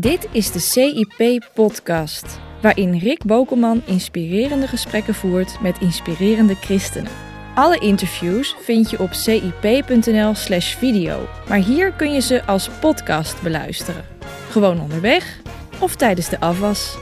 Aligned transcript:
Dit 0.00 0.28
is 0.32 0.52
de 0.52 0.58
CIP-podcast, 0.58 2.40
waarin 2.62 2.98
Rick 2.98 3.24
Bokelman 3.24 3.82
inspirerende 3.86 4.66
gesprekken 4.66 5.14
voert 5.14 5.60
met 5.60 5.80
inspirerende 5.80 6.54
christenen. 6.54 7.10
Alle 7.54 7.78
interviews 7.78 8.56
vind 8.60 8.90
je 8.90 8.98
op 8.98 9.12
cip.nl/slash 9.12 10.74
video, 10.74 11.26
maar 11.48 11.58
hier 11.58 11.92
kun 11.92 12.12
je 12.12 12.20
ze 12.20 12.44
als 12.44 12.68
podcast 12.68 13.42
beluisteren. 13.42 14.04
Gewoon 14.50 14.80
onderweg 14.80 15.40
of 15.80 15.96
tijdens 15.96 16.28
de 16.28 16.40
afwas. 16.40 16.96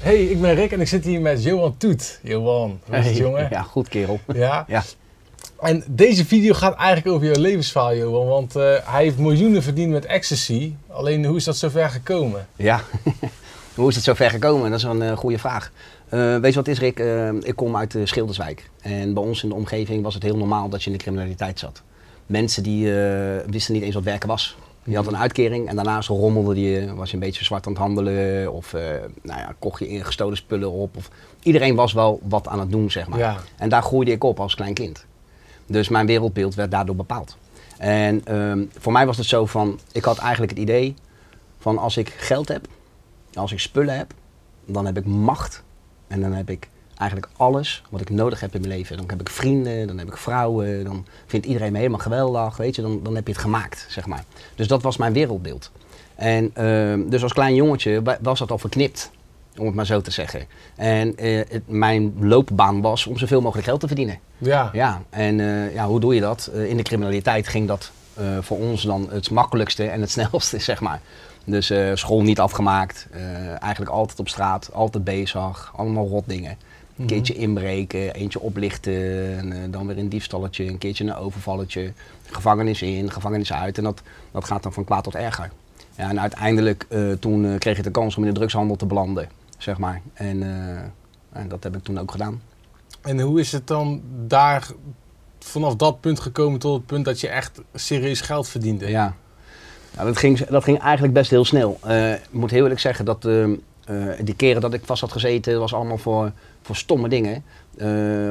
Hey, 0.00 0.24
ik 0.24 0.40
ben 0.40 0.54
Rick 0.54 0.72
en 0.72 0.80
ik 0.80 0.88
zit 0.88 1.04
hier 1.04 1.20
met 1.20 1.42
Johan 1.42 1.76
Toet. 1.76 2.20
Johan, 2.22 2.80
hoe 2.84 2.96
is 2.96 3.04
het 3.04 3.14
Hey, 3.14 3.24
jongen? 3.24 3.48
Ja, 3.50 3.62
goed 3.62 3.88
kerel. 3.88 4.20
Ja? 4.32 4.64
Ja. 4.68 4.82
En 5.58 5.84
deze 5.86 6.24
video 6.24 6.54
gaat 6.54 6.74
eigenlijk 6.74 7.16
over 7.16 7.26
jouw 7.26 7.42
levensverhaal, 7.42 7.94
Johan. 7.94 8.26
Want 8.26 8.56
eh, 8.56 8.74
hij 8.84 9.02
heeft 9.02 9.18
miljoenen 9.18 9.62
verdiend 9.62 9.92
met 9.92 10.04
ecstasy. 10.04 10.74
Alleen, 10.86 11.24
hoe 11.24 11.36
is 11.36 11.44
dat 11.44 11.56
zo 11.56 11.68
ver 11.68 11.88
gekomen? 11.88 12.48
Ja. 12.56 12.80
Hoe 13.74 13.88
is 13.88 13.94
het 13.94 14.04
zo 14.04 14.14
ver 14.14 14.30
gekomen? 14.30 14.70
Dat 14.70 14.78
is 14.78 14.84
een 14.84 15.16
goede 15.16 15.38
vraag. 15.38 15.72
Eh, 16.08 16.36
weet 16.36 16.50
je 16.50 16.58
wat 16.58 16.68
is, 16.68 16.78
Rick? 16.78 16.98
Ik 17.42 17.56
kom 17.56 17.76
uit 17.76 17.94
uh, 17.94 18.06
Schilderswijk. 18.06 18.70
En 18.80 19.14
bij 19.14 19.22
ons 19.22 19.42
in 19.42 19.48
de 19.48 19.54
omgeving 19.54 20.02
was 20.02 20.14
het 20.14 20.22
heel 20.22 20.36
normaal 20.36 20.68
dat 20.68 20.82
je 20.82 20.90
in 20.90 20.96
de 20.96 21.02
criminaliteit 21.02 21.58
zat. 21.58 21.82
Mensen 22.26 22.62
die 22.62 22.92
wisten 23.46 23.74
niet 23.74 23.82
eens 23.82 23.94
wat 23.94 24.04
werken 24.04 24.28
was. 24.28 24.56
Je 24.84 24.96
had 24.96 25.06
een 25.06 25.16
uitkering 25.16 25.68
en 25.68 25.76
daarnaast 25.76 26.08
rommelde 26.08 26.60
je, 26.60 26.94
was 26.94 27.08
je 27.08 27.14
een 27.14 27.22
beetje 27.22 27.44
zwart 27.44 27.66
aan 27.66 27.72
het 27.72 27.80
handelen. 27.80 28.52
Of 28.52 28.72
nou 29.22 29.40
ja, 29.40 29.54
kocht 29.58 29.78
je 29.78 30.04
gestolen 30.04 30.36
spullen 30.36 30.70
op. 30.70 30.96
Of, 30.96 31.10
iedereen 31.42 31.74
was 31.74 31.92
wel 31.92 32.20
wat 32.22 32.48
aan 32.48 32.60
het 32.60 32.70
doen, 32.70 32.90
zeg 32.90 33.08
maar. 33.08 33.18
Ja. 33.18 33.36
En 33.56 33.68
daar 33.68 33.82
groeide 33.82 34.10
ik 34.10 34.24
op 34.24 34.40
als 34.40 34.54
klein 34.54 34.74
kind. 34.74 35.06
Dus 35.68 35.88
mijn 35.88 36.06
wereldbeeld 36.06 36.54
werd 36.54 36.70
daardoor 36.70 36.96
bepaald. 36.96 37.36
En 37.78 38.24
ehm, 38.24 38.64
voor 38.78 38.92
mij 38.92 39.06
was 39.06 39.16
het 39.16 39.26
zo 39.26 39.46
van, 39.46 39.78
ik 39.92 40.04
had 40.04 40.18
eigenlijk 40.18 40.50
het 40.52 40.60
idee 40.60 40.94
van 41.58 41.78
als 41.78 41.96
ik 41.96 42.08
geld 42.08 42.48
heb, 42.48 42.66
als 43.34 43.52
ik 43.52 43.60
spullen 43.60 43.96
heb, 43.96 44.12
dan 44.66 44.86
heb 44.86 44.96
ik 44.96 45.04
macht. 45.06 45.62
En 46.06 46.20
dan 46.20 46.32
heb 46.32 46.50
ik 46.50 46.68
eigenlijk 46.96 47.30
alles 47.36 47.82
wat 47.90 48.00
ik 48.00 48.10
nodig 48.10 48.40
heb 48.40 48.54
in 48.54 48.60
mijn 48.60 48.72
leven. 48.72 48.96
Dan 48.96 49.06
heb 49.08 49.20
ik 49.20 49.28
vrienden, 49.28 49.86
dan 49.86 49.98
heb 49.98 50.08
ik 50.08 50.16
vrouwen, 50.16 50.84
dan 50.84 51.06
vindt 51.26 51.46
iedereen 51.46 51.72
me 51.72 51.78
helemaal 51.78 51.98
geweldig, 51.98 52.56
weet 52.56 52.76
je. 52.76 52.82
Dan, 52.82 53.00
dan 53.02 53.14
heb 53.14 53.26
je 53.26 53.32
het 53.32 53.42
gemaakt, 53.42 53.86
zeg 53.88 54.06
maar. 54.06 54.24
Dus 54.54 54.68
dat 54.68 54.82
was 54.82 54.96
mijn 54.96 55.12
wereldbeeld. 55.12 55.70
En 56.14 56.50
ehm, 56.54 57.08
dus 57.08 57.22
als 57.22 57.32
klein 57.32 57.54
jongetje 57.54 58.02
wa- 58.02 58.18
was 58.22 58.38
dat 58.38 58.50
al 58.50 58.58
verknipt, 58.58 59.10
om 59.58 59.66
het 59.66 59.74
maar 59.74 59.86
zo 59.86 60.00
te 60.00 60.10
zeggen. 60.10 60.46
En 60.76 61.16
eh, 61.16 61.36
het, 61.48 61.62
mijn 61.66 62.12
loopbaan 62.20 62.80
was 62.80 63.06
om 63.06 63.18
zoveel 63.18 63.40
mogelijk 63.40 63.66
geld 63.66 63.80
te 63.80 63.86
verdienen. 63.86 64.18
Ja. 64.38 64.70
Ja, 64.72 65.02
en 65.10 65.40
eh, 65.40 65.74
ja, 65.74 65.86
hoe 65.86 66.00
doe 66.00 66.14
je 66.14 66.20
dat? 66.20 66.50
Eh, 66.54 66.68
in 66.68 66.76
de 66.76 66.82
criminaliteit 66.82 67.48
ging 67.48 67.66
dat 67.68 67.90
voor 68.40 68.58
ons 68.58 68.82
dan 68.82 69.08
het 69.10 69.30
makkelijkste 69.30 69.84
en 69.88 70.00
het 70.00 70.10
snelste, 70.20 70.58
zeg 70.58 70.80
maar. 70.80 71.00
Dus 71.44 71.72
school 71.94 72.22
niet 72.22 72.40
afgemaakt, 72.40 73.06
eigenlijk 73.60 73.90
altijd 73.90 74.18
op 74.18 74.28
straat, 74.28 74.70
altijd 74.72 75.04
bezig, 75.04 75.72
allemaal 75.76 76.06
rot 76.08 76.24
dingen. 76.26 76.50
Een 76.50 76.56
Mhm. 77.04 77.06
keertje 77.06 77.34
inbreken, 77.34 78.14
eentje 78.14 78.40
oplichten, 78.40 79.38
en, 79.38 79.70
dan 79.70 79.86
weer 79.86 79.98
een 79.98 80.08
diefstalletje, 80.08 80.66
een 80.66 80.78
keertje 80.78 81.04
een 81.04 81.14
overvalletje, 81.14 81.92
gevangenis 82.30 82.82
in, 82.82 83.10
gevangenis 83.10 83.52
uit. 83.52 83.78
En 83.78 83.84
dat, 83.84 84.02
dat 84.30 84.44
gaat 84.44 84.62
dan 84.62 84.72
van 84.72 84.84
kwaad 84.84 85.04
tot 85.04 85.14
erger. 85.14 85.50
Ja, 85.96 86.08
en 86.08 86.20
uiteindelijk 86.20 86.86
toen 87.20 87.58
kreeg 87.58 87.78
ik 87.78 87.84
de 87.84 87.90
kans 87.90 88.16
om 88.16 88.22
in 88.22 88.28
de 88.28 88.34
drugshandel 88.38 88.76
te 88.76 88.86
belanden, 88.86 89.28
zeg 89.58 89.78
maar. 89.78 90.00
En, 90.14 90.42
eh, 90.42 91.40
en 91.40 91.48
dat 91.48 91.62
heb 91.62 91.76
ik 91.76 91.82
toen 91.82 91.98
ook 91.98 92.10
gedaan. 92.10 92.42
En 93.02 93.20
hoe 93.20 93.40
is 93.40 93.52
het 93.52 93.66
dan 93.66 94.02
daar 94.26 94.66
vanaf 95.38 95.76
dat 95.76 96.00
punt 96.00 96.20
gekomen 96.20 96.58
tot 96.58 96.74
het 96.76 96.86
punt 96.86 97.04
dat 97.04 97.20
je 97.20 97.28
echt 97.28 97.60
serieus 97.74 98.20
geld 98.20 98.48
verdiende? 98.48 98.88
Ja, 98.88 99.14
ja 99.96 100.04
dat, 100.04 100.16
ging, 100.16 100.46
dat 100.46 100.64
ging 100.64 100.78
eigenlijk 100.78 101.14
best 101.14 101.30
heel 101.30 101.44
snel. 101.44 101.78
Eh, 101.82 102.12
ik 102.12 102.20
moet 102.30 102.50
heel 102.50 102.62
eerlijk 102.62 102.80
zeggen 102.80 103.04
dat 103.04 103.24
ehm, 103.24 103.54
eh, 103.84 103.96
die 104.22 104.34
keren 104.34 104.60
dat 104.60 104.72
ik 104.72 104.84
vast 104.84 105.00
had 105.00 105.12
gezeten, 105.12 105.58
was 105.58 105.74
allemaal 105.74 105.98
voor, 105.98 106.32
voor 106.62 106.76
stomme 106.76 107.08
dingen. 107.08 107.44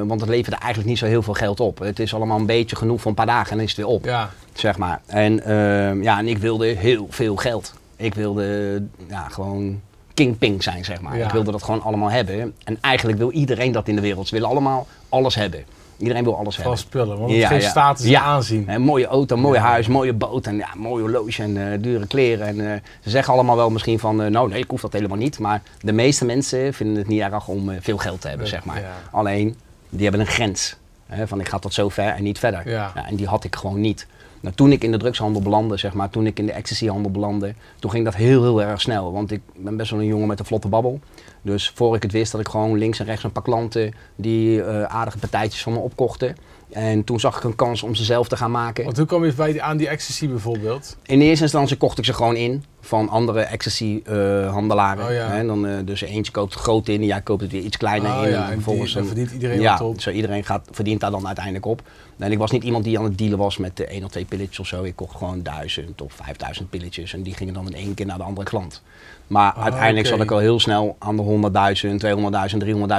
Want 0.08 0.20
het 0.20 0.28
leverde 0.30 0.56
eigenlijk 0.56 0.88
niet 0.88 0.98
zo 0.98 1.06
heel 1.06 1.22
veel 1.22 1.34
geld 1.34 1.60
op. 1.60 1.78
Het 1.78 1.98
is 1.98 2.14
allemaal 2.14 2.38
een 2.38 2.46
beetje 2.46 2.76
genoeg 2.76 3.00
voor 3.00 3.10
een 3.10 3.16
paar 3.16 3.26
dagen 3.26 3.50
en 3.50 3.56
dan 3.56 3.64
is 3.66 3.70
het 3.76 3.80
weer 3.80 3.94
op, 3.94 4.04
Ja. 4.04 4.30
zeg 4.52 4.78
maar. 4.78 5.00
En, 5.06 5.44
ehm, 5.44 6.02
ja, 6.02 6.18
en 6.18 6.28
ik 6.28 6.38
wilde 6.38 6.66
heel 6.66 7.06
veel 7.10 7.36
geld. 7.36 7.74
Ik 7.96 8.14
wilde 8.14 8.82
ja, 9.08 9.28
gewoon 9.28 9.80
kingping 10.24 10.62
zijn, 10.62 10.84
zeg 10.84 11.00
maar. 11.00 11.16
Ja. 11.18 11.24
Ik 11.26 11.32
wilde 11.32 11.50
dat 11.50 11.62
gewoon 11.62 11.82
allemaal 11.82 12.10
hebben. 12.10 12.54
En 12.64 12.78
eigenlijk 12.80 13.18
wil 13.18 13.30
iedereen 13.30 13.72
dat 13.72 13.88
in 13.88 13.94
de 13.94 14.00
wereld. 14.00 14.28
Ze 14.28 14.34
willen 14.34 14.48
allemaal 14.48 14.86
alles 15.08 15.34
hebben. 15.34 15.64
Iedereen 15.98 16.24
wil 16.24 16.36
alles 16.36 16.54
Van 16.54 16.64
hebben. 16.64 16.80
spullen, 16.80 17.18
want 17.18 17.30
het 17.30 17.40
Ja, 17.40 17.52
ja. 17.52 17.68
status 17.68 18.06
Ja. 18.06 18.20
aanzien. 18.22 18.82
Mooie 18.82 19.06
auto, 19.06 19.36
mooi 19.36 19.58
huis, 19.58 19.86
mooie 19.86 20.12
boot 20.12 20.46
en 20.46 20.56
ja, 20.56 20.68
mooi 20.76 21.02
horloge 21.02 21.42
en 21.42 21.72
eh, 21.72 21.78
dure 21.82 22.06
kleren. 22.06 22.46
En, 22.46 22.72
eh, 22.72 22.80
ze 23.02 23.10
zeggen 23.10 23.32
allemaal 23.32 23.56
wel 23.56 23.70
misschien 23.70 23.98
van, 23.98 24.22
eh, 24.22 24.30
nou 24.30 24.48
nee, 24.48 24.58
ik 24.62 24.70
hoef 24.70 24.80
dat 24.80 24.92
helemaal 24.92 25.16
niet. 25.16 25.38
Maar 25.38 25.62
de 25.80 25.92
meeste 25.92 26.24
mensen 26.24 26.74
vinden 26.74 26.96
het 26.96 27.08
niet 27.08 27.20
erg 27.20 27.48
om 27.48 27.70
veel 27.80 27.98
geld 27.98 28.20
te 28.20 28.28
hebben, 28.28 28.46
zeg 28.46 28.64
maar. 28.64 28.82
Alleen, 29.10 29.56
die 29.88 30.02
hebben 30.02 30.20
een 30.20 30.26
grens. 30.26 30.76
Hè, 31.06 31.26
van 31.28 31.40
ik 31.40 31.48
ga 31.48 31.58
tot 31.58 31.74
zover 31.74 32.04
en 32.08 32.22
niet 32.22 32.38
verder. 32.38 32.68
Ja. 32.70 32.92
en 33.08 33.16
die 33.16 33.26
had 33.26 33.44
ik 33.44 33.56
gewoon 33.56 33.80
niet. 33.80 34.06
Nou, 34.40 34.54
toen 34.54 34.72
ik 34.72 34.84
in 34.84 34.90
de 34.92 34.98
drugshandel 34.98 35.42
belandde, 35.42 35.76
zeg 35.76 35.92
maar, 35.94 36.10
toen 36.10 36.26
ik 36.26 36.38
in 36.38 36.46
de 36.46 36.52
ecstasyhandel 36.52 37.10
belandde, 37.10 37.54
toen 37.78 37.90
ging 37.90 38.04
dat 38.04 38.14
heel, 38.14 38.42
heel 38.42 38.62
erg 38.62 38.80
snel. 38.80 39.12
Want 39.12 39.30
ik 39.30 39.40
ben 39.56 39.76
best 39.76 39.90
wel 39.90 40.00
een 40.00 40.06
jongen 40.06 40.28
met 40.28 40.38
een 40.38 40.44
vlotte 40.46 40.68
babbel. 40.68 41.00
Dus 41.42 41.72
voor 41.74 41.96
ik 41.96 42.02
het 42.02 42.12
wist, 42.12 42.32
had 42.32 42.40
ik 42.40 42.48
gewoon 42.48 42.78
links 42.78 42.98
en 42.98 43.06
rechts 43.06 43.24
een 43.24 43.32
paar 43.32 43.42
klanten 43.42 43.92
die 44.16 44.62
eh, 44.62 44.82
aardige 44.82 45.18
partijtjes 45.18 45.62
van 45.62 45.72
me 45.72 45.78
opkochten. 45.78 46.36
En 46.70 47.04
toen 47.04 47.20
zag 47.20 47.36
ik 47.36 47.44
een 47.44 47.54
kans 47.56 47.82
om 47.82 47.94
ze 47.94 48.04
zelf 48.04 48.28
te 48.28 48.36
gaan 48.36 48.50
maken. 48.50 48.84
Want 48.84 48.96
hoe 48.96 49.06
kwam 49.06 49.24
je 49.24 49.32
bij 49.32 49.52
die, 49.52 49.62
aan 49.62 49.76
die 49.76 49.88
ecstasy 49.88 50.28
bijvoorbeeld? 50.28 50.96
In 51.06 51.20
eerste 51.20 51.42
instantie 51.42 51.76
kocht 51.76 51.98
ik 51.98 52.04
ze 52.04 52.12
gewoon 52.14 52.36
in 52.36 52.64
van 52.80 53.08
andere 53.08 53.40
ecstasy-handelaren. 53.40 55.04
Oh 55.06 55.12
ja. 55.12 55.42
dan, 55.42 55.66
eh, 55.66 55.72
dus 55.84 56.00
eentje 56.00 56.32
koopt 56.32 56.52
het 56.54 56.62
groot 56.62 56.88
in 56.88 57.00
en 57.00 57.06
jij 57.06 57.20
koopt 57.20 57.42
het 57.42 57.52
weer 57.52 57.62
iets 57.62 57.76
kleiner 57.76 58.10
Oh 58.18 58.22
in. 58.22 58.30
ja, 58.30 58.36
en 58.44 58.46
en 58.46 58.52
vervolgens 58.52 58.86
die- 58.92 58.98
dan 58.98 59.06
verdient 59.06 59.30
iedereen 59.32 59.60
ja, 59.60 59.78
op. 59.84 60.00
Zo 60.00 60.10
iedereen 60.10 60.44
gaat, 60.44 60.68
verdient 60.70 61.00
daar 61.00 61.10
dan 61.10 61.26
uiteindelijk 61.26 61.66
op. 61.66 61.82
En 62.18 62.32
ik 62.32 62.38
was 62.38 62.50
niet 62.50 62.62
iemand 62.64 62.84
die 62.84 62.98
aan 62.98 63.04
het 63.04 63.18
dealen 63.18 63.38
was 63.38 63.56
met 63.56 63.80
eh, 63.80 63.90
één 63.94 64.04
of 64.04 64.10
twee 64.10 64.24
pilletjes 64.24 64.58
of 64.58 64.66
zo. 64.66 64.82
Ik 64.82 64.96
kocht 64.96 65.16
gewoon 65.16 65.42
duizend 65.42 66.02
of 66.02 66.12
vijfduizend 66.12 66.70
pilletjes 66.70 67.14
en 67.14 67.22
die 67.22 67.34
gingen 67.34 67.54
dan 67.54 67.66
in 67.66 67.74
één 67.74 67.94
keer 67.94 68.06
naar 68.06 68.16
de 68.18 68.22
andere 68.24 68.46
klant. 68.46 68.82
Maar 69.26 69.52
Ah, 69.52 69.62
uiteindelijk 69.62 70.06
zat 70.06 70.20
ik 70.20 70.30
al 70.30 70.38
heel 70.38 70.60
snel 70.60 70.96
aan 70.98 71.16
de 71.16 71.22
100.000, 71.22 71.98
200.000, 71.98 72.58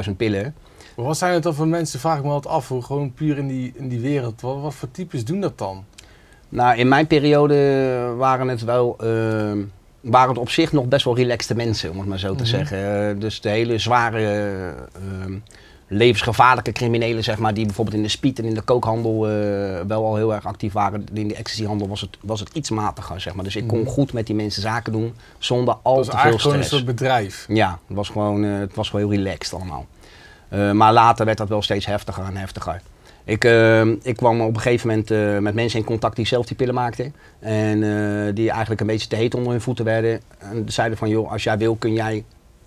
300.000 0.10 0.16
pillen. 0.18 0.56
Maar 0.96 1.06
wat 1.06 1.18
zijn 1.18 1.34
het 1.34 1.44
dan 1.44 1.54
voor 1.54 1.68
mensen, 1.68 2.00
vraag 2.00 2.18
ik 2.18 2.24
me 2.24 2.30
altijd 2.30 2.54
af, 2.54 2.68
hoe 2.68 2.82
gewoon 2.82 3.14
puur 3.14 3.38
in 3.38 3.48
die, 3.48 3.72
in 3.76 3.88
die 3.88 4.00
wereld. 4.00 4.42
Wat, 4.42 4.62
wat 4.62 4.74
voor 4.74 4.92
types 4.92 5.26
doen 5.26 5.40
dat 5.42 5.58
dan? 5.58 5.86
Nou, 6.50 6.78
in 6.78 6.88
mijn 6.88 7.08
periode 7.08 7.56
waren 8.18 8.48
het 8.48 8.64
wel. 8.64 8.96
eh, 9.00 9.52
waren 10.02 10.30
het 10.30 10.38
op 10.38 10.50
zich 10.50 10.72
nog 10.72 10.86
best 10.86 11.06
wel 11.06 11.16
relaxte 11.16 11.56
mensen, 11.56 11.92
om 11.92 11.98
het 12.00 12.08
maar 12.08 12.20
zo 12.20 12.30
te 12.36 12.44
Mhm. 12.44 12.46
zeggen. 12.52 13.10
Eh, 13.10 13.20
dus 13.20 13.42
de 13.42 13.50
hele 13.50 13.78
zware, 13.78 14.26
eh, 14.94 15.02
levensgevaarlijke 15.92 16.72
criminelen, 16.72 17.24
zeg 17.24 17.38
maar, 17.38 17.54
die 17.54 17.66
bijvoorbeeld 17.66 17.96
in 17.98 18.04
de 18.04 18.10
speed 18.10 18.40
en 18.40 18.46
in 18.46 18.54
de 18.54 18.62
kookhandel 18.62 19.28
eh, 19.30 19.34
wel 19.88 20.06
al 20.06 20.16
heel 20.16 20.34
erg 20.34 20.46
actief 20.46 20.74
waren. 20.74 21.06
In 21.14 21.28
de 21.28 21.36
ecstasyhandel 21.36 21.88
was 21.88 22.02
het, 22.02 22.18
was 22.22 22.40
het 22.40 22.50
iets 22.54 22.70
matiger, 22.70 23.22
zeg 23.22 23.34
maar. 23.34 23.44
Dus 23.44 23.56
ik 23.56 23.68
kon 23.68 23.80
Mhm. 23.80 23.90
goed 23.90 24.14
met 24.14 24.26
die 24.26 24.36
mensen 24.36 24.62
zaken 24.62 24.92
doen, 24.92 25.14
zonder 25.38 25.76
al 25.82 25.96
te 25.96 26.04
veel 26.04 26.12
eigenlijk 26.14 26.42
gewoon 26.42 26.58
een 26.58 26.64
stress. 26.64 26.84
soort 26.84 26.96
bedrijf. 26.98 27.46
Ja, 27.48 27.80
het 27.88 27.96
was 27.98 28.10
gewoon, 28.10 28.44
eh, 28.44 28.60
het 28.60 28.76
was 28.76 28.90
gewoon 28.90 29.12
heel 29.12 29.24
relaxed 29.24 29.54
allemaal. 29.54 29.86
Eh, 30.50 30.72
maar 30.72 30.94
later 30.94 31.26
werd 31.26 31.38
dat 31.38 31.50
wel 31.50 31.62
steeds 31.62 31.86
heftiger 31.86 32.24
en 32.24 32.38
heftiger. 32.38 32.82
Ik, 33.24 33.44
ik 34.02 34.16
kwam 34.16 34.42
op 34.42 34.56
een 34.56 34.62
gegeven 34.62 34.88
moment 34.88 35.44
met 35.44 35.54
mensen 35.54 35.80
in 35.80 35.86
contact 35.86 36.16
die 36.16 36.28
zelf 36.28 36.46
die 36.46 36.56
pillen 36.56 36.74
maakten. 36.74 37.16
En 37.40 37.80
die 38.34 38.50
eigenlijk 38.50 38.82
een 38.82 38.88
beetje 38.88 39.08
te 39.08 39.16
heet 39.16 39.36
onder 39.36 39.52
hun 39.52 39.62
voeten 39.62 39.86
werden. 39.86 40.22
En 40.40 40.64
zeiden 40.68 40.98
van, 40.98 41.10
joh, 41.10 41.32
als 41.32 41.44
jij 41.44 41.58
wil 41.58 41.76
kun 41.76 41.94
jij 41.94 42.24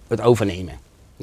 het 0.09 0.21
overnemen. 0.21 0.75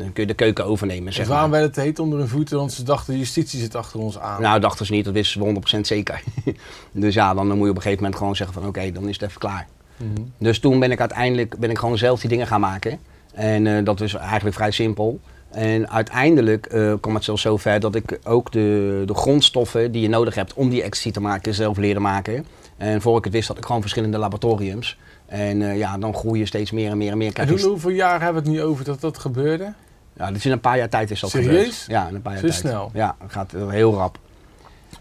Dan 0.04 0.14
kun 0.14 0.24
je 0.24 0.30
de 0.30 0.34
keuken 0.36 0.66
overnemen, 0.66 1.06
Dus 1.06 1.16
zeg 1.16 1.28
waarom 1.28 1.52
werd 1.52 1.64
het 1.64 1.76
heet 1.76 2.00
onder 2.00 2.20
hun 2.20 2.28
voeten? 2.28 2.58
Want 2.58 2.72
ze 2.72 2.84
dachten, 2.84 3.18
justitie 3.18 3.60
zit 3.60 3.76
achter 3.76 4.00
ons 4.00 4.20
aan. 4.20 4.42
Nou, 4.42 4.60
dachten 4.60 4.86
ze 4.86 4.92
niet, 4.92 5.06
dat 5.06 5.14
wisten 5.14 5.62
ze 5.64 5.78
100% 5.78 5.80
zeker. 5.82 6.24
dus 6.92 7.14
ja, 7.14 7.34
dan 7.34 7.48
moet 7.48 7.56
je 7.56 7.70
op 7.70 7.76
een 7.76 7.82
gegeven 7.82 8.04
moment 8.04 8.16
gewoon 8.16 8.36
zeggen 8.36 8.56
van, 8.62 8.68
oké, 8.68 8.92
dan 8.92 9.08
is 9.08 9.20
het 9.20 9.30
even 9.30 9.40
klaar. 9.40 9.68
Mhm. 9.98 10.22
Dus 10.38 10.60
toen 10.60 10.80
ben 10.80 10.92
ik 10.92 11.00
uiteindelijk 11.00 11.58
ben 11.58 11.70
ik 11.70 11.78
gewoon 11.78 11.98
zelf 11.98 12.20
die 12.20 12.30
dingen 12.30 12.48
gaan 12.48 12.60
maken. 12.60 13.00
En 13.34 13.68
eh, 13.68 13.86
dat 13.86 14.02
is 14.02 14.14
eigenlijk 14.14 14.56
vrij 14.56 14.72
simpel. 14.72 15.20
En 15.50 15.90
uiteindelijk 15.90 16.66
eh, 16.66 16.94
kwam 17.02 17.16
het 17.16 17.24
zelfs 17.24 17.42
zo 17.42 17.58
ver 17.58 17.80
dat 17.80 17.96
ik 17.96 18.20
ook 18.24 18.52
de, 18.52 19.04
de 19.06 19.14
grondstoffen 19.14 19.92
die 19.92 20.02
je 20.02 20.10
nodig 20.10 20.36
hebt 20.36 20.54
om 20.54 20.70
die 20.70 20.84
ecstasy 20.84 21.12
te 21.12 21.22
maken, 21.22 21.54
zelf 21.54 21.78
leren 21.78 22.02
maken. 22.02 22.46
En 22.78 23.02
voor 23.02 23.18
ik 23.18 23.24
het 23.24 23.34
wist 23.34 23.48
had 23.48 23.58
ik 23.58 23.66
gewoon 23.66 23.82
verschillende 23.82 24.18
laboratoriums. 24.18 24.98
En 25.26 25.62
eh, 25.62 25.78
ja, 25.78 25.98
dan 25.98 26.14
groei 26.16 26.40
je 26.40 26.46
steeds 26.46 26.72
meer 26.72 26.92
en 26.92 26.98
meer 26.98 27.12
en 27.12 27.18
meer. 27.18 27.34
En 27.34 27.50
hoe, 27.50 27.62
hoeveel 27.62 27.90
jaar 27.90 28.22
hebben 28.22 28.44
we 28.44 28.50
het 28.50 28.58
nu 28.58 28.64
over 28.64 28.86
dat 28.86 29.02
dat 29.02 29.18
gebeurde? 29.18 29.74
Ja, 30.20 30.32
dus 30.32 30.46
in 30.46 30.52
een 30.52 30.60
paar 30.60 30.78
jaar 30.78 30.90
tijd 30.90 31.12
is 31.12 31.20
dat 31.20 31.30
Serieus? 31.30 31.52
gebeurd. 31.52 31.86
Ja, 31.88 32.08
in 32.08 32.16
een 32.16 32.22
paar 32.22 32.32
jaar 32.34 32.42
Zo 32.42 32.48
tijd. 32.48 32.60
snel? 32.60 32.90
Ja, 32.94 33.16
het 33.22 33.32
gaat 33.32 33.52
heel 33.52 33.94
rap. 33.94 34.18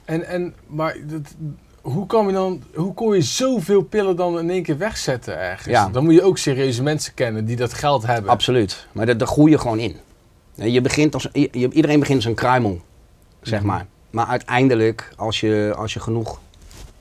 En, 0.05 0.27
en, 0.27 0.55
maar 0.67 0.97
dat, 1.07 1.21
hoe, 1.81 2.07
kan 2.07 2.27
je 2.27 2.33
dan, 2.33 2.63
hoe 2.75 2.95
kon 2.95 3.15
je 3.15 3.23
zoveel 3.23 3.83
pillen 3.83 4.17
dan 4.17 4.39
in 4.39 4.51
één 4.51 4.63
keer 4.63 4.79
wegzetten 4.79 5.39
ergens? 5.39 5.75
Ja. 5.75 5.89
Dan 5.89 6.05
moet 6.05 6.15
je 6.15 6.23
ook 6.23 6.39
serieuze 6.39 6.83
mensen 6.83 7.15
kennen 7.15 7.45
die 7.45 7.57
dat 7.57 7.75
geld 7.75 8.07
hebben. 8.07 8.31
Absoluut. 8.31 8.87
Maar 8.93 9.07
daar 9.07 9.17
daar 9.17 9.29
groei 9.29 9.51
je 9.51 9.59
gewoon 9.59 9.79
in. 9.79 9.97
Je 10.55 10.81
begint 10.81 11.15
als, 11.15 11.29
je- 11.33 11.51
iedereen 11.51 11.99
begint 12.01 12.17
als 12.19 12.25
een 12.27 12.35
kruimel, 12.35 12.81
zeg 13.43 13.59
Mhm. 13.59 13.69
maar. 13.69 13.87
Maar 14.11 14.27
uiteindelijk, 14.27 15.13
als 15.17 15.41
je, 15.41 15.75
als 15.77 15.93
je 15.95 16.01
genoeg 16.01 16.41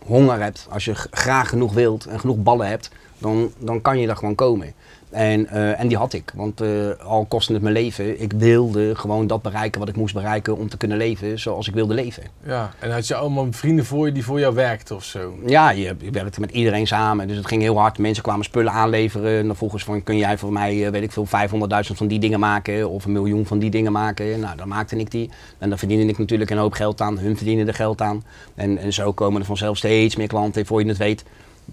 honger 0.05 0.41
hebt, 0.41 0.67
als 0.69 0.85
je 0.85 0.95
graag 0.95 1.49
genoeg 1.49 1.73
wilt 1.73 2.05
en 2.05 2.19
genoeg 2.19 2.37
ballen 2.37 2.67
hebt, 2.67 2.89
dan, 3.17 3.51
dan 3.57 3.81
kan 3.81 3.99
je 3.99 4.07
daar 4.07 4.15
gewoon 4.17 4.35
komen. 4.35 4.73
En, 5.09 5.47
eh, 5.47 5.79
en 5.79 5.87
die 5.87 5.97
had 5.97 6.13
ik, 6.13 6.31
want 6.35 6.61
eh, 6.61 6.69
al 7.05 7.25
kostte 7.25 7.53
het 7.53 7.61
mijn 7.61 7.73
leven, 7.73 8.21
ik 8.21 8.33
wilde 8.33 8.95
gewoon 8.95 9.27
dat 9.27 9.41
bereiken 9.41 9.79
wat 9.79 9.89
ik 9.89 9.95
moest 9.95 10.13
bereiken 10.13 10.57
om 10.57 10.69
te 10.69 10.77
kunnen 10.77 10.97
leven 10.97 11.39
zoals 11.39 11.67
ik 11.67 11.73
wilde 11.73 11.93
leven. 11.93 12.23
Ja, 12.43 12.71
en 12.79 12.91
had 12.91 13.07
je 13.07 13.15
allemaal 13.15 13.47
vrienden 13.49 13.85
voor 13.85 14.05
je 14.05 14.11
die 14.11 14.23
voor 14.23 14.39
jou 14.39 14.55
werkten 14.55 14.95
of 14.95 15.03
zo? 15.03 15.33
Ja, 15.45 15.69
je, 15.69 15.95
je 15.99 16.11
werkte 16.11 16.39
met 16.39 16.51
iedereen 16.51 16.87
samen, 16.87 17.27
dus 17.27 17.37
het 17.37 17.47
ging 17.47 17.61
heel 17.61 17.77
hard. 17.79 17.97
Mensen 17.97 18.23
kwamen 18.23 18.45
spullen 18.45 18.71
aanleveren 18.71 19.39
en 19.39 19.47
dan 19.47 19.55
vroegen 19.55 19.79
ze 19.79 19.85
van, 19.85 20.03
kun 20.03 20.17
jij 20.17 20.37
voor 20.37 20.51
mij, 20.51 20.85
eh, 20.85 20.91
weet 20.91 21.03
ik 21.03 21.11
veel, 21.11 21.25
500.000 21.25 21.97
van 21.97 22.07
die 22.07 22.19
dingen 22.19 22.39
maken 22.39 22.89
of 22.89 23.05
een 23.05 23.11
miljoen 23.11 23.45
van 23.45 23.59
die 23.59 23.69
dingen 23.69 23.91
maken? 23.91 24.39
Nou, 24.39 24.57
dan 24.57 24.67
maakte 24.67 24.97
ik 24.97 25.11
die. 25.11 25.29
En 25.57 25.69
dan 25.69 25.77
verdiende 25.77 26.05
ik 26.05 26.17
natuurlijk 26.17 26.49
een 26.49 26.57
hoop 26.57 26.73
geld 26.73 27.01
aan, 27.01 27.19
hun 27.19 27.35
verdienen 27.35 27.67
er 27.67 27.73
geld 27.73 28.01
aan. 28.01 28.23
En, 28.55 28.77
en 28.77 28.93
zo 28.93 29.11
komen 29.11 29.39
er 29.39 29.47
vanzelf 29.47 29.77
steeds 29.77 30.15
meer 30.15 30.27
klanten, 30.27 30.65
voor 30.65 30.81
je 30.81 30.87
het 30.87 30.97
weet. 30.97 31.23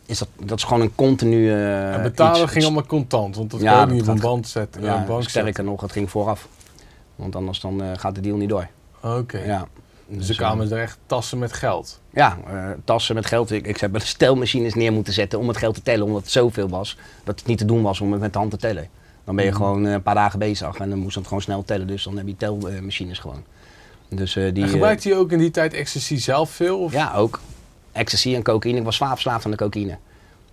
Is 0.06 0.18
dat, 0.18 0.28
dat 0.44 0.58
is 0.58 0.64
gewoon 0.64 0.80
een 0.80 0.94
continu 0.94 1.50
eh, 1.50 1.94
en 1.94 2.02
betalen 2.02 2.42
iets. 2.42 2.52
ging 2.52 2.64
allemaal 2.64 2.86
contant, 2.86 3.36
want 3.36 3.50
dat 3.50 3.60
Ja, 3.60 3.72
kan 3.78 3.86
je 3.88 3.92
niet 3.92 4.02
op 4.02 4.08
een 4.08 4.20
band 4.20 4.48
zetten. 4.48 4.82
Ja, 4.82 4.94
bank 4.94 5.08
zetten. 5.08 5.30
sterker 5.30 5.64
nog, 5.64 5.80
het 5.80 5.92
ging 5.92 6.10
vooraf. 6.10 6.48
Want 7.16 7.36
anders 7.36 7.60
dan, 7.60 7.82
eh, 7.82 7.88
gaat 7.96 8.14
de 8.14 8.20
deal 8.20 8.36
niet 8.36 8.48
door. 8.48 8.68
Oké. 9.02 9.38
Ja. 9.38 9.66
Dus 10.06 10.24
er 10.28 10.30
eh, 10.30 10.38
kwamen 10.38 10.70
er 10.72 10.78
echt 10.80 10.98
tassen 11.06 11.38
met 11.38 11.52
geld. 11.52 12.00
Ja, 12.10 12.38
eh, 12.46 12.68
tassen 12.84 13.14
met 13.14 13.26
geld. 13.26 13.50
Ik, 13.50 13.66
ik 13.66 13.80
heb 13.80 13.90
wel 13.92 14.00
stelmachines 14.00 14.74
neer 14.74 14.92
moeten 14.92 15.12
zetten 15.12 15.38
om 15.38 15.48
het 15.48 15.56
geld 15.56 15.74
te 15.74 15.82
tellen, 15.82 16.04
omdat 16.06 16.22
het 16.22 16.30
zoveel 16.30 16.68
was 16.68 16.96
dat 17.24 17.38
het 17.38 17.48
niet 17.48 17.58
te 17.58 17.64
doen 17.64 17.82
was 17.82 18.00
om 18.00 18.12
het 18.12 18.20
met 18.20 18.32
de 18.32 18.38
hand 18.38 18.50
te 18.50 18.56
tellen. 18.56 18.88
Dan 19.24 19.36
ben 19.36 19.44
je 19.44 19.50
Mhm. 19.50 19.60
gewoon 19.60 19.86
eh, 19.86 19.92
een 19.92 20.02
paar 20.02 20.14
dagen 20.14 20.38
bezig 20.38 20.76
en 20.76 20.90
dan 20.90 20.98
moest 20.98 21.14
het 21.16 21.26
gewoon 21.26 21.42
snel 21.42 21.64
tellen, 21.64 21.86
dus 21.86 22.04
dan 22.04 22.16
heb 22.16 22.26
je 22.26 22.36
telmachines 22.36 23.18
gewoon. 23.18 23.42
Dus 24.08 24.36
eh, 24.36 24.42
die. 24.42 24.52
en 24.62 24.62
eh, 24.62 24.70
gebruikte 24.70 25.08
je 25.08 25.14
ook 25.14 25.32
in 25.32 25.38
die 25.38 25.50
tijd 25.50 25.72
ecstasy 25.72 26.16
zelf 26.16 26.50
veel? 26.50 26.78
Of? 26.78 26.92
ja, 26.92 27.14
ook. 27.14 27.40
Ecstasy 27.94 28.34
en 28.34 28.42
cocaïne. 28.42 28.78
Ik 28.78 28.84
was 28.84 28.96
zwaar 28.96 29.10
verslaafd 29.12 29.44
aan 29.44 29.50
de 29.50 29.56
cocaïne. 29.56 29.96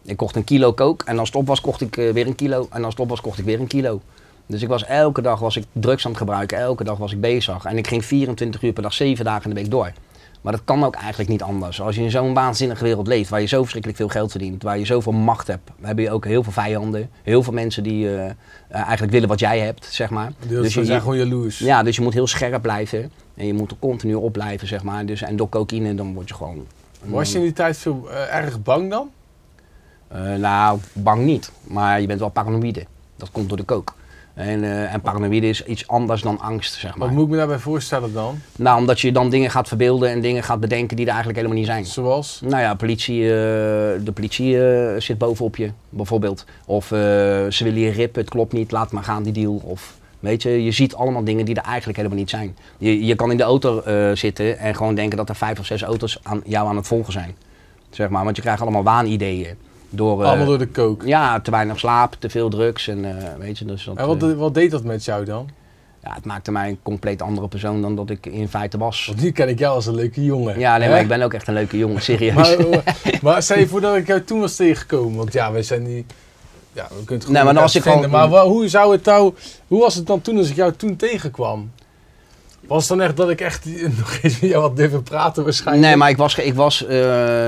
Ik 0.03 0.17
kocht 0.17 0.35
een 0.35 0.43
kilo 0.43 0.73
coke 0.73 1.05
en 1.05 1.19
als 1.19 1.27
het 1.27 1.37
op 1.37 1.47
was, 1.47 1.61
kocht 1.61 1.81
ik 1.81 1.97
eh, 1.97 2.11
weer 2.13 2.27
een 2.27 2.35
kilo. 2.35 2.67
En 2.71 2.83
als 2.83 2.93
het 2.93 3.01
op 3.03 3.09
was, 3.09 3.21
kocht 3.21 3.39
ik 3.39 3.45
weer 3.45 3.59
een 3.59 3.67
kilo. 3.67 4.01
Dus 4.45 4.61
ik 4.61 4.67
was 4.67 4.85
elke 4.85 5.21
dag 5.21 5.39
was 5.39 5.55
ik 5.55 5.63
drugs 5.71 6.03
aan 6.05 6.11
het 6.11 6.19
gebruiken, 6.19 6.57
elke 6.57 6.83
dag 6.83 6.97
was 6.97 7.11
ik 7.11 7.21
bezig. 7.21 7.65
En 7.65 7.77
ik 7.77 7.87
ging 7.87 8.05
24 8.05 8.61
uur 8.61 8.73
per 8.73 8.83
dag, 8.83 8.93
7 8.93 9.25
dagen 9.25 9.43
in 9.49 9.55
de 9.55 9.61
week 9.61 9.71
door. 9.71 9.91
Maar 10.41 10.53
dat 10.53 10.61
kan 10.65 10.83
ook 10.83 10.95
eigenlijk 10.95 11.29
niet 11.29 11.41
anders. 11.41 11.81
Als 11.81 11.95
je 11.95 12.01
in 12.01 12.11
zo'n 12.11 12.33
waanzinnige 12.33 12.83
wereld 12.83 13.07
leeft, 13.07 13.29
waar 13.29 13.41
je 13.41 13.47
zo 13.47 13.59
verschrikkelijk 13.59 13.99
veel 13.99 14.09
geld 14.09 14.31
verdient, 14.31 14.63
waar 14.63 14.77
je 14.79 14.85
zoveel 14.85 15.11
macht 15.11 15.47
hebt, 15.47 15.69
heb 15.81 15.97
je 15.99 16.11
ook 16.11 16.25
heel 16.25 16.43
veel 16.43 16.51
vijanden. 16.51 17.09
Heel 17.23 17.43
veel 17.43 17.53
mensen 17.53 17.83
die 17.83 18.07
eh, 18.07 18.25
eh, 18.25 18.33
eigenlijk 18.67 19.11
willen 19.11 19.27
wat 19.27 19.39
jij 19.39 19.59
hebt, 19.59 19.85
zeg 19.85 20.09
maar. 20.09 20.31
Dus, 20.47 20.61
Dus 20.61 20.73
je- 20.73 20.85
zijn 20.85 21.01
gewoon 21.01 21.17
jaloers. 21.17 21.59
Ja, 21.59 21.83
dus 21.83 21.95
je 21.95 22.01
moet 22.01 22.13
heel 22.13 22.27
scherp 22.27 22.61
blijven. 22.61 23.11
En 23.35 23.45
je 23.45 23.53
moet 23.53 23.71
er 23.71 23.77
continu 23.79 24.13
op 24.13 24.33
blijven, 24.33 24.67
zeg 24.67 24.83
maar. 24.83 25.05
Dus, 25.05 25.21
en 25.21 25.35
door 25.35 25.49
cocaïne, 25.49 25.95
dan 25.95 26.13
word 26.13 26.27
je 26.27 26.33
gewoon... 26.33 26.65
Was 27.03 27.31
je 27.31 27.37
in 27.37 27.43
die 27.43 27.53
tijd 27.53 27.77
veel 27.77 28.07
eh, 28.09 28.35
erg 28.35 28.61
bang 28.61 28.89
dan? 28.89 29.11
Eh, 30.07 30.33
nou, 30.33 30.79
bang 30.93 31.25
niet. 31.25 31.51
Maar 31.63 32.01
je 32.01 32.07
bent 32.07 32.19
wel 32.19 32.29
paranoïde. 32.29 32.85
Dat 33.15 33.31
komt 33.31 33.47
door 33.47 33.57
de 33.57 33.63
kook. 33.63 33.95
En, 34.33 34.63
eh, 34.63 34.93
en 34.93 35.01
paranoïde 35.01 35.47
is 35.47 35.65
iets 35.65 35.87
anders 35.87 36.21
dan 36.21 36.39
angst, 36.39 36.73
zeg 36.73 36.95
maar. 36.95 37.07
Wat 37.07 37.15
moet 37.15 37.25
ik 37.25 37.29
me 37.29 37.37
daarbij 37.37 37.59
voorstellen 37.59 38.13
dan? 38.13 38.39
Nou, 38.55 38.79
omdat 38.79 38.99
je 38.99 39.11
dan 39.11 39.29
dingen 39.29 39.51
gaat 39.51 39.67
verbeelden 39.67 40.09
en 40.09 40.21
dingen 40.21 40.43
gaat 40.43 40.59
bedenken 40.59 40.95
die 40.95 41.05
er 41.05 41.11
eigenlijk 41.11 41.39
helemaal 41.39 41.59
niet 41.59 41.71
zijn. 41.71 41.85
Zoals? 41.85 42.41
Nou 42.43 42.61
ja, 42.61 42.75
politie, 42.75 43.21
de 43.23 44.11
politie 44.13 44.57
zit 45.01 45.17
bovenop 45.17 45.55
je, 45.55 45.71
bijvoorbeeld. 45.89 46.45
Of 46.65 46.85
ze 46.87 47.59
willen 47.59 47.79
je 47.79 47.91
rippen, 47.91 48.21
het 48.21 48.29
klopt 48.29 48.53
niet, 48.53 48.71
laat 48.71 48.91
maar 48.91 49.03
gaan 49.03 49.23
die 49.23 49.33
deal. 49.33 49.61
Of 49.63 49.99
weet 50.21 50.41
je, 50.41 50.63
je 50.63 50.71
ziet 50.71 50.95
allemaal 50.95 51.23
dingen 51.23 51.45
die 51.45 51.55
er 51.55 51.63
eigenlijk 51.63 51.97
helemaal 51.97 52.17
niet 52.19 52.29
zijn. 52.29 52.57
Je, 52.77 53.05
je 53.05 53.15
kan 53.15 53.31
in 53.31 53.37
de 53.37 53.43
auto 53.43 53.81
eh, 53.81 54.11
zitten 54.13 54.57
en 54.57 54.75
gewoon 54.75 54.95
denken 54.95 55.17
dat 55.17 55.29
er 55.29 55.35
vijf 55.35 55.59
of 55.59 55.65
zes 55.65 55.81
auto's 55.81 56.19
aan 56.23 56.41
jou 56.45 56.67
aan 56.67 56.75
het 56.75 56.87
volgen 56.87 57.13
zijn. 57.13 57.35
Zeg 57.89 58.09
maar, 58.09 58.23
want 58.23 58.35
je 58.35 58.41
krijgt 58.41 58.61
allemaal 58.61 58.83
waanideeën. 58.83 59.55
Door, 59.89 60.21
eh, 60.21 60.27
Allemaal 60.27 60.45
door 60.45 60.57
de 60.57 60.67
kook. 60.67 61.03
Ja, 61.05 61.39
te 61.39 61.51
weinig 61.51 61.79
slaap, 61.79 62.15
te 62.19 62.29
veel 62.29 62.49
drugs 62.49 62.87
en 62.87 63.05
eh, 63.05 63.25
weet 63.39 63.57
je. 63.57 63.65
Dus 63.65 63.83
dat, 63.83 63.97
En 63.97 64.07
wat, 64.07 64.33
wat 64.33 64.53
deed 64.53 64.71
dat 64.71 64.83
met 64.83 65.05
jou 65.05 65.25
dan? 65.25 65.49
ja, 66.03 66.13
het 66.13 66.25
maakte 66.25 66.51
mij 66.51 66.69
een 66.69 66.79
compleet 66.83 67.21
andere 67.21 67.47
persoon 67.47 67.81
dan 67.81 67.95
dat 67.95 68.09
ik 68.09 68.25
in 68.25 68.47
feite 68.47 68.77
was. 68.77 69.05
Want 69.05 69.21
nu 69.21 69.31
ken 69.31 69.49
ik 69.49 69.59
jou 69.59 69.75
als 69.75 69.85
een 69.85 69.95
leuke 69.95 70.23
jongen. 70.23 70.59
Ja, 70.59 70.77
nee, 70.77 70.87
Hè? 70.87 70.93
maar 70.93 71.01
ik 71.01 71.07
ben 71.07 71.21
ook 71.21 71.33
echt 71.33 71.47
een 71.47 71.53
leuke 71.53 71.77
jongen, 71.77 72.01
serieus. 72.11 72.33
Maar, 72.57 72.83
maar 73.21 73.43
stel 73.43 73.59
je 73.59 73.67
voor 73.67 73.81
dat 73.81 73.95
ik 73.95 74.07
jou 74.07 74.23
toen 74.23 74.39
was 74.39 74.55
tegengekomen. 74.55 75.17
Want 75.17 75.33
ja, 75.33 75.51
wij 75.51 75.63
zijn 75.63 75.83
die... 75.83 76.05
Ja, 76.73 76.87
we 76.89 77.03
kunnen 77.05 77.23
het 77.25 77.33
Nee, 77.33 77.43
maar 77.43 77.53
was 77.53 77.75
ik 77.75 77.81
vinden, 77.83 78.03
gewoon- 78.09 78.29
Maar 78.29 78.41
hoe, 78.41 78.67
zou 78.67 78.91
het 78.91 79.05
nou, 79.05 79.33
hoe 79.67 79.79
was 79.79 79.95
het 79.95 80.07
dan 80.07 80.21
toen 80.21 80.37
als 80.37 80.49
ik 80.49 80.55
jou 80.55 80.73
toen 80.73 80.95
tegenkwam? 80.95 81.71
Was 82.67 82.89
het 82.89 82.97
dan 82.97 83.07
echt 83.07 83.17
dat 83.17 83.29
ik 83.29 83.41
echt 83.41 83.65
nog 83.99 84.17
eens 84.21 84.39
met 84.39 84.49
jou 84.49 84.61
had 84.61 84.75
durven 84.75 85.03
praten 85.03 85.43
waarschijnlijk? 85.43 85.87
Nee, 85.87 85.95
maar 85.95 86.09
ik 86.09 86.17
was, 86.17 86.35
ik 86.35 86.53
was 86.53 86.85
eh, 86.85 86.97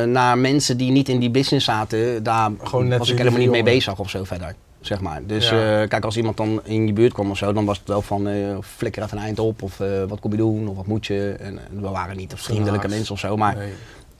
naar 0.03 0.37
mensen 0.37 0.77
die 0.77 0.91
niet 0.91 1.09
in 1.09 1.19
die 1.19 1.29
business 1.29 1.65
zaten, 1.65 2.23
daar 2.23 2.51
Gewoon 2.63 2.87
net 2.87 2.99
was 2.99 3.09
ik 3.09 3.17
helemaal 3.17 3.39
niet 3.39 3.49
mee 3.49 3.63
bezig 3.63 3.99
of 3.99 4.09
zo 4.09 4.23
verder. 4.23 4.55
Zeg 4.81 5.01
maar. 5.01 5.21
Dus 5.25 5.49
Ja. 5.49 5.81
eh, 5.81 5.87
kijk, 5.89 6.05
als 6.05 6.17
iemand 6.17 6.37
dan 6.37 6.61
in 6.63 6.87
je 6.87 6.93
buurt 6.93 7.13
kwam 7.13 7.29
of 7.31 7.37
zo, 7.37 7.53
dan 7.53 7.65
was 7.65 7.77
het 7.77 7.87
wel 7.87 8.01
van 8.01 8.27
eh, 8.27 8.35
flikker 8.61 9.03
even 9.03 9.17
een 9.17 9.23
eind 9.23 9.39
op 9.39 9.61
of 9.61 9.77
wat 10.07 10.19
kom 10.19 10.31
je 10.31 10.37
doen 10.37 10.67
of 10.67 10.75
wat 10.75 10.87
moet 10.87 11.05
je. 11.05 11.35
En, 11.39 11.59
we 11.79 11.89
waren 11.89 12.17
niet 12.17 12.33
vriendelijke 12.35 12.87
mensen 12.87 13.13
of 13.13 13.19
zo, 13.19 13.37
maar 13.37 13.55
Nee. 13.55 13.69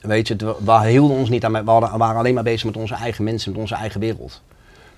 weet 0.02 0.28
je, 0.28 0.34
het- 0.34 0.42
we, 0.42 0.56
we 0.66 0.88
hielden 0.90 1.18
ons 1.18 1.30
niet 1.30 1.46
aan, 1.46 1.52
we 1.52 1.72
hadden- 1.72 1.92
we 1.92 1.98
waren 1.98 2.18
alleen 2.20 2.34
maar 2.34 2.44
bezig 2.44 2.66
met 2.66 2.78
onze 2.78 2.96
eigen 2.96 3.24
mensen, 3.24 3.52
met 3.52 3.60
onze 3.62 3.76
eigen 3.76 4.00
wereld. 4.00 4.42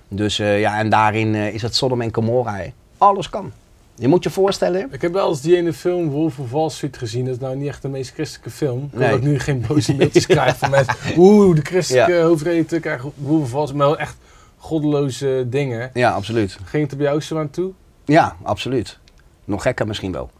Dus 0.08 0.38
eh, 0.38 0.60
ja, 0.60 0.78
en 0.78 0.88
daarin 0.88 1.34
eh, 1.34 1.54
is 1.54 1.62
het 1.62 1.74
Sodom 1.76 2.00
en 2.00 2.14
Gomorra. 2.14 2.60
Alles 2.98 3.28
kan. 3.30 3.52
Je 3.94 4.08
moet 4.08 4.24
je 4.24 4.30
voorstellen, 4.30 4.88
Ik 4.92 5.02
heb 5.02 5.12
wel 5.12 5.28
eens 5.28 5.40
die 5.40 5.56
ene 5.56 5.72
film 5.72 6.08
Wolf 6.08 6.38
of 6.38 6.50
Wall 6.50 6.68
Street 6.70 6.96
gezien. 6.96 7.24
Dat 7.24 7.34
is 7.34 7.40
nou 7.40 7.56
niet 7.56 7.68
echt 7.68 7.82
de 7.82 7.88
meest 7.88 8.12
christelijke 8.12 8.50
film. 8.50 8.90
Nee. 8.92 9.08
dat 9.10 9.18
ik 9.18 9.24
nu 9.24 9.38
geen 9.38 9.64
boze 9.68 9.94
mailtjes 9.96 10.26
krijg 10.26 10.56
van 10.56 10.70
mensen. 10.70 10.94
Oeh, 11.16 11.54
de 11.56 11.62
christelijke 11.62 12.12
Ja. 12.12 12.22
hoofdredacteur 12.22 12.80
krijgt 12.80 13.04
Wolf 13.14 13.42
of 13.42 13.52
Wall 13.52 13.62
Street. 13.62 13.78
Maar 13.78 13.86
wel 13.86 13.98
echt 13.98 14.16
goddeloze 14.56 15.46
dingen. 15.48 15.90
ja, 15.94 16.10
absoluut. 16.12 16.58
Ging 16.64 16.82
het 16.82 16.90
er 16.92 16.96
bij 16.98 17.06
jou 17.06 17.20
zo 17.20 17.38
aan 17.38 17.50
toe? 17.50 17.72
Ja, 18.04 18.36
absoluut. 18.42 18.98
Nog 19.44 19.62
gekker 19.62 19.86
misschien 19.86 20.12
wel. 20.12 20.30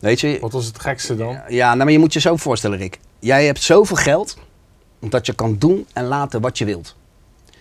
Weet 0.00 0.20
je, 0.20 0.38
Wat 0.40 0.52
was 0.52 0.66
het 0.66 0.78
gekste 0.80 1.16
dan? 1.16 1.38
Ja, 1.48 1.66
nou, 1.66 1.78
maar 1.78 1.92
je 1.92 1.98
moet 1.98 2.12
je 2.12 2.20
zo 2.20 2.36
voorstellen, 2.36 2.78
Rick. 2.78 2.98
Jij 3.18 3.46
hebt 3.46 3.62
zoveel 3.62 3.96
geld 3.96 4.36
dat 5.00 5.26
je 5.26 5.32
kan 5.34 5.56
doen 5.58 5.86
en 5.92 6.04
laten 6.04 6.40
wat 6.40 6.58
je 6.58 6.64
wilt. 6.64 6.96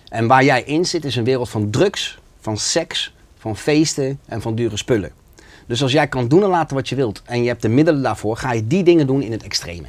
En 0.09 0.27
waar 0.27 0.43
jij 0.43 0.63
in 0.63 0.85
zit 0.85 1.05
is 1.05 1.15
een 1.15 1.23
wereld 1.23 1.49
van 1.49 1.69
drugs, 1.69 2.19
van 2.39 2.57
seks, 2.57 3.13
van 3.37 3.57
feesten 3.57 4.19
en 4.25 4.41
van 4.41 4.55
dure 4.55 4.77
spullen. 4.77 5.11
Dus 5.67 5.81
als 5.81 5.91
jij 5.91 6.07
kan 6.07 6.27
doen 6.27 6.43
en 6.43 6.49
laten 6.49 6.75
wat 6.75 6.89
je 6.89 6.95
wilt 6.95 7.21
en 7.25 7.41
je 7.41 7.47
hebt 7.47 7.61
de 7.61 7.69
middelen 7.69 8.01
daarvoor, 8.01 8.37
ga 8.37 8.53
je 8.53 8.67
die 8.67 8.83
dingen 8.83 9.07
doen 9.07 9.21
in 9.21 9.31
het 9.31 9.43
extreme. 9.43 9.87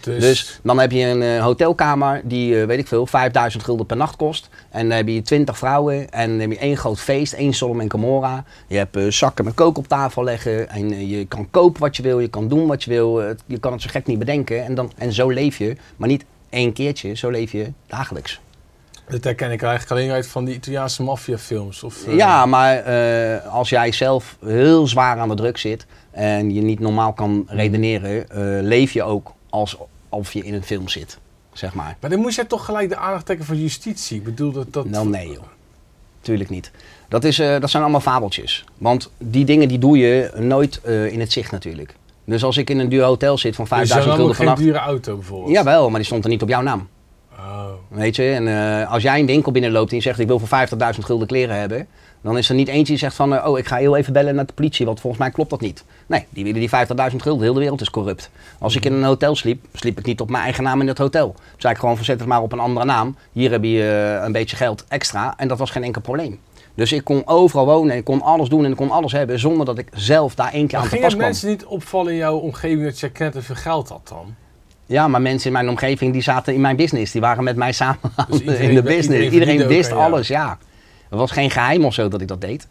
Dus, 0.00 0.20
Dus 0.20 0.60
dan 0.62 0.78
heb 0.78 0.90
je 0.90 1.04
een 1.04 1.22
eh, 1.22 1.42
hotelkamer 1.42 2.20
die, 2.24 2.60
eh, 2.60 2.66
weet 2.66 2.78
ik 2.78 2.86
veel, 2.86 3.06
5000 3.06 3.62
gulden 3.64 3.86
per 3.86 3.96
nacht 3.96 4.16
kost. 4.16 4.48
En 4.70 4.88
dan 4.88 4.96
heb 4.96 5.08
je 5.08 5.22
20 5.22 5.58
vrouwen 5.58 6.10
en 6.10 6.30
dan 6.30 6.40
heb 6.40 6.50
je 6.50 6.58
één 6.58 6.76
groot 6.76 7.00
feest, 7.00 7.32
één 7.32 7.52
Sodom 7.52 7.80
en 7.80 7.90
Gomorra. 7.90 8.44
Je 8.66 8.76
hebt 8.76 8.96
eh, 8.96 9.06
zakken 9.08 9.44
met 9.44 9.54
kook 9.54 9.78
op 9.78 9.88
tafel 9.88 10.24
leggen 10.24 10.68
en 10.68 11.08
je 11.08 11.26
kan 11.26 11.50
kopen 11.50 11.80
wat 11.80 11.96
je 11.96 12.02
wil, 12.02 12.20
je 12.20 12.28
kan 12.28 12.48
doen 12.48 12.66
wat 12.66 12.84
je 12.84 12.90
wil. 12.90 13.20
Je 13.46 13.58
kan 13.60 13.72
het 13.72 13.82
zo 13.82 13.88
gek 13.90 14.06
niet 14.06 14.18
bedenken 14.18 14.64
en, 14.64 14.74
dan, 14.74 14.92
en 14.96 15.12
zo 15.12 15.28
leef 15.28 15.58
je, 15.58 15.76
maar 15.96 16.08
niet 16.08 16.24
één 16.50 16.72
keertje, 16.72 17.14
zo 17.14 17.30
leef 17.30 17.52
je 17.52 17.72
dagelijks. 17.86 18.40
Dat 19.08 19.24
herken 19.24 19.50
ik 19.50 19.62
eigenlijk 19.62 19.90
alleen 19.90 20.10
uit 20.10 20.26
van 20.26 20.44
die 20.44 20.54
Italiaanse 20.54 21.02
maffiafilms. 21.02 21.82
Of, 21.82 22.06
eh, 22.06 22.16
Ja, 22.16 22.46
maar 22.46 22.76
eh, 22.76 23.46
als 23.46 23.68
jij 23.68 23.92
zelf 23.92 24.36
heel 24.44 24.86
zwaar 24.86 25.18
aan 25.18 25.28
de 25.28 25.34
druk 25.34 25.58
zit 25.58 25.86
en 26.10 26.54
je 26.54 26.60
niet 26.60 26.80
normaal 26.80 27.12
kan 27.12 27.44
redeneren, 27.48 28.30
eh, 28.30 28.62
leef 28.62 28.92
je 28.92 29.02
ook 29.02 29.32
alsof 29.50 30.32
je 30.32 30.44
in 30.44 30.54
een 30.54 30.62
film 30.62 30.88
zit, 30.88 31.18
zeg 31.52 31.74
maar. 31.74 31.96
Maar 32.00 32.10
dan 32.10 32.18
moest 32.18 32.36
jij 32.36 32.44
toch 32.44 32.64
gelijk 32.64 32.88
de 32.88 32.96
aandacht 32.96 33.24
trekken 33.24 33.46
van 33.46 33.60
justitie. 33.60 34.16
Ik 34.16 34.24
bedoel 34.24 34.52
dat... 34.52 34.72
dat 34.72 34.84
Nou 34.84 35.08
nee 35.08 35.28
joh, 35.28 35.44
tuurlijk 36.20 36.50
niet. 36.50 36.70
Dat, 37.08 37.24
is, 37.24 37.36
dat 37.36 37.70
zijn 37.70 37.82
allemaal 37.82 38.00
fabeltjes. 38.00 38.64
Want 38.78 39.10
die 39.18 39.44
dingen 39.44 39.68
die 39.68 39.78
doe 39.78 39.98
je 39.98 40.30
nooit 40.36 40.80
in 40.84 41.20
het 41.20 41.32
zicht 41.32 41.50
natuurlijk. 41.50 41.94
Dus 42.24 42.44
als 42.44 42.56
ik 42.56 42.70
in 42.70 42.78
een 42.78 42.88
duur 42.88 43.02
hotel 43.02 43.38
zit 43.38 43.54
van 43.54 43.64
Dus 43.64 43.88
je 43.88 43.94
had 43.94 44.02
5000 44.02 44.04
dan 44.04 44.12
ook 44.12 44.18
gulden 44.18 44.36
geen 44.36 44.46
per 44.46 44.54
nacht... 44.54 44.66
dure 44.66 44.92
auto 44.92 45.16
bijvoorbeeld? 45.16 45.52
Jawel, 45.52 45.88
maar 45.88 45.98
die 45.98 46.06
stond 46.06 46.24
er 46.24 46.30
niet 46.30 46.42
op 46.42 46.48
jouw 46.48 46.62
naam. 46.62 46.88
Oh. 47.42 47.68
Weet 47.88 48.16
je, 48.16 48.30
en 48.30 48.48
eh, 48.48 48.92
als 48.92 49.02
jij 49.02 49.20
een 49.20 49.26
winkel 49.26 49.52
binnenloopt 49.52 49.90
en 49.90 49.96
je 49.96 50.02
zegt 50.02 50.18
ik 50.18 50.26
wil 50.26 50.38
voor 50.38 50.68
50.000 50.94 50.98
gulden 50.98 51.26
kleren 51.26 51.56
hebben, 51.58 51.86
dan 52.20 52.38
is 52.38 52.48
er 52.48 52.54
niet 52.54 52.68
eentje 52.68 52.84
die 52.84 52.96
zegt 52.96 53.14
van 53.14 53.34
eh, 53.34 53.48
oh 53.48 53.58
ik 53.58 53.66
ga 53.66 53.76
heel 53.76 53.96
even 53.96 54.12
bellen 54.12 54.34
naar 54.34 54.46
de 54.46 54.52
politie, 54.52 54.86
want 54.86 55.00
volgens 55.00 55.22
mij 55.22 55.30
klopt 55.30 55.50
dat 55.50 55.60
niet. 55.60 55.84
Nee, 56.06 56.26
die 56.30 56.44
willen 56.44 56.60
die 56.60 56.70
50.000 57.10 57.16
gulden, 57.16 57.42
heel 57.42 57.52
de 57.52 57.60
wereld 57.60 57.80
is 57.80 57.90
corrupt. 57.90 58.30
Als 58.58 58.76
ik 58.76 58.84
in 58.84 58.92
een 58.92 59.02
hotel 59.02 59.36
sliep, 59.36 59.64
sliep 59.72 59.98
ik 59.98 60.06
niet 60.06 60.20
op 60.20 60.30
mijn 60.30 60.42
eigen 60.42 60.64
naam 60.64 60.80
in 60.80 60.88
het 60.88 60.98
hotel. 60.98 61.34
Zei 61.56 61.72
ik 61.72 61.80
gewoon 61.80 61.96
verzet 61.96 62.18
het 62.18 62.28
maar 62.28 62.42
op 62.42 62.52
een 62.52 62.58
andere 62.58 62.86
naam, 62.86 63.16
hier 63.32 63.50
heb 63.50 63.64
je 63.64 64.16
eh, 64.18 64.24
een 64.24 64.32
beetje 64.32 64.56
geld 64.56 64.84
extra 64.88 65.34
en 65.36 65.48
dat 65.48 65.58
was 65.58 65.70
geen 65.70 65.84
enkel 65.84 66.00
probleem. 66.00 66.40
Dus 66.74 66.92
ik 66.92 67.04
kon 67.04 67.22
overal 67.26 67.66
wonen, 67.66 67.96
ik 67.96 68.04
kon 68.04 68.22
alles 68.22 68.48
doen 68.48 68.64
en 68.64 68.70
ik 68.70 68.76
kon 68.76 68.90
alles 68.90 69.12
hebben 69.12 69.38
zonder 69.38 69.66
dat 69.66 69.78
ik 69.78 69.88
zelf 69.94 70.34
daar 70.34 70.52
één 70.52 70.66
keer 70.66 70.78
Maar 70.78 70.88
aan 70.88 70.94
te 70.94 71.00
pas 71.00 71.14
kwam. 71.14 71.24
mensen 71.24 71.48
niet 71.48 71.64
opvallen 71.64 72.12
in 72.12 72.18
jouw 72.18 72.36
omgeving 72.36 72.84
dat 72.84 73.00
je 73.00 73.12
te 73.12 73.42
veel 73.42 73.54
geld 73.54 73.88
had 73.88 74.08
dan? 74.08 74.34
Ja, 74.92 75.08
maar 75.08 75.20
mensen 75.22 75.46
in 75.46 75.52
mijn 75.52 75.68
omgeving 75.68 76.12
die 76.12 76.22
zaten 76.22 76.54
in 76.54 76.60
mijn 76.60 76.76
business. 76.76 77.12
Die 77.12 77.20
waren 77.20 77.44
met 77.44 77.56
mij 77.56 77.72
samen 77.72 77.98
Dus 78.28 78.38
iedereen 78.40 78.68
in 78.68 78.74
de 78.74 78.82
business. 78.82 79.30
iedereen 79.32 79.66
wist 79.66 79.92
alles, 79.92 80.28
ja. 80.28 80.58
Het 81.08 81.18
was 81.18 81.30
geen 81.30 81.50
geheim 81.50 81.84
of 81.84 81.94
zo 81.94 82.08
dat 82.08 82.20
ik 82.20 82.28
dat 82.28 82.40
deed. 82.40 82.68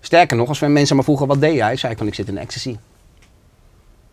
Sterker 0.00 0.36
nog, 0.36 0.48
als 0.48 0.60
mensen 0.60 0.96
me 0.96 1.02
vroegen 1.02 1.26
wat 1.26 1.40
deed 1.40 1.54
jij, 1.54 1.76
zei 1.76 1.92
ik 1.92 1.98
van 1.98 2.06
ik 2.06 2.14
zit 2.14 2.28
in 2.28 2.38
ecstasy. 2.38 2.76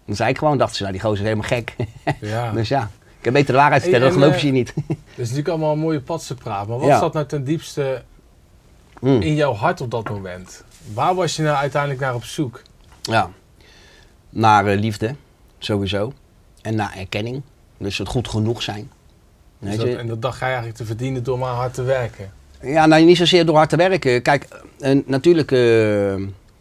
Dan 0.06 0.16
zei 0.16 0.30
ik 0.30 0.38
gewoon, 0.38 0.58
dachten 0.58 0.76
ze, 0.76 0.82
nou 0.82 0.94
die 0.94 1.02
gozer 1.02 1.18
is 1.20 1.24
helemaal 1.32 1.48
gek. 1.50 1.76
Ja. 2.22 2.52
dus 2.58 2.68
ja, 2.68 2.90
Ik 3.20 3.24
heb 3.26 3.34
beter 3.34 3.54
de 3.54 3.60
waarheid 3.60 3.82
vertellen, 3.82 4.12
geloven 4.12 4.40
ze 4.40 4.46
je 4.46 4.52
niet. 4.52 4.74
Dat 4.76 4.86
is 5.16 5.18
natuurlijk 5.18 5.48
allemaal 5.48 5.72
een 5.72 5.80
mooie 5.80 6.02
patsenpraat. 6.02 6.68
Maar 6.68 6.78
wat 6.78 6.88
Ja. 6.88 7.00
zat 7.00 7.14
nou 7.14 7.26
ten 7.26 7.44
diepste 7.44 8.04
Mm. 9.00 9.22
in 9.22 9.36
jouw 9.36 9.54
hart 9.54 9.82
op 9.82 9.92
dat 9.92 10.10
moment? 10.10 10.64
Waar 10.94 11.16
was 11.16 11.36
je 11.36 11.44
nou 11.44 11.56
uiteindelijk 11.56 12.02
naar 12.02 12.16
op 12.16 12.24
zoek? 12.24 12.62
Ja. 13.02 13.30
Naar 14.30 14.68
eh, 14.68 14.80
liefde, 14.80 15.16
sowieso. 15.60 16.14
En 16.62 16.76
naar 16.76 16.96
erkenning. 16.98 17.42
Dus 17.78 17.98
het 17.98 18.08
goed 18.08 18.28
genoeg 18.28 18.62
zijn. 18.62 18.92
Dus 19.60 19.76
dat- 19.76 19.88
je? 19.88 19.96
en 19.96 20.08
dat 20.08 20.22
dacht 20.22 20.40
jij 20.40 20.48
eigenlijk 20.48 20.78
te 20.78 20.86
verdienen 20.86 21.24
door 21.24 21.40
maar 21.40 21.54
hard 21.54 21.74
te 21.74 21.84
werken. 21.84 22.32
Ja, 22.62 22.86
nou 22.86 23.04
niet 23.04 23.18
zozeer 23.18 23.46
door 23.46 23.56
hard 23.56 23.70
te 23.70 23.76
werken. 23.76 24.22
Kijk, 24.22 24.48
en 24.80 25.04
natuurlijk, 25.06 25.52
eh, 25.52 26.16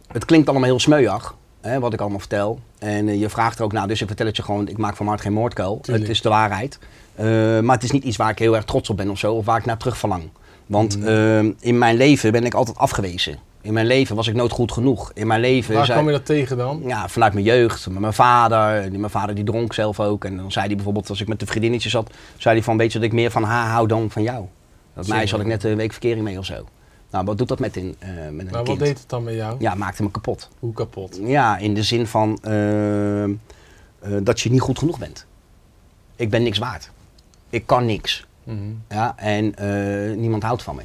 het 0.07 0.25
klinkt 0.25 0.49
allemaal 0.49 0.67
heel 0.67 0.79
smeuig, 0.79 1.35
hè, 1.61 1.79
wat 1.79 1.93
ik 1.93 1.99
allemaal 2.01 2.19
vertel. 2.19 2.59
En 2.79 3.07
eh, 3.07 3.19
je 3.19 3.29
vraagt 3.29 3.57
er 3.59 3.63
ook 3.65 3.71
naar, 3.73 3.87
dus 3.87 4.01
ik 4.01 4.07
vertel 4.07 4.25
het 4.25 4.35
je 4.35 4.43
gewoon, 4.43 4.67
ik 4.67 4.77
maak 4.77 4.95
van 4.95 5.07
hart 5.07 5.21
geen 5.21 5.33
moordkuil. 5.33 5.79
Tuurlijk. 5.79 6.07
Het 6.07 6.15
is 6.15 6.21
de 6.21 6.29
waarheid. 6.29 6.79
Eh, 7.15 7.25
maar 7.59 7.75
het 7.75 7.83
is 7.83 7.91
niet 7.91 8.03
iets 8.03 8.17
waar 8.17 8.29
ik 8.29 8.39
heel 8.39 8.55
erg 8.55 8.65
trots 8.65 8.89
op 8.89 8.97
ben 8.97 9.09
of 9.09 9.19
zo, 9.19 9.33
of 9.33 9.45
waar 9.45 9.57
ik 9.57 9.65
naar 9.65 9.77
terug 9.77 9.97
verlang. 9.97 10.29
Want 10.65 11.03
eh, 11.03 11.39
in 11.39 11.77
mijn 11.77 11.95
leven 11.97 12.31
ben 12.31 12.45
ik 12.45 12.53
altijd 12.53 12.77
afgewezen. 12.77 13.37
In 13.61 13.73
mijn 13.73 13.85
leven 13.85 14.15
was 14.15 14.27
ik 14.27 14.35
nooit 14.35 14.51
goed 14.51 14.71
genoeg. 14.71 15.11
In 15.13 15.27
mijn 15.27 15.41
leven... 15.41 15.73
Waar 15.75 15.85
zei- 15.85 15.97
kwam 15.97 16.11
je 16.11 16.17
dat 16.17 16.25
tegen 16.25 16.57
dan? 16.57 16.81
ja, 16.85 17.07
vanuit 17.07 17.33
mijn 17.33 17.45
jeugd, 17.45 17.89
met 17.89 17.99
mijn 17.99 18.13
vader. 18.13 18.91
Mijn 18.91 19.09
vader 19.09 19.35
die 19.35 19.43
dronk 19.43 19.73
zelf 19.73 19.99
ook. 19.99 20.25
En 20.25 20.37
dan 20.37 20.51
zei 20.51 20.65
hij 20.65 20.75
bijvoorbeeld, 20.75 21.09
als 21.09 21.21
ik 21.21 21.27
met 21.27 21.39
de 21.39 21.45
vriendinnetje 21.45 21.89
zat, 21.89 22.13
zei 22.37 22.55
hij 22.55 22.63
van, 22.63 22.77
weet 22.77 22.91
je 22.91 22.97
dat 22.99 23.07
ik 23.07 23.13
meer 23.13 23.31
van 23.31 23.43
haar 23.43 23.69
hou 23.69 23.87
dan 23.87 24.09
van 24.11 24.21
jou. 24.23 24.45
Dat 24.93 25.07
meisje 25.07 25.35
had 25.35 25.43
ik 25.43 25.49
net 25.49 25.63
een 25.63 25.75
week 25.75 25.91
verkering 25.91 26.23
mee 26.23 26.37
of 26.37 26.45
zo. 26.45 26.65
Nou, 27.11 27.25
wat 27.25 27.37
doet 27.37 27.47
dat 27.47 27.59
met, 27.59 27.77
in, 27.77 27.95
eh, 27.99 28.09
met 28.09 28.17
een 28.19 28.35
Maar 28.35 28.51
wat 28.51 28.63
kind? 28.63 28.79
deed 28.79 28.99
het 28.99 29.09
dan 29.09 29.23
met 29.23 29.33
jou? 29.33 29.55
Ja, 29.59 29.75
maakte 29.75 30.03
me 30.03 30.11
kapot. 30.11 30.49
Hoe 30.59 30.73
kapot? 30.73 31.19
Ja, 31.23 31.57
in 31.57 31.73
de 31.73 31.83
zin 31.83 32.07
van 32.07 32.37
eh, 32.41 33.23
eh, 33.23 33.29
dat 34.21 34.39
je 34.39 34.51
niet 34.51 34.61
goed 34.61 34.79
genoeg 34.79 34.99
bent. 34.99 35.25
Ik 36.15 36.29
ben 36.29 36.43
niks 36.43 36.57
waard. 36.57 36.91
Ik 37.49 37.65
kan 37.67 37.85
niks. 37.85 38.25
Mhm. 38.43 38.57
Ja, 38.89 39.13
en 39.17 39.53
niemand 40.19 40.43
houdt 40.43 40.63
van 40.63 40.75
me. 40.75 40.81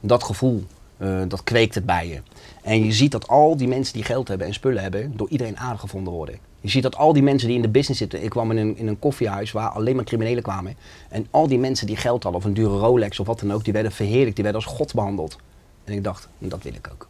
Dat 0.00 0.24
gevoel, 0.24 0.64
eh, 1.00 1.20
dat 1.28 1.44
kweekt 1.44 1.74
het 1.74 1.86
bij 1.86 2.08
je. 2.08 2.20
En 2.62 2.84
je 2.84 2.92
ziet 2.92 3.10
dat 3.12 3.28
al 3.28 3.56
die 3.56 3.68
mensen 3.68 3.94
die 3.94 4.04
geld 4.04 4.28
hebben 4.28 4.46
en 4.46 4.54
spullen 4.54 4.82
hebben, 4.82 5.16
door 5.16 5.28
iedereen 5.28 5.58
aardig 5.58 5.80
gevonden 5.80 6.12
worden. 6.12 6.38
Je 6.60 6.68
ziet 6.68 6.82
dat 6.82 6.96
al 6.96 7.12
die 7.12 7.22
mensen 7.22 7.48
die 7.48 7.56
in 7.56 7.62
de 7.62 7.68
business 7.68 8.00
zitten. 8.00 8.22
Ik 8.22 8.30
kwam 8.30 8.50
in 8.50 8.56
een, 8.56 8.76
in 8.76 8.86
een 8.86 8.98
koffiehuis 8.98 9.52
waar 9.52 9.68
alleen 9.68 9.96
maar 9.96 10.04
criminelen 10.04 10.42
kwamen. 10.42 10.76
En 11.08 11.26
al 11.30 11.48
die 11.48 11.58
mensen 11.58 11.86
die 11.86 11.96
geld 11.96 12.22
hadden, 12.22 12.40
of 12.40 12.46
een 12.46 12.54
dure 12.54 12.78
Rolex 12.78 13.20
of 13.20 13.26
wat 13.26 13.40
dan 13.40 13.52
ook, 13.52 13.64
die 13.64 13.72
werden 13.72 13.92
verheerlijkt, 13.92 14.34
die 14.34 14.44
werden 14.44 14.62
als 14.62 14.72
God 14.72 14.94
behandeld. 14.94 15.36
En 15.84 15.92
ik 15.92 16.04
dacht, 16.04 16.28
dat 16.38 16.62
wil 16.62 16.74
ik 16.74 16.88
ook. 16.92 17.06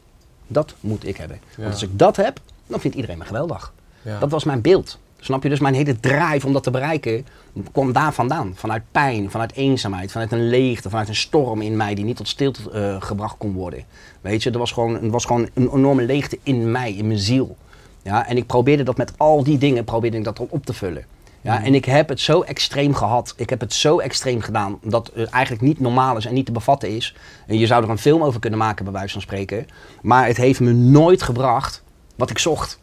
Dat 0.47 0.75
moet 0.80 1.06
ik 1.06 1.16
hebben. 1.16 1.40
Ja. 1.50 1.62
Want 1.62 1.73
als 1.73 1.82
ik 1.82 1.99
dat 1.99 2.16
heb, 2.16 2.40
dan 2.66 2.80
vindt 2.80 2.97
iedereen 2.97 3.18
me 3.18 3.25
geweldig. 3.25 3.73
Ja. 4.02 4.18
Dat 4.18 4.30
was 4.30 4.44
mijn 4.44 4.61
beeld. 4.61 4.99
Snap 5.20 5.42
je? 5.42 5.48
Dus 5.48 5.60
mijn 5.60 5.74
hele 5.74 6.00
drive 6.00 6.46
om 6.46 6.52
dat 6.52 6.62
te 6.62 6.70
bereiken 6.70 7.26
kwam 7.72 7.92
daar 7.92 8.12
vandaan. 8.12 8.52
Vanuit 8.56 8.82
pijn, 8.92 9.30
vanuit 9.30 9.52
eenzaamheid, 9.52 10.12
vanuit 10.12 10.32
een 10.32 10.48
leegte, 10.48 10.90
vanuit 10.90 11.08
een 11.08 11.14
storm 11.14 11.60
in 11.60 11.76
mij 11.76 11.94
die 11.94 12.04
niet 12.04 12.16
tot 12.16 12.28
stilte 12.28 12.70
eh, 12.70 12.96
gebracht 13.02 13.36
kon 13.38 13.52
worden. 13.52 13.84
Weet 14.20 14.42
je, 14.42 14.50
er 14.50 14.58
was 14.58 14.72
gewoon, 14.72 14.94
er 14.94 15.10
was 15.10 15.24
gewoon 15.24 15.48
een 15.54 15.70
enorme 15.74 16.02
leegte 16.02 16.38
in 16.42 16.70
mij, 16.70 16.92
in 16.92 17.06
mijn 17.06 17.18
ziel. 17.18 17.56
Ja, 18.02 18.26
en 18.26 18.36
ik 18.36 18.46
probeerde 18.46 18.82
dat 18.82 18.96
met 18.96 19.12
al 19.16 19.44
die 19.44 19.58
dingen, 19.58 19.84
probeerde 19.84 20.16
ik 20.16 20.24
dat 20.24 20.40
op 20.48 20.66
te 20.66 20.72
vullen. 20.72 21.04
Ja, 21.40 21.54
Mhm. 21.54 21.64
En 21.64 21.74
ik 21.74 21.84
heb 21.84 22.08
het 22.08 22.20
zo 22.20 22.40
extreem 22.40 22.94
gehad. 22.94 23.34
Ik 23.36 23.50
heb 23.50 23.60
het 23.60 23.72
zo 23.72 23.98
extreem 23.98 24.40
gedaan 24.40 24.78
dat 24.82 25.10
het 25.14 25.28
eigenlijk 25.28 25.62
niet 25.62 25.80
normaal 25.80 26.16
is 26.16 26.26
en 26.26 26.34
niet 26.34 26.46
te 26.46 26.52
bevatten 26.52 26.96
is. 26.96 27.16
En 27.46 27.58
je 27.58 27.66
zou 27.66 27.84
er 27.84 27.90
een 27.90 27.98
film 27.98 28.22
over 28.22 28.40
kunnen 28.40 28.58
maken, 28.58 28.84
bij 28.84 28.92
wijze 28.92 29.12
van 29.12 29.20
spreken. 29.22 29.66
Maar 30.02 30.26
het 30.26 30.36
heeft 30.36 30.60
me 30.60 30.72
nooit 30.72 31.22
gebracht 31.22 31.82
wat 32.16 32.30
ik 32.30 32.38
zocht. 32.38 32.79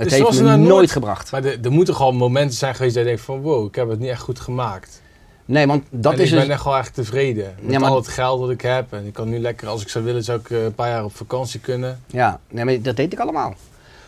Het 0.00 0.08
Dus 0.08 0.18
heeft 0.18 0.24
was 0.30 0.36
me 0.36 0.42
nou 0.42 0.58
nooit, 0.58 0.68
nooit- 0.70 0.90
gebracht. 0.90 1.30
Maar 1.32 1.44
er, 1.44 1.58
er 1.62 1.70
moeten 1.70 1.94
gewoon 1.94 2.16
momenten 2.16 2.56
zijn 2.56 2.74
geweest 2.74 2.94
dat 2.94 3.02
je 3.02 3.08
denkt 3.08 3.24
van 3.24 3.40
wow, 3.40 3.66
ik 3.66 3.74
heb 3.74 3.88
het 3.88 3.98
niet 3.98 4.08
echt 4.08 4.20
goed 4.22 4.40
gemaakt. 4.40 5.02
Nee, 5.44 5.66
want 5.66 5.84
dat 5.90 6.12
en 6.12 6.18
is 6.18 6.24
ik 6.30 6.34
ben 6.34 6.44
dus... 6.44 6.54
echt 6.54 6.64
wel 6.64 6.76
echt 6.76 6.94
tevreden 6.94 7.54
met 7.60 7.72
Ja, 7.72 7.78
maar- 7.78 7.90
al 7.90 7.96
het 7.96 8.08
geld 8.08 8.40
dat 8.40 8.50
ik 8.50 8.60
heb. 8.60 8.92
En 8.92 9.06
ik 9.06 9.12
kan 9.12 9.28
nu 9.28 9.38
lekker, 9.38 9.68
als 9.68 9.82
ik 9.82 9.88
zou 9.88 10.04
willen, 10.04 10.24
zou 10.24 10.38
ik 10.40 10.50
eh, 10.50 10.64
een 10.64 10.74
paar 10.74 10.88
jaar 10.88 11.04
op 11.04 11.16
vakantie 11.16 11.60
kunnen. 11.60 12.00
Ja, 12.06 12.40
nee, 12.48 12.64
maar 12.64 12.82
dat 12.82 12.96
deed 12.96 13.12
ik 13.12 13.18
allemaal. 13.18 13.48
Maar, 13.48 13.56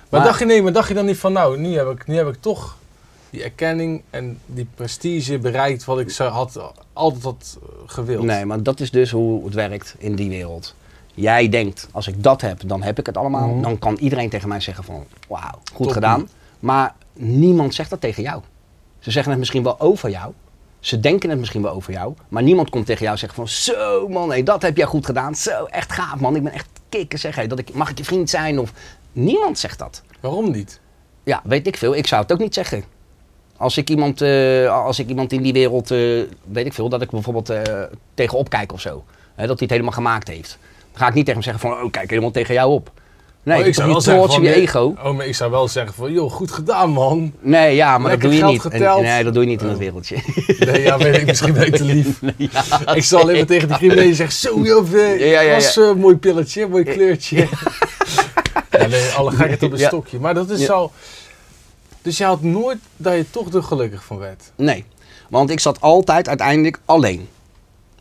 Maar- 0.08 0.25
dacht 0.25 0.38
je 0.38 0.44
nee, 0.44 0.62
maar 0.62 0.72
dacht 0.72 0.88
je 0.88 0.94
dan 0.94 1.04
niet 1.06 1.16
van 1.18 1.32
nou, 1.32 1.58
nu 1.58 1.76
heb 1.76 1.88
ik, 1.90 2.06
nu 2.06 2.16
heb 2.16 2.28
ik 2.28 2.37
toch 2.40 2.76
die 3.30 3.42
erkenning 3.42 4.02
en 4.11 4.38
die 4.46 4.66
prestige 4.75 5.38
bereikt 5.38 5.84
wat 5.84 5.99
ik 6.00 6.11
zou, 6.11 6.30
had, 6.30 6.61
altijd 6.92 7.22
had 7.25 7.58
gewild. 7.87 8.22
Nee, 8.25 8.44
maar 8.44 8.62
dat 8.62 8.80
is 8.80 8.90
dus 8.90 9.11
hoe 9.11 9.44
het 9.44 9.54
werkt 9.54 9.94
in 9.99 10.14
die 10.14 10.28
wereld. 10.28 10.75
Jij 11.14 11.49
denkt, 11.49 11.88
als 11.92 12.07
ik 12.07 12.23
dat 12.23 12.40
heb, 12.40 12.61
dan 12.66 12.83
heb 12.83 12.99
ik 12.99 13.07
het 13.07 13.16
allemaal. 13.16 13.49
Mhm. 13.49 13.62
Dan 13.62 13.78
kan 13.78 13.97
iedereen 13.97 14.28
tegen 14.28 14.49
mij 14.49 14.61
zeggen 14.61 14.85
van, 14.85 15.04
wauw, 15.28 15.59
goed 15.73 15.87
Top. 15.87 15.92
gedaan. 15.92 16.28
Maar 16.61 16.95
niemand 17.12 17.75
zegt 17.75 17.90
dat 17.90 18.00
tegen 18.00 18.23
jou. 18.23 18.42
Ze 18.99 19.11
zeggen 19.11 19.31
het 19.31 19.40
misschien 19.40 19.62
wel 19.62 19.81
over 19.81 20.11
jou. 20.11 20.33
Ze 20.81 21.00
denken 21.00 21.31
het 21.31 21.38
misschien 21.38 21.62
wel 21.62 21.73
over 21.73 21.92
jou. 21.92 22.14
Maar 22.28 22.42
niemand 22.42 22.71
komt 22.71 22.87
tegen 22.87 23.02
jou 23.02 23.12
en 23.12 23.19
zegt 23.19 23.35
van, 23.35 23.49
zo 23.49 24.09
man, 24.09 24.28
hey, 24.28 24.42
dat 24.42 24.62
heb 24.62 24.76
jij 24.76 24.87
goed 24.87 25.07
gedaan. 25.07 25.35
Zo, 25.35 25.64
echt 25.64 25.92
gaaf 25.92 26.21
man, 26.21 26.37
ik 26.37 26.42
ben 26.42 26.52
echt 26.52 26.69
kikker. 26.88 27.19
Zeg, 27.19 27.35
hey, 27.35 27.47
dat 27.47 27.59
ik, 27.59 27.75
mag 27.75 27.90
ik 27.90 27.99
je 27.99 28.04
vriend 28.04 28.31
zijn? 28.31 28.59
Of, 28.59 28.73
niemand 29.12 29.59
zegt 29.59 29.78
dat. 29.78 30.02
Waarom 30.21 30.50
niet? 30.50 30.81
Ja, 31.25 31.40
weet 31.45 31.66
ik 31.66 31.76
veel. 31.76 31.97
Ik 31.97 32.07
zou 32.07 32.23
het 32.23 32.33
ook 32.33 32.38
niet 32.38 32.54
zeggen. 32.54 32.85
Als 33.57 33.76
ik 33.76 33.90
iemand, 33.90 34.21
eh, 34.21 34.85
als 34.85 34.99
ik 34.99 35.09
iemand 35.09 35.33
in 35.33 35.42
die 35.42 35.52
wereld, 35.52 35.90
eh, 35.90 35.99
weet 36.45 36.66
ik 36.66 36.73
veel, 36.73 36.88
dat 36.88 37.02
ik 37.02 37.11
bijvoorbeeld 37.11 37.50
eh 37.50 37.83
tegenop 38.14 38.49
kijk 38.49 38.73
of 38.73 38.81
zo. 38.81 39.04
Hè, 39.35 39.47
dat 39.47 39.59
hij 39.59 39.69
het 39.69 39.71
helemaal 39.71 39.92
gemaakt 39.92 40.28
heeft. 40.28 40.59
Ga 40.92 41.08
ik 41.08 41.14
niet 41.14 41.26
tegen 41.26 41.42
hem 41.42 41.50
zeggen 41.52 41.70
van, 41.70 41.84
oh 41.84 41.90
kijk 41.90 42.11
helemaal 42.11 42.30
tegen 42.30 42.54
jou 42.54 42.72
op. 42.72 42.90
Nee, 43.44 43.61
Oh, 43.61 43.66
ik 43.66 43.75
zou 43.75 43.88
wel 43.88 44.00
zeggen 44.00 44.30
van, 44.32 44.42
je 44.42 44.49
nee, 44.49 44.61
ego. 44.61 44.94
Oh, 45.04 45.16
maar 45.16 45.26
ik 45.26 45.34
zou 45.34 45.50
wel 45.50 45.68
zeggen 45.68 45.94
van 45.94 46.12
joh, 46.12 46.30
goed 46.32 46.52
gedaan 46.52 46.90
man. 46.90 47.32
Nee, 47.40 47.75
ja, 47.75 47.99
maar 47.99 48.11
Lekker 48.11 48.30
dat 48.30 48.38
doe 48.38 48.49
je 48.49 48.52
niet. 48.52 48.64
En- 48.82 49.02
nee, 49.02 49.25
dat 49.25 49.34
doe 49.34 49.42
je 49.42 49.49
niet 49.49 49.61
in 49.61 49.66
dat 49.66 49.76
Oh. 49.76 49.82
wereldje. 49.82 50.16
Nee, 50.58 50.82
ja, 50.82 50.99
weet 50.99 51.16
ik, 51.16 51.26
misschien 51.26 51.52
ben 51.52 51.66
ik 51.66 51.76
te 51.76 51.84
lief. 51.84 52.20
ja, 52.37 52.94
Ik 52.94 53.04
zal 53.04 53.20
alleen 53.20 53.37
maar 53.37 53.46
tegen 53.46 53.68
die 53.68 53.76
criminelen 53.76 54.14
zeggen, 54.14 54.37
zo 54.37 54.61
joh, 54.61 54.94
eh, 54.94 55.30
Ja, 55.30 55.40
ja, 55.40 55.54
was 55.54 55.76
een 55.76 55.99
mooi 55.99 56.16
pilletje, 56.16 56.66
mooi 56.68 56.84
kleurtje. 56.84 57.49
Nee, 58.88 59.11
alle 59.11 59.30
gekheid 59.30 59.62
op 59.62 59.72
een 59.72 59.78
stokje. 59.78 60.18
Maar 60.18 60.34
dat 60.34 60.50
is 60.50 60.64
zo... 60.64 60.90
Dus 62.02 62.18
je 62.18 62.25
had 62.25 62.42
nooit 62.42 62.78
dat 62.96 63.14
je 63.14 63.30
toch 63.30 63.52
er 63.52 63.62
gelukkig 63.62 64.04
van 64.04 64.18
werd. 64.18 64.42
Nee, 64.56 64.84
want 65.30 65.50
ik 65.50 65.61
zat 65.61 65.80
altijd 65.80 66.28
uiteindelijk 66.28 66.78
alleen. 66.84 67.28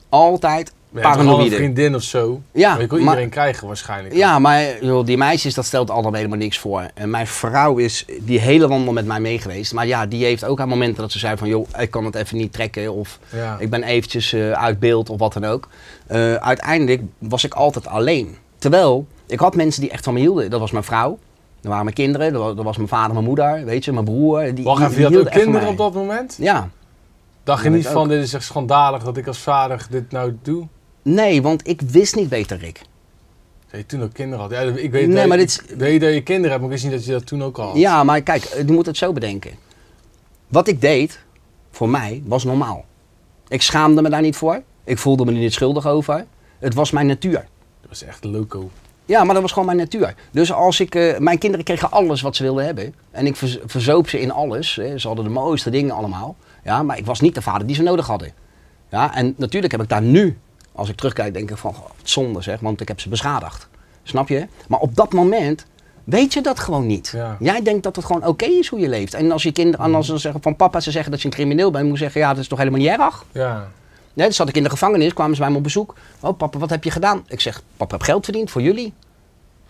Altijd 0.09 0.71
Al 0.93 0.97
een 0.97 1.01
paranoïde. 1.01 1.55
vriendin 1.55 1.95
of 1.95 2.01
zo. 2.03 2.41
Ja, 2.51 2.71
maar 2.71 2.81
je 2.81 2.87
kon 2.87 2.97
maar- 2.97 3.07
iedereen 3.07 3.29
krijgen 3.29 3.67
waarschijnlijk. 3.67 4.15
Ja, 4.15 4.39
maar 4.39 4.83
joh, 4.83 5.05
die 5.05 5.17
meisjes, 5.17 5.53
dat 5.53 5.65
stelt 5.65 5.89
allemaal 5.89 6.13
helemaal 6.13 6.37
niks 6.37 6.59
voor. 6.59 6.85
En 6.93 7.09
mijn 7.09 7.27
vrouw 7.27 7.77
is 7.77 8.05
die 8.19 8.39
hele 8.39 8.67
wandel 8.67 8.93
met 8.93 9.05
mij 9.05 9.19
mee 9.19 9.39
geweest. 9.39 9.73
Maar 9.73 9.87
ja, 9.87 10.05
die 10.05 10.23
heeft 10.25 10.45
ook 10.45 10.59
aan 10.59 10.67
momenten 10.69 11.01
dat 11.01 11.11
ze 11.11 11.19
zei 11.19 11.37
van... 11.37 11.47
joh, 11.47 11.67
ik 11.79 11.91
kan 11.91 12.05
het 12.05 12.15
even 12.15 12.37
niet 12.37 12.53
trekken 12.53 12.93
of 12.93 13.19
Ja. 13.29 13.55
ik 13.59 13.69
ben 13.69 13.83
eventjes 13.83 14.33
eh, 14.33 14.51
uit 14.51 14.79
beeld 14.79 15.09
of 15.09 15.19
wat 15.19 15.33
dan 15.33 15.45
ook. 15.45 15.67
Eh, 16.07 16.33
uiteindelijk 16.33 17.01
was 17.17 17.43
ik 17.43 17.53
altijd 17.53 17.87
alleen. 17.87 18.35
Terwijl, 18.57 19.05
ik 19.27 19.39
had 19.39 19.55
mensen 19.55 19.81
die 19.81 19.91
echt 19.91 20.03
van 20.03 20.13
me 20.13 20.19
hielden. 20.19 20.49
Dat 20.49 20.59
was 20.59 20.71
mijn 20.71 20.83
vrouw, 20.83 21.17
dat 21.61 21.69
waren 21.69 21.83
mijn 21.83 21.95
kinderen, 21.95 22.33
dat 22.33 22.41
was, 22.41 22.55
dat 22.55 22.65
was 22.65 22.77
mijn 22.77 22.89
vader, 22.89 23.13
mijn 23.13 23.25
moeder, 23.25 23.65
weet 23.65 23.85
je, 23.85 23.91
mijn 23.91 24.05
broer. 24.05 24.53
Die, 24.55 24.63
Wacht 24.63 24.81
even, 24.81 24.95
die 24.95 25.09
je 25.09 25.17
had 25.17 25.25
ook 25.25 25.31
kinderen 25.41 25.67
op 25.67 25.77
dat 25.77 25.93
moment? 25.93 26.35
Ja. 26.39 26.69
Dacht 27.43 27.63
je 27.63 27.69
niet 27.69 27.87
van, 27.87 28.01
ook. 28.03 28.09
dit 28.09 28.23
is 28.23 28.33
echt 28.33 28.43
schandalig 28.43 29.03
dat 29.03 29.17
ik 29.17 29.27
als 29.27 29.37
vader 29.37 29.87
dit 29.89 30.11
nou 30.11 30.37
doe? 30.41 30.67
Nee, 31.01 31.41
want 31.41 31.67
ik 31.67 31.81
wist 31.81 32.15
niet 32.15 32.29
beter, 32.29 32.57
Rick. 32.57 32.81
Dat 33.71 33.79
je 33.79 33.85
toen 33.85 34.03
ook 34.03 34.13
kinderen 34.13 34.39
had. 34.41 34.51
Ja, 34.51 34.59
ik 34.61 34.91
weet, 34.91 35.07
Nee, 35.07 35.15
dat, 35.15 35.27
maar 35.27 35.39
ik 35.39 35.47
dit 35.47 35.75
weet 35.77 36.01
dat 36.01 36.13
je 36.13 36.21
kinderen 36.23 36.49
hebt, 36.51 36.61
maar 36.63 36.71
ik 36.71 36.81
wist 36.81 36.83
niet 36.83 36.93
dat 36.93 37.05
je 37.05 37.11
dat 37.11 37.25
toen 37.25 37.43
ook 37.43 37.57
al 37.57 37.67
had. 37.67 37.77
Ja, 37.77 38.03
maar 38.03 38.21
kijk, 38.21 38.43
eh, 38.43 38.65
je 38.67 38.71
moet 38.71 38.85
het 38.85 38.97
zo 38.97 39.13
bedenken. 39.13 39.51
Wat 40.47 40.67
ik 40.67 40.81
deed, 40.81 41.19
voor 41.71 41.89
mij, 41.89 42.21
was 42.25 42.43
normaal. 42.43 42.85
Ik 43.47 43.61
schaamde 43.61 44.01
me 44.01 44.09
daar 44.09 44.21
niet 44.21 44.35
voor. 44.35 44.61
Ik 44.83 44.97
voelde 44.97 45.25
me 45.25 45.31
er 45.31 45.37
niet 45.37 45.53
schuldig 45.53 45.87
over. 45.87 46.25
Het 46.59 46.73
was 46.73 46.91
mijn 46.91 47.07
natuur. 47.07 47.45
Dat 47.81 47.89
was 47.89 48.03
echt 48.03 48.23
loco. 48.23 48.69
Ja, 49.05 49.23
maar 49.23 49.33
dat 49.33 49.41
was 49.41 49.51
gewoon 49.51 49.65
mijn 49.65 49.77
natuur. 49.77 50.15
Dus 50.31 50.51
als 50.53 50.79
ik, 50.79 50.95
eh, 50.95 51.17
mijn 51.17 51.37
kinderen 51.37 51.65
kregen 51.65 51.91
alles 51.91 52.21
wat 52.21 52.35
ze 52.35 52.43
wilden 52.43 52.65
hebben. 52.65 52.93
En 53.11 53.25
ik 53.25 53.35
verz- 53.35 53.57
verzoop 53.65 54.09
ze 54.09 54.19
in 54.19 54.31
alles. 54.31 54.75
Hè. 54.75 54.97
Ze 54.97 55.07
hadden 55.07 55.25
de 55.25 55.31
mooiste 55.31 55.69
dingen 55.69 55.95
allemaal. 55.95 56.35
Ja, 56.63 56.83
maar 56.83 56.97
ik 56.97 57.05
was 57.05 57.19
niet 57.19 57.35
de 57.35 57.41
vader 57.41 57.67
die 57.67 57.75
ze 57.75 57.81
nodig 57.83 58.07
hadden. 58.07 58.33
Ja, 58.89 59.15
en 59.15 59.33
natuurlijk 59.37 59.71
heb 59.71 59.81
ik 59.81 59.89
daar 59.89 60.01
nu, 60.01 60.37
als 60.81 60.89
ik 60.89 60.95
terugkijk, 60.95 61.33
denk 61.33 61.49
ik 61.51 61.57
van, 61.57 61.73
wat 61.73 61.91
zonde 62.03 62.41
zeg, 62.41 62.59
want 62.59 62.81
ik 62.81 62.87
heb 62.87 62.99
ze 62.99 63.09
beschadigd. 63.09 63.67
Snap 64.03 64.27
je? 64.27 64.47
Maar 64.67 64.79
op 64.79 64.95
dat 64.95 65.13
moment 65.13 65.65
weet 66.03 66.33
je 66.33 66.41
dat 66.41 66.59
gewoon 66.59 66.85
niet. 66.87 67.11
Ja. 67.15 67.37
Jij 67.39 67.61
denkt 67.61 67.83
dat 67.83 67.95
het 67.95 68.05
gewoon 68.05 68.25
oké 68.27 68.45
is 68.45 68.67
hoe 68.67 68.79
je 68.79 68.89
leeft. 68.89 69.13
En 69.13 69.31
als 69.31 69.43
je 69.43 69.51
kinderen, 69.51 69.85
en 69.85 69.95
als 69.95 70.05
ze 70.05 70.17
zeggen 70.17 70.41
van 70.41 70.55
papa, 70.55 70.79
ze 70.79 70.91
zeggen 70.91 71.11
dat 71.11 71.21
je 71.21 71.27
een 71.27 71.33
crimineel 71.33 71.71
bent, 71.71 71.83
moet 71.87 71.97
je 71.97 72.03
zeggen, 72.03 72.21
ja, 72.21 72.29
dat 72.29 72.37
is 72.37 72.47
toch 72.47 72.57
helemaal 72.57 72.79
niet 72.79 72.89
erg? 72.89 73.25
Ja. 73.31 73.67
Nee, 74.13 74.27
dus 74.27 74.35
zat 74.35 74.49
ik 74.49 74.55
in 74.55 74.63
de 74.63 74.69
gevangenis, 74.69 75.13
kwamen 75.13 75.35
ze 75.35 75.41
bij 75.41 75.49
me 75.51 75.57
op 75.57 75.63
bezoek. 75.63 75.95
Oh, 76.19 76.37
papa, 76.37 76.57
wat 76.59 76.69
heb 76.69 76.83
je 76.83 76.91
gedaan? 76.91 77.23
Ik 77.27 77.39
zeg, 77.39 77.61
papa, 77.77 77.93
heb 77.95 78.03
geld 78.03 78.23
verdiend 78.23 78.51
voor 78.51 78.61
jullie. 78.61 78.93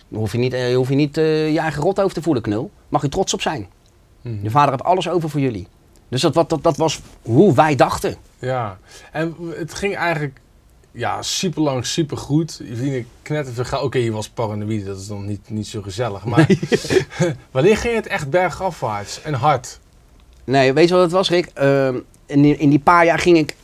Dan 0.08 0.20
hoef 0.20 0.32
je 0.32 0.38
niet, 0.38 0.53
eh, 0.53 0.75
hoef 0.75 0.89
je, 0.89 0.96
niet 0.96 1.18
eh, 1.18 1.51
je 1.53 1.60
eigen 1.60 1.82
rot 1.84 2.00
over 2.01 2.13
te 2.13 2.22
voelen, 2.22 2.44
knul. 2.44 2.72
Mag 2.89 3.01
je 3.01 3.10
trots 3.10 3.34
op 3.34 3.41
zijn. 3.41 3.68
Je 4.41 4.50
vader 4.50 4.70
heeft 4.72 4.84
alles 4.84 5.10
over 5.10 5.30
voor 5.30 5.39
jullie. 5.39 5.68
Dus 6.10 6.22
dat, 6.22 6.36
wat- 6.36 6.50
dat, 6.50 6.63
dat 6.63 6.77
was 6.77 7.00
hoe 7.22 7.53
wij 7.53 7.75
dachten. 7.75 8.15
Ja, 8.39 8.77
en 9.12 9.36
het 9.56 9.74
ging 9.74 9.96
eigenlijk 9.96 10.39
ja, 10.92 11.22
super 11.22 11.62
lang, 11.62 11.86
super 11.86 12.18
goed. 12.18 12.62
Je 12.64 13.06
knetterveel 13.22 13.64
geld. 13.66 13.84
Oké, 13.84 13.98
je 13.98 14.12
was 14.12 14.30
paranoïde, 14.30 14.86
dat 14.86 15.00
is 15.00 15.08
dan 15.08 15.26
niet, 15.26 15.50
niet 15.50 15.68
zo 15.68 15.82
gezellig. 15.82 16.26
Maar 16.26 16.50
wanneer 17.52 17.78
ging 17.78 17.96
het 17.96 18.08
echt 18.08 18.30
bergafwaarts 18.30 19.22
en 19.22 19.34
hard? 19.34 19.80
Nee, 20.44 20.74
weet 20.74 20.88
je 20.88 20.94
wat 20.94 21.04
het 21.04 21.12
was, 21.12 21.30
Rick? 21.30 21.46
Ehm, 21.54 22.00
in, 22.26 22.42
die- 22.42 22.58
in 22.58 22.70
die 22.70 22.80
paar 22.80 23.06
jaar 23.06 23.20
ging 23.20 23.38
ik 23.38 23.56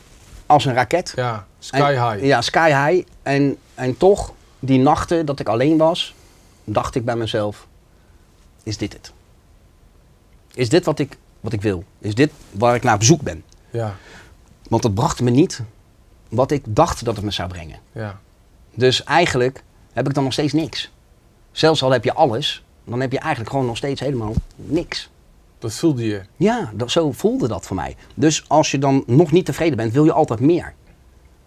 als 0.45 0.65
een 0.65 0.73
raket. 0.73 1.13
Ja, 1.15 1.47
sky 1.59 1.77
En- 1.77 2.11
high. 2.11 2.25
Ja, 2.25 2.41
sky 2.41 2.67
high. 2.87 3.07
En, 3.23 3.57
en 3.75 3.97
toch, 3.97 4.33
die 4.59 4.79
nachten 4.79 5.25
dat 5.25 5.39
ik 5.39 5.47
alleen 5.47 5.77
was, 5.77 6.13
dacht 6.63 6.95
ik 6.95 7.05
bij 7.05 7.15
mezelf, 7.15 7.67
is 8.63 8.77
dit 8.77 8.93
het? 8.93 9.11
Is 10.53 10.69
dit 10.69 10.85
wat 10.85 10.99
ik, 10.99 11.17
wat 11.39 11.53
ik 11.53 11.61
wil? 11.61 11.83
Is 11.99 12.15
dit 12.15 12.31
waar 12.51 12.75
ik 12.75 12.83
naar 12.83 12.95
op 12.95 13.03
zoek 13.03 13.21
ben? 13.21 13.43
Ja, 13.69 13.95
Want 14.69 14.83
het 14.83 14.93
bracht 14.93 15.21
me 15.21 15.29
niet 15.29 15.61
wat 16.29 16.51
ik 16.51 16.63
dacht 16.67 17.05
dat 17.05 17.15
het 17.15 17.25
me 17.25 17.31
zou 17.31 17.49
brengen. 17.49 17.79
ja. 17.91 18.19
Dus 18.75 19.03
eigenlijk 19.03 19.63
heb 19.93 20.07
ik 20.07 20.13
dan 20.13 20.23
nog 20.23 20.33
steeds 20.33 20.53
niks. 20.53 20.91
Zelfs 21.51 21.83
al 21.83 21.91
heb 21.91 22.03
je 22.03 22.13
alles, 22.13 22.63
dan 22.83 23.01
heb 23.01 23.11
je 23.11 23.19
eigenlijk 23.19 23.49
gewoon 23.49 23.65
nog 23.65 23.77
steeds 23.77 23.99
helemaal 23.99 24.33
niks. 24.55 25.09
Dat 25.59 25.73
voelde 25.73 26.05
je. 26.05 26.21
Ja, 26.35 26.71
dat, 26.73 26.91
zo 26.91 27.11
voelde 27.11 27.47
dat 27.47 27.65
voor 27.65 27.75
mij. 27.75 27.95
Dus 28.13 28.43
als 28.47 28.71
je 28.71 28.77
dan 28.77 29.03
nog 29.07 29.31
niet 29.31 29.45
tevreden 29.45 29.77
bent, 29.77 29.93
wil 29.93 30.05
je 30.05 30.11
altijd 30.11 30.39
meer. 30.39 30.73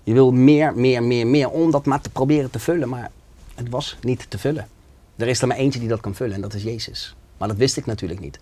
Je 0.02 0.12
wil 0.12 0.32
meer, 0.32 0.74
meer, 0.74 1.02
meer, 1.02 1.26
meer, 1.26 1.50
om 1.50 1.70
dat 1.70 1.86
maar 1.86 2.00
te 2.00 2.10
proberen 2.10 2.50
te 2.50 2.58
vullen. 2.58 2.88
Maar 2.88 3.10
het 3.54 3.68
was 3.68 3.96
niet 4.00 4.26
te 4.28 4.38
vullen. 4.38 4.68
Er 5.16 5.28
is 5.28 5.40
er 5.40 5.46
maar 5.46 5.56
eentje 5.56 5.80
die 5.80 5.88
dat 5.88 6.00
kan 6.00 6.14
vullen 6.14 6.34
en 6.34 6.40
dat 6.40 6.54
is 6.54 6.62
Jezus. 6.62 7.14
Maar 7.38 7.48
dat 7.48 7.56
wist 7.56 7.76
ik 7.76 7.86
natuurlijk 7.86 8.20
niet. 8.20 8.38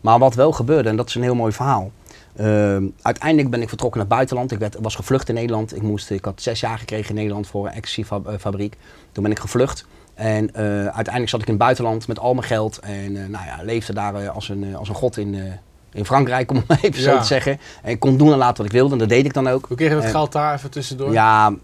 Maar 0.00 0.18
wat 0.18 0.34
wel 0.34 0.52
gebeurde, 0.52 0.88
en 0.88 0.96
dat 0.96 1.08
is 1.08 1.14
een 1.14 1.22
heel 1.22 1.34
mooi 1.34 1.52
verhaal. 1.52 1.90
Ehm, 2.36 2.84
uiteindelijk 3.02 3.50
ben 3.50 3.62
ik 3.62 3.68
vertrokken 3.68 3.98
naar 4.00 4.08
het 4.08 4.16
buitenland. 4.16 4.52
Ik 4.52 4.58
werd, 4.58 4.76
was 4.80 4.94
gevlucht 4.94 5.28
in 5.28 5.34
Nederland. 5.34 5.76
Ik, 5.76 5.82
moest, 5.82 6.10
ik 6.10 6.24
had 6.24 6.42
zes 6.42 6.60
jaar 6.60 6.78
gekregen 6.78 7.08
in 7.08 7.14
Nederland 7.14 7.46
voor 7.46 7.66
een 7.66 7.72
ecstasy-fabriek. 7.72 8.76
Toen 9.12 9.22
ben 9.22 9.32
ik 9.32 9.38
gevlucht. 9.38 9.86
En 10.14 10.54
eh, 10.54 10.64
uiteindelijk 10.64 11.28
zat 11.28 11.40
ik 11.40 11.46
in 11.46 11.52
het 11.54 11.62
buitenland 11.62 12.08
met 12.08 12.18
al 12.18 12.34
mijn 12.34 12.46
geld. 12.46 12.78
En 12.78 13.16
eh, 13.16 13.28
nou 13.28 13.44
ja, 13.46 13.58
leefde 13.62 13.92
daar 13.94 14.14
eh, 14.14 14.28
als, 14.34 14.48
een, 14.48 14.76
als 14.76 14.88
een 14.88 14.94
god 14.94 15.16
in, 15.16 15.36
in 15.92 16.04
Frankrijk, 16.04 16.50
om 16.50 16.56
het 16.56 16.68
maar 16.68 16.78
even 16.82 17.02
zo 17.02 17.10
Ja. 17.10 17.20
te 17.20 17.26
zeggen. 17.26 17.58
En 17.82 17.90
ik 17.90 18.00
kon 18.00 18.16
doen 18.16 18.32
en 18.32 18.38
laten 18.38 18.56
wat 18.56 18.66
ik 18.66 18.72
wilde. 18.72 18.92
En 18.92 18.98
dat 18.98 19.08
deed 19.08 19.24
ik 19.24 19.34
dan 19.34 19.48
ook. 19.48 19.64
Hoe 19.68 19.76
kreeg 19.76 19.88
je 19.88 19.94
dat 19.94 20.04
geld 20.10 20.32
daar 20.32 20.54
even 20.54 20.70
tussendoor? 20.70 21.12
Ja, 21.12 21.54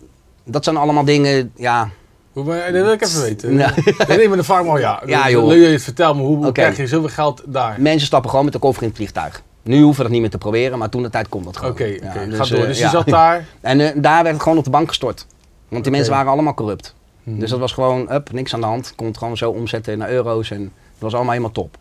dat 0.44 0.64
zijn 0.64 0.76
allemaal 0.76 1.04
dingen. 1.04 1.52
Ja, 1.56 1.88
Hoe, 2.32 2.44
ben- 2.44 2.72
dat 2.72 2.82
wil 2.82 2.92
ik 2.92 3.02
even 3.02 3.22
weten. 3.22 3.54
Ja. 3.54 3.72
Nee, 4.08 4.16
nee, 4.18 4.28
maar 4.28 4.36
de 4.36 4.44
vraag 4.44 4.64
maar 4.64 4.80
ja. 4.80 5.02
Ja, 5.06 5.22
Dat- 5.22 5.30
joh. 5.32 5.46
Leuk 5.46 5.58
dat 5.58 5.66
je 5.66 5.72
het 5.72 5.82
vertelt, 5.82 6.14
maar 6.16 6.24
hoe, 6.24 6.36
hoe 6.36 6.44
Oké. 6.46 6.52
krijg 6.60 6.76
je 6.76 6.86
zoveel 6.86 7.08
geld 7.08 7.42
daar? 7.46 7.80
mensen 7.80 8.06
stappen 8.06 8.30
gewoon 8.30 8.44
met 8.44 8.54
de 8.54 8.60
koffer 8.60 8.82
in 8.82 8.88
het 8.88 8.96
vliegtuig. 8.96 9.42
Nu 9.68 9.82
hoeven 9.82 9.96
we 9.96 10.02
dat 10.02 10.10
niet 10.12 10.20
meer 10.20 10.30
te 10.30 10.38
proberen, 10.38 10.78
maar 10.78 10.88
toen 10.88 11.02
de 11.02 11.10
tijd 11.10 11.28
kon 11.28 11.42
dat 11.44 11.56
Oké, 11.56 11.84
gewoon. 11.84 12.10
oké. 12.10 12.20
Ja, 12.20 12.36
Ga 12.36 12.44
door. 12.54 12.58
eh, 12.60 12.66
Dus 12.66 12.78
je 12.78 12.88
zat 12.88 13.06
daar. 13.06 13.46
En 13.60 13.80
eh, 13.80 13.90
daar 13.96 14.22
werd 14.22 14.34
het 14.34 14.42
gewoon 14.42 14.58
op 14.58 14.64
de 14.64 14.70
bank 14.70 14.88
gestort. 14.88 15.26
Want 15.68 15.82
die 15.82 15.92
mensen 15.92 16.12
waren 16.12 16.32
allemaal 16.32 16.54
corrupt. 16.54 16.94
Mhm. 17.22 17.38
Dus 17.38 17.50
dat 17.50 17.58
was 17.58 17.72
gewoon, 17.72 18.12
up, 18.12 18.32
niks 18.32 18.54
aan 18.54 18.60
de 18.60 18.66
hand. 18.66 18.92
Kon 18.96 19.06
het 19.06 19.18
gewoon 19.18 19.36
zo 19.36 19.50
omzetten 19.50 19.98
naar 19.98 20.10
euro's 20.10 20.50
en 20.50 20.62
het 20.62 20.98
was 20.98 21.12
allemaal 21.14 21.32
helemaal 21.32 21.52
top. 21.52 21.76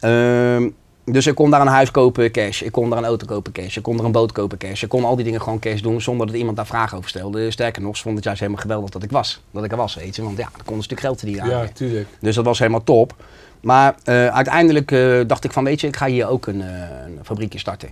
Ehm, 0.00 0.68
dus 1.04 1.26
ik 1.26 1.34
kon 1.34 1.50
daar 1.50 1.60
een 1.60 1.66
huis 1.66 1.90
kopen 1.90 2.30
cash, 2.30 2.62
ik 2.62 2.72
kon 2.72 2.90
daar 2.90 2.98
een 2.98 3.04
auto 3.04 3.26
kopen 3.26 3.52
cash, 3.52 3.76
ik 3.76 3.82
kon 3.82 3.98
er 3.98 4.04
een 4.04 4.12
boot 4.12 4.32
kopen 4.32 4.58
cash. 4.58 4.82
Ik 4.82 4.88
kon 4.88 5.04
al 5.04 5.16
die 5.16 5.24
dingen 5.24 5.42
gewoon 5.42 5.58
cash 5.58 5.80
doen 5.80 6.00
zonder 6.00 6.26
dat 6.26 6.36
iemand 6.36 6.56
daar 6.56 6.66
vragen 6.66 6.96
over 6.98 7.10
stelde. 7.10 7.50
Sterker 7.50 7.82
nog, 7.82 7.96
ze 7.96 8.02
vonden 8.02 8.16
het 8.16 8.24
juist 8.24 8.40
helemaal 8.40 8.62
geweldig 8.62 8.90
dat 8.90 9.02
ik 9.02 9.10
was. 9.10 9.40
Dat 9.50 9.64
ik 9.64 9.70
er 9.70 9.76
was, 9.76 9.94
weet 9.94 10.16
je. 10.16 10.22
Want 10.22 10.38
ja, 10.38 10.48
er 10.58 10.64
kon 10.64 10.76
een 10.76 10.82
stuk 10.82 11.00
geld 11.00 11.22
aan 11.22 11.30
Ja, 11.30 11.66
tuurlijk. 11.66 12.08
Dus 12.18 12.34
dat 12.34 12.44
was 12.44 12.58
helemaal 12.58 12.84
top. 12.84 13.14
Maar 13.60 13.94
eh, 14.04 14.26
uiteindelijk 14.26 14.92
eh, 14.92 15.20
dacht 15.26 15.44
ik 15.44 15.52
van, 15.52 15.64
weet 15.64 15.80
je, 15.80 15.86
ik 15.86 15.96
ga 15.96 16.06
hier 16.06 16.28
ook 16.28 16.46
een, 16.46 16.62
eh, 16.62 16.68
een 17.06 17.18
fabriekje 17.22 17.58
starten. 17.58 17.88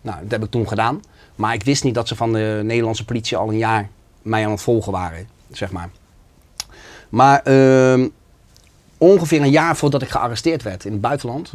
Nou, 0.00 0.18
dat 0.22 0.30
heb 0.30 0.44
ik 0.44 0.50
toen 0.50 0.68
gedaan. 0.68 1.02
Maar 1.34 1.54
ik 1.54 1.62
wist 1.62 1.84
niet 1.84 1.94
dat 1.94 2.08
ze 2.08 2.16
van 2.16 2.32
de 2.32 2.60
Nederlandse 2.64 3.04
politie 3.04 3.36
al 3.36 3.48
een 3.48 3.58
jaar 3.58 3.88
mij 4.22 4.44
aan 4.44 4.50
het 4.50 4.60
volgen 4.60 4.92
waren, 4.92 5.28
zeg 5.50 5.72
maar. 5.72 5.90
Maar 7.08 7.42
ehm, 7.42 8.08
ongeveer 8.98 9.40
een 9.40 9.50
jaar 9.50 9.76
voordat 9.76 10.02
ik 10.02 10.08
gearresteerd 10.08 10.62
werd 10.62 10.84
in 10.84 10.92
het 10.92 11.00
buitenland, 11.00 11.52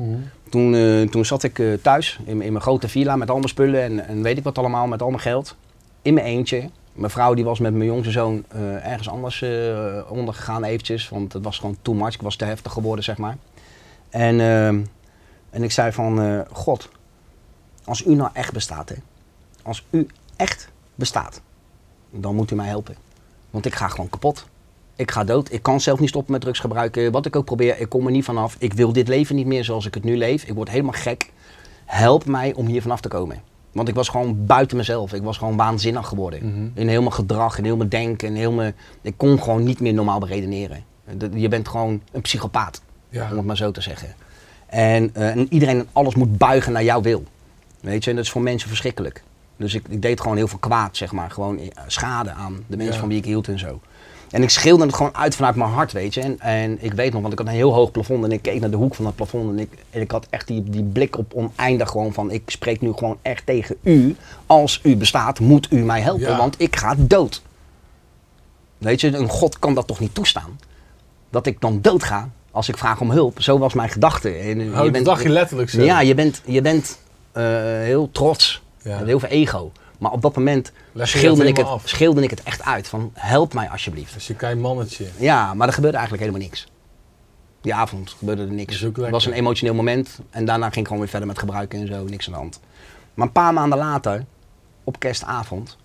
toen, 0.49 0.75
eh, 0.75 1.01
toen 1.01 1.25
zat 1.25 1.43
ik 1.43 1.59
eh, 1.59 1.73
thuis 1.73 2.19
in, 2.25 2.41
in 2.41 2.51
mijn 2.51 2.61
grote 2.61 2.87
villa 2.87 3.15
met 3.15 3.29
al 3.29 3.35
mijn 3.35 3.49
spullen 3.49 3.81
en, 3.81 4.07
en 4.07 4.21
weet 4.21 4.37
ik 4.37 4.43
wat 4.43 4.57
allemaal, 4.57 4.87
met 4.87 5.01
al 5.01 5.09
mijn 5.09 5.21
geld. 5.21 5.55
In 6.01 6.13
mijn 6.13 6.25
eentje. 6.25 6.69
Mijn 6.93 7.11
vrouw 7.11 7.33
die 7.33 7.43
was 7.43 7.59
met 7.59 7.73
mijn 7.73 7.89
jongste 7.89 8.11
zoon 8.11 8.45
eh, 8.47 8.87
ergens 8.91 9.09
anders 9.09 9.45
ondergegaan 10.09 10.63
eventjes, 10.63 11.09
want 11.09 11.33
het 11.33 11.43
was 11.43 11.59
gewoon 11.59 11.77
too 11.81 11.93
much. 11.93 12.13
Ik 12.13 12.21
was 12.21 12.35
te 12.35 12.45
heftig 12.45 12.71
geworden, 12.71 13.03
zeg 13.03 13.17
maar. 13.17 13.37
En, 14.09 14.39
en 15.49 15.63
ik 15.63 15.71
zei 15.71 15.91
van, 15.91 16.45
God, 16.51 16.89
als 17.83 18.05
u 18.05 18.15
nou 18.15 18.29
echt 18.33 18.53
bestaat, 18.53 18.89
hè. 18.89 18.95
Als 19.63 19.85
u 19.89 20.07
echt 20.35 20.69
bestaat, 20.95 21.41
dan 22.11 22.35
moet 22.35 22.51
u 22.51 22.55
mij 22.55 22.67
helpen. 22.67 22.95
Want 23.49 23.65
ik 23.65 23.75
ga 23.75 23.87
gewoon 23.87 24.09
kapot. 24.09 24.45
Ik 24.99 25.11
ga 25.11 25.23
dood. 25.23 25.51
Ik 25.51 25.63
kan 25.63 25.81
zelf 25.81 25.99
niet 25.99 26.09
stoppen 26.09 26.31
met 26.31 26.41
drugs 26.41 26.59
gebruiken. 26.59 27.11
Wat 27.11 27.25
ik 27.25 27.35
ook 27.35 27.45
probeer, 27.45 27.79
ik 27.79 27.89
kom 27.89 28.05
er 28.05 28.11
niet 28.11 28.23
vanaf. 28.25 28.55
Ik 28.59 28.73
wil 28.73 28.93
dit 28.93 29.07
leven 29.07 29.35
niet 29.35 29.45
meer 29.45 29.63
zoals 29.63 29.85
ik 29.85 29.93
het 29.93 30.03
nu 30.03 30.17
leef. 30.17 30.43
Ik 30.43 30.53
word 30.53 30.69
helemaal 30.69 30.93
gek. 30.93 31.31
Help 31.85 32.25
mij 32.25 32.53
om 32.53 32.65
hier 32.65 32.81
vanaf 32.81 33.01
te 33.01 33.07
komen. 33.07 33.41
Want 33.71 33.87
ik 33.87 33.95
was 33.95 34.09
gewoon 34.09 34.45
buiten 34.45 34.77
mezelf. 34.77 35.13
Ik 35.13 35.21
was 35.23 35.37
gewoon 35.37 35.57
waanzinnig 35.57 36.07
geworden. 36.07 36.39
Mhm. 36.53 36.67
In 36.73 36.87
heel 36.87 37.01
mijn 37.01 37.13
gedrag, 37.13 37.57
in 37.57 37.63
heel 37.63 37.77
mijn 37.77 37.89
denken. 37.89 38.27
In 38.27 38.35
heel 38.35 38.51
mijn... 38.51 38.75
Ik 39.01 39.13
kon 39.17 39.41
gewoon 39.41 39.63
niet 39.63 39.79
meer 39.79 39.93
normaal 39.93 40.19
beredeneren. 40.19 40.83
Je 41.33 41.47
bent 41.47 41.67
gewoon 41.67 42.01
een 42.11 42.21
psychopaat, 42.21 42.81
Ja. 43.09 43.29
om 43.31 43.37
het 43.37 43.45
maar 43.45 43.57
zo 43.57 43.71
te 43.71 43.81
zeggen. 43.81 44.13
En, 44.67 45.09
eh, 45.13 45.29
en 45.29 45.47
iedereen 45.53 45.87
alles 45.93 46.15
moet 46.15 46.37
buigen 46.37 46.71
naar 46.73 46.83
jouw 46.83 47.01
wil. 47.01 47.23
Weet 47.81 48.03
je, 48.03 48.09
en 48.09 48.15
dat 48.15 48.25
is 48.25 48.31
voor 48.31 48.41
mensen 48.41 48.69
verschrikkelijk. 48.69 49.23
Dus 49.57 49.73
ik, 49.73 49.83
ik 49.89 50.01
deed 50.01 50.21
gewoon 50.21 50.37
heel 50.37 50.47
veel 50.47 50.59
kwaad, 50.59 50.97
zeg 50.97 51.11
maar. 51.11 51.31
Gewoon 51.31 51.59
eh, 51.59 51.65
schade 51.87 52.31
aan 52.31 52.63
de 52.67 52.75
mensen 52.77 52.93
Ja. 52.93 52.99
van 52.99 53.09
wie 53.09 53.17
ik 53.17 53.25
hield 53.25 53.47
en 53.47 53.59
zo. 53.59 53.79
En 54.31 54.41
ik 54.43 54.49
schreeuwde 54.49 54.83
het 54.85 54.93
gewoon 54.95 55.15
uit 55.15 55.35
vanuit 55.35 55.55
mijn 55.55 55.69
hart, 55.69 55.91
weet 55.91 56.13
je. 56.13 56.21
En, 56.21 56.39
en 56.39 56.77
ik 56.83 56.93
weet 56.93 57.11
nog, 57.13 57.21
want 57.21 57.33
ik 57.33 57.39
had 57.39 57.47
een 57.47 57.53
heel 57.53 57.73
hoog 57.73 57.91
plafond 57.91 58.23
en 58.23 58.31
ik 58.31 58.41
keek 58.41 58.59
naar 58.59 58.69
de 58.69 58.77
hoek 58.77 58.95
van 58.95 59.05
dat 59.05 59.15
plafond. 59.15 59.49
En 59.51 59.59
ik, 59.59 59.69
en 59.89 60.01
ik 60.01 60.11
had 60.11 60.27
echt 60.29 60.47
die, 60.47 60.63
die 60.63 60.83
blik 60.83 61.17
op 61.17 61.33
oneindig 61.33 61.89
gewoon 61.89 62.13
van, 62.13 62.31
ik 62.31 62.41
spreek 62.45 62.81
nu 62.81 62.93
gewoon 62.93 63.17
echt 63.21 63.45
tegen 63.45 63.75
u. 63.81 64.15
Als 64.45 64.79
u 64.83 64.95
bestaat, 64.95 65.39
moet 65.39 65.67
u 65.71 65.83
mij 65.83 66.01
helpen, 66.01 66.29
Ja. 66.29 66.37
want 66.37 66.55
ik 66.61 66.75
ga 66.75 66.95
dood. 66.97 67.41
Weet 68.77 69.01
je, 69.01 69.15
een 69.17 69.29
God 69.29 69.59
kan 69.59 69.73
dat 69.73 69.87
toch 69.87 69.99
niet 69.99 70.13
toestaan? 70.15 70.59
Dat 71.29 71.45
ik 71.45 71.61
dan 71.61 71.81
dood 71.81 72.03
ga 72.03 72.29
als 72.51 72.69
ik 72.69 72.77
vraag 72.77 73.01
om 73.01 73.11
hulp. 73.11 73.41
Zo 73.41 73.57
was 73.57 73.73
mijn 73.73 73.89
gedachte. 73.89 74.29
En, 74.29 74.61
Oh, 74.79 74.93
dat 74.93 75.05
dacht 75.05 75.23
je 75.23 75.29
letterlijk 75.29 75.69
zo. 75.69 75.81
ja, 75.81 76.01
je 76.01 76.15
bent, 76.15 76.41
je 76.45 76.61
bent 76.61 76.99
eh, 77.31 77.43
heel 77.63 78.09
trots. 78.11 78.61
Ja. 78.83 79.03
Heel 79.05 79.19
veel 79.19 79.29
ego. 79.29 79.71
Maar 79.99 80.11
op 80.11 80.21
dat 80.21 80.35
moment 80.35 80.71
dat 80.93 81.13
ik, 81.13 81.57
het, 81.57 82.17
ik 82.17 82.29
het 82.29 82.43
echt 82.43 82.63
uit. 82.63 82.87
Van 82.87 83.11
help 83.13 83.53
mij 83.53 83.69
alsjeblieft. 83.69 84.13
Dus 84.13 84.27
je 84.27 84.35
klein 84.35 84.59
mannetje. 84.59 85.07
Ja, 85.17 85.53
maar 85.53 85.67
er 85.67 85.73
gebeurde 85.73 85.97
eigenlijk 85.97 86.27
helemaal 86.27 86.47
niks. 86.47 86.67
Die 87.61 87.73
avond 87.73 88.09
gebeurde 88.09 88.41
er 88.41 88.51
niks. 88.51 88.79
Het 88.79 89.09
was 89.09 89.25
een 89.25 89.33
emotioneel 89.33 89.73
moment. 89.73 90.19
En 90.29 90.45
daarna 90.45 90.65
ging 90.65 90.77
ik 90.77 90.85
gewoon 90.85 90.99
weer 90.99 91.09
verder 91.09 91.27
met 91.27 91.39
gebruiken 91.39 91.79
en 91.79 91.87
zo. 91.87 92.03
Niks 92.03 92.27
aan 92.27 92.33
de 92.33 92.39
hand. 92.39 92.59
Maar 93.13 93.27
een 93.27 93.33
paar 93.33 93.53
maanden 93.53 93.77
later, 93.77 94.25
op 94.83 94.99
kerstavond, 94.99 95.77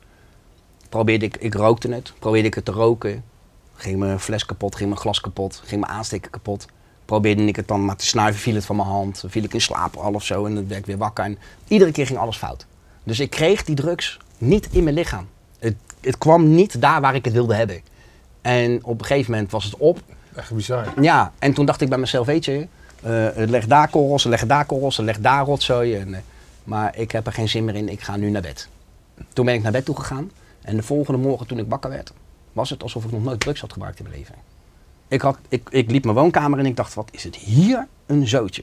probeerde 0.88 1.24
ik, 1.24 1.36
ik 1.36 1.54
rookte 1.54 1.92
het. 1.92 2.12
Probeerde 2.18 2.48
ik 2.48 2.54
het 2.54 2.64
te 2.64 2.72
roken. 2.72 3.24
Ging 3.74 3.98
mijn 3.98 4.20
fles 4.20 4.46
kapot, 4.46 4.76
ging 4.76 4.88
mijn 4.88 5.00
glas 5.00 5.20
kapot, 5.20 5.62
ging 5.64 5.80
mijn 5.80 5.92
aansteker 5.92 6.30
kapot. 6.30 6.66
Probeerde 7.04 7.44
ik 7.44 7.56
het 7.56 7.68
dan 7.68 7.84
maar 7.84 7.96
te 7.96 8.06
snuiven, 8.06 8.40
viel 8.40 8.54
het 8.54 8.64
van 8.64 8.76
mijn 8.76 8.88
hand. 8.88 9.24
Viel 9.26 9.42
ik 9.42 9.54
in 9.54 9.60
slaap 9.60 9.96
al 9.96 10.12
of 10.12 10.24
zo 10.24 10.46
en 10.46 10.54
dan 10.54 10.68
werd 10.68 10.80
ik 10.80 10.86
weer 10.86 10.98
wakker. 10.98 11.24
En 11.24 11.38
iedere 11.68 11.92
keer 11.92 12.06
ging 12.06 12.18
alles 12.18 12.36
fout. 12.36 12.66
Dus 13.04 13.20
ik 13.20 13.30
kreeg 13.30 13.64
die 13.64 13.74
drugs 13.74 14.18
niet 14.38 14.68
in 14.70 14.84
mijn 14.84 14.94
lichaam. 14.94 15.28
Het, 15.58 15.74
het 16.00 16.18
kwam 16.18 16.54
niet 16.54 16.80
daar 16.80 17.00
waar 17.00 17.14
ik 17.14 17.24
het 17.24 17.32
wilde 17.32 17.54
hebben. 17.54 17.80
En 18.42 18.84
op 18.84 19.00
een 19.00 19.06
gegeven 19.06 19.30
moment 19.32 19.50
was 19.50 19.64
het 19.64 19.76
op. 19.76 20.00
Echt 20.34 20.52
bizar. 20.52 20.92
Ja, 21.00 21.32
en 21.38 21.54
toen 21.54 21.66
dacht 21.66 21.80
ik 21.80 21.88
bij 21.88 21.98
mezelf, 21.98 22.26
weet 22.26 22.44
je, 22.44 22.66
eh, 23.02 23.26
het 23.34 23.50
legt 23.50 23.68
daar 23.68 23.88
korrels, 23.88 24.24
legt 24.24 24.48
daar 24.48 24.64
korrels, 24.64 24.96
legt 24.96 25.22
daar 25.22 25.44
rotzooi. 25.44 25.96
En, 25.96 26.14
eh, 26.14 26.20
maar 26.64 26.98
ik 26.98 27.10
heb 27.10 27.26
er 27.26 27.32
geen 27.32 27.48
zin 27.48 27.64
meer 27.64 27.74
in, 27.74 27.88
ik 27.88 28.00
ga 28.00 28.16
nu 28.16 28.30
naar 28.30 28.42
bed. 28.42 28.68
Toen 29.32 29.44
ben 29.44 29.54
ik 29.54 29.62
naar 29.62 29.72
bed 29.72 29.84
toe 29.84 29.96
gegaan 29.96 30.30
en 30.62 30.76
de 30.76 30.82
volgende 30.82 31.20
morgen 31.20 31.46
toen 31.46 31.58
ik 31.58 31.66
wakker 31.68 31.90
werd, 31.90 32.12
was 32.52 32.70
het 32.70 32.82
alsof 32.82 33.04
ik 33.04 33.10
nog 33.10 33.22
nooit 33.22 33.40
drugs 33.40 33.60
had 33.60 33.72
gebruikt 33.72 33.98
in 33.98 34.04
mijn 34.04 34.16
leven. 34.16 34.34
Ik, 35.08 35.20
had, 35.20 35.38
ik, 35.48 35.68
ik 35.70 35.90
liep 35.90 36.04
mijn 36.04 36.16
woonkamer 36.16 36.58
en 36.58 36.66
ik 36.66 36.76
dacht, 36.76 36.94
wat 36.94 37.08
is 37.12 37.24
het 37.24 37.36
hier 37.36 37.86
een 38.06 38.28
zootje. 38.28 38.62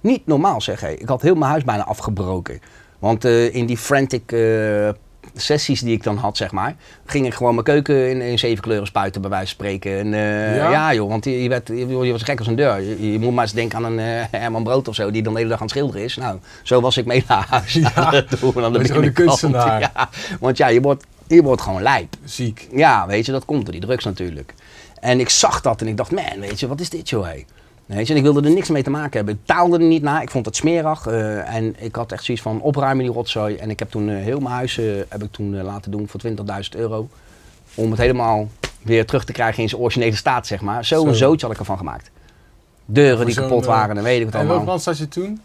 Niet 0.00 0.26
normaal 0.26 0.60
zeg 0.60 0.80
hé. 0.80 0.88
Ik 0.88 1.08
had 1.08 1.22
heel 1.22 1.34
mijn 1.34 1.50
huis 1.50 1.64
bijna 1.64 1.84
afgebroken. 1.84 2.60
Want 3.02 3.24
eh, 3.24 3.54
in 3.54 3.66
die 3.66 3.76
frantic 3.76 4.32
eh, 4.32 4.88
sessies 5.34 5.80
die 5.80 5.92
ik 5.92 6.02
dan 6.02 6.16
had, 6.16 6.36
zeg 6.36 6.50
maar, 6.50 6.76
ging 7.06 7.26
ik 7.26 7.34
gewoon 7.34 7.52
mijn 7.52 7.64
keuken 7.64 8.10
in, 8.10 8.20
in 8.20 8.38
zeven 8.38 8.62
kleuren 8.62 8.86
spuiten, 8.86 9.20
bij 9.20 9.30
wijze 9.30 9.46
van 9.46 9.54
spreken. 9.54 9.98
En, 9.98 10.14
eh, 10.14 10.56
Ja? 10.56 10.70
ja? 10.70 10.94
joh, 10.94 11.08
want 11.08 11.24
je, 11.24 11.42
je, 11.42 11.48
werd, 11.48 11.68
je, 11.68 11.86
je 11.86 12.12
was 12.12 12.22
gek 12.22 12.38
als 12.38 12.46
een 12.46 12.56
deur. 12.56 12.80
Je, 12.80 13.18
moet 13.18 13.34
maar 13.34 13.44
eens 13.44 13.52
denken 13.52 13.76
aan 13.76 13.84
een 13.84 14.26
Herman 14.30 14.62
Brood 14.62 14.88
of 14.88 14.94
zo, 14.94 15.10
die 15.10 15.22
dan 15.22 15.32
de 15.32 15.38
hele 15.38 15.50
dag 15.50 15.60
aan 15.60 15.66
het 15.66 15.76
schilderen 15.76 16.02
is. 16.02 16.16
Nou, 16.16 16.38
zo 16.62 16.80
was 16.80 16.96
ik 16.96 17.06
mee 17.06 17.24
naar 17.28 17.46
huis. 17.48 17.72
Ja, 17.72 17.94
aan 17.94 18.14
het 18.14 18.40
doen, 18.40 18.64
aan 18.64 18.72
de 18.72 18.78
dat 18.78 19.02
is 19.04 19.12
kunstenaar. 19.12 19.80
Ja, 19.94 20.08
want 20.40 20.56
ja, 20.56 20.68
je 20.68 20.80
wordt, 20.80 21.04
je 21.26 21.42
wordt 21.42 21.62
gewoon 21.62 21.82
lijp. 21.82 22.14
Ziek. 22.24 22.68
Ja, 22.72 23.06
weet 23.06 23.26
je, 23.26 23.32
dat 23.32 23.44
komt 23.44 23.62
door 23.62 23.72
die 23.72 23.80
drugs 23.80 24.04
natuurlijk. 24.04 24.54
En 25.00 25.20
ik 25.20 25.28
zag 25.28 25.60
dat 25.60 25.80
en 25.80 25.86
ik 25.86 25.96
dacht, 25.96 26.10
man, 26.10 26.40
weet 26.40 26.60
je, 26.60 26.68
wat 26.68 26.80
is 26.80 26.90
dit 26.90 27.08
joh, 27.08 27.26
hé? 27.26 27.44
Je, 27.86 27.94
en 27.94 28.16
ik 28.16 28.22
wilde 28.22 28.42
er 28.48 28.54
niks 28.54 28.68
mee 28.70 28.82
te 28.82 28.90
maken 28.90 29.12
hebben. 29.16 29.34
Ik 29.34 29.40
taalde 29.44 29.78
er 29.78 29.84
niet 29.84 30.02
naar, 30.02 30.22
ik 30.22 30.30
vond 30.30 30.46
het 30.46 30.56
smerig. 30.56 31.06
eh, 31.06 31.54
en 31.54 31.74
ik 31.78 31.94
had 31.94 32.12
echt 32.12 32.24
zoiets 32.24 32.42
van, 32.42 32.60
opruimen 32.60 33.04
die 33.04 33.14
rotzooi. 33.14 33.56
En 33.56 33.70
ik 33.70 33.78
heb 33.78 33.90
toen 33.90 34.08
eh, 34.08 34.16
heel 34.16 34.40
mijn 34.40 34.54
huis 34.54 34.78
eh, 34.78 34.84
heb 35.08 35.22
ik 35.22 35.32
toen, 35.32 35.62
laten 35.62 35.90
doen 35.90 36.08
voor 36.08 36.20
20.000 36.26 36.34
euro. 36.76 37.08
Om 37.74 37.90
het 37.90 38.00
helemaal 38.00 38.48
weer 38.82 39.06
terug 39.06 39.24
te 39.24 39.32
krijgen 39.32 39.62
in 39.62 39.68
zijn 39.68 39.80
originele 39.80 40.16
staat, 40.16 40.46
zeg 40.46 40.60
maar. 40.60 40.84
Zo, 40.84 41.04
Zo. 41.04 41.12
zootje 41.12 41.46
had 41.46 41.54
ik 41.54 41.60
ervan 41.60 41.76
gemaakt. 41.78 42.10
Deuren 42.84 43.24
die 43.26 43.34
Zo'n, 43.34 43.44
kapot 43.44 43.64
waren 43.64 43.96
en 43.96 44.02
weet 44.02 44.18
ik 44.18 44.24
wat 44.24 44.32
En 44.34 44.38
welk 44.38 44.50
allemaal. 44.50 44.68
land 44.68 44.82
zat 44.82 44.98
je 44.98 45.08
toen? 45.08 45.40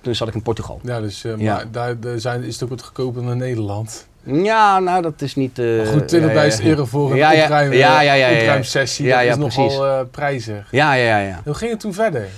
Toen 0.00 0.14
zat 0.14 0.28
ik 0.28 0.34
in 0.34 0.42
Portugal. 0.42 0.80
Ja, 0.82 1.00
dus 1.00 1.22
Ja. 1.22 1.54
Maar 1.54 1.70
daar, 1.70 2.00
daar 2.00 2.20
zijn, 2.20 2.42
is 2.42 2.54
het 2.54 2.62
ook 2.62 2.68
wat 2.68 2.82
goedkoper 2.82 3.22
dan 3.24 3.36
Nederland. 3.36 4.06
Ja, 4.24 4.78
nou 4.78 5.02
dat 5.02 5.22
is 5.22 5.34
niet... 5.34 5.58
eh, 5.58 5.88
goed, 5.88 6.14
20.000 6.14 6.20
ja, 6.32 6.42
ja. 6.42 6.52
euro 6.62 6.84
voor 6.84 7.10
een 7.10 7.16
Ja, 7.16 7.32
opruim, 7.42 7.72
Ja, 7.72 8.00
ja, 8.00 8.12
ja, 8.12 8.28
ja. 8.28 8.40
opruimsessie, 8.40 9.06
Ja, 9.06 9.18
dat 9.22 9.30
is 9.30 9.36
nogal 9.36 9.64
precies. 9.66 9.82
eh, 9.82 10.00
prijzig. 10.10 10.66
Ja, 10.70 10.92
ja, 10.94 11.18
ja, 11.18 11.26
ja. 11.28 11.40
Hoe 11.44 11.54
ging 11.54 11.70
het 11.70 11.80
toen 11.80 11.94
verder? 11.94 12.28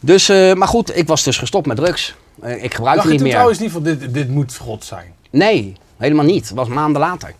Dus, 0.00 0.28
eh, 0.28 0.52
maar 0.54 0.68
goed, 0.68 0.96
ik 0.96 1.06
was 1.06 1.22
dus 1.24 1.38
gestopt 1.38 1.66
met 1.66 1.76
drugs. 1.76 2.14
Ik 2.42 2.74
gebruikte 2.74 2.84
Dacht 2.84 3.02
je 3.04 3.12
niet 3.12 3.20
meer. 3.22 3.30
trouwens 3.30 3.58
niet 3.58 3.70
van 3.70 3.82
dit, 3.82 4.14
dit 4.14 4.28
moet 4.28 4.56
God 4.56 4.84
zijn? 4.84 5.14
Nee, 5.30 5.76
helemaal 5.96 6.24
niet. 6.24 6.46
Het 6.48 6.56
was 6.56 6.68
maanden 6.68 7.00
later. 7.00 7.32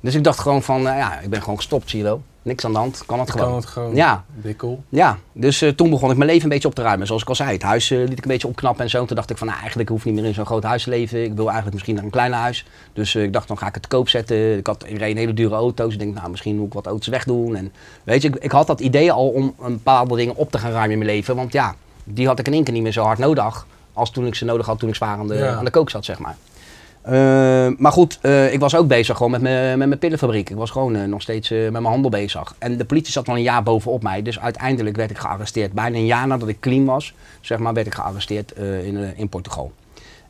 Dus 0.00 0.14
ik 0.14 0.24
dacht 0.24 0.38
gewoon 0.38 0.62
van, 0.62 0.82
ja, 0.82 1.20
ik 1.20 1.30
ben 1.30 1.40
gewoon 1.40 1.56
gestopt, 1.56 1.92
wel. 1.92 2.22
Niks 2.44 2.64
aan 2.64 2.72
de 2.72 2.78
hand, 2.78 3.02
kan 3.06 3.18
het 3.20 3.30
gewoon. 3.30 3.46
kan 3.46 3.56
het 3.56 3.66
gewoon 3.66 3.94
Ja, 3.94 4.24
dikkel. 4.34 4.82
ja. 4.88 5.18
Dus 5.32 5.62
eh, 5.62 5.68
toen 5.70 5.90
begon 5.90 6.10
ik 6.10 6.16
mijn 6.16 6.28
leven 6.30 6.42
een 6.44 6.48
beetje 6.48 6.68
op 6.68 6.74
te 6.74 6.82
ruimen. 6.82 7.06
Zoals 7.06 7.22
ik 7.22 7.28
al 7.28 7.34
zei, 7.34 7.52
het 7.52 7.62
huis 7.62 7.90
eh, 7.90 7.98
liet 7.98 8.18
ik 8.18 8.24
een 8.24 8.30
beetje 8.30 8.48
opknappen 8.48 8.84
en 8.84 8.90
zo. 8.90 9.04
Toen 9.04 9.16
dacht 9.16 9.30
ik 9.30 9.36
van, 9.38 9.46
nou, 9.46 9.58
eigenlijk 9.58 9.88
hoef 9.88 9.98
ik 9.98 10.04
niet 10.04 10.14
meer 10.14 10.24
in 10.24 10.34
zo'n 10.34 10.46
groot 10.46 10.62
huis 10.62 10.82
te 10.82 10.90
leven. 10.90 11.22
Ik 11.24 11.32
wil 11.32 11.44
eigenlijk 11.44 11.72
misschien 11.72 11.94
naar 11.94 12.04
een 12.04 12.10
kleiner 12.10 12.38
huis. 12.38 12.66
Dus 12.92 13.14
eh, 13.14 13.22
ik 13.22 13.32
dacht, 13.32 13.48
dan 13.48 13.58
ga 13.58 13.66
ik 13.66 13.74
het 13.74 13.82
te 13.82 13.88
koop 13.88 14.08
zetten. 14.08 14.56
Ik, 14.58 14.66
had, 14.66 14.84
ik 14.86 14.98
reed 14.98 15.10
een 15.10 15.16
hele 15.16 15.34
dure 15.34 15.54
auto's. 15.54 15.92
Ik 15.92 15.98
denk, 15.98 16.14
nou, 16.14 16.30
misschien 16.30 16.56
moet 16.56 16.66
ik 16.66 16.72
wat 16.72 16.86
auto's 16.86 17.06
wegdoen. 17.08 17.56
En 17.56 17.72
weet 18.04 18.22
je, 18.22 18.28
ik, 18.28 18.34
ik 18.36 18.50
had 18.52 18.66
dat 18.66 18.80
idee 18.80 19.12
al 19.12 19.28
om 19.28 19.54
een 19.62 19.72
bepaalde 19.72 20.16
dingen 20.16 20.36
op 20.36 20.50
te 20.50 20.58
gaan 20.58 20.70
ruimen 20.70 20.90
in 20.92 20.98
mijn 20.98 21.10
leven. 21.10 21.36
Want 21.36 21.52
ja, 21.52 21.74
die 22.04 22.26
had 22.26 22.38
ik 22.38 22.46
in 22.46 22.52
één 22.52 22.64
keer 22.64 22.72
niet 22.74 22.82
meer 22.82 22.92
zo 22.92 23.04
hard 23.04 23.18
nodig. 23.18 23.66
Als 23.92 24.10
toen 24.10 24.26
ik 24.26 24.34
ze 24.34 24.44
nodig 24.44 24.66
had 24.66 24.78
toen 24.78 24.88
ik 24.88 24.94
zwaar 24.94 25.18
aan 25.18 25.28
de, 25.28 25.34
Ja. 25.34 25.54
aan 25.54 25.64
de 25.64 25.70
kook 25.70 25.90
zat, 25.90 26.04
zeg 26.04 26.18
maar. 26.18 26.36
Eh, 27.04 27.68
maar 27.76 27.92
goed, 27.92 28.18
eh, 28.22 28.52
ik 28.52 28.60
was 28.60 28.76
ook 28.76 28.88
bezig 28.88 29.16
gewoon 29.16 29.32
met 29.32 29.40
mijn 29.40 29.78
met 29.78 29.88
mijn 29.88 30.00
pillenfabriek. 30.00 30.50
Ik 30.50 30.56
was 30.56 30.70
gewoon 30.70 30.96
eh, 30.96 31.04
nog 31.04 31.22
steeds 31.22 31.50
eh, 31.50 31.62
met 31.62 31.72
mijn 31.72 31.84
handel 31.84 32.10
bezig. 32.10 32.54
En 32.58 32.76
de 32.76 32.84
politie 32.84 33.12
zat 33.12 33.28
al 33.28 33.34
een 33.34 33.42
jaar 33.42 33.62
bovenop 33.62 34.02
mij. 34.02 34.22
Dus 34.22 34.40
uiteindelijk 34.40 34.96
werd 34.96 35.10
ik 35.10 35.18
gearresteerd. 35.18 35.72
Bijna 35.72 35.96
een 35.96 36.06
jaar 36.06 36.26
nadat 36.26 36.48
ik 36.48 36.60
clean 36.60 36.84
was, 36.84 37.14
zeg 37.40 37.58
maar, 37.58 37.74
werd 37.74 37.86
ik 37.86 37.94
gearresteerd 37.94 38.52
in, 38.84 39.16
in 39.16 39.28
Portugal. 39.28 39.72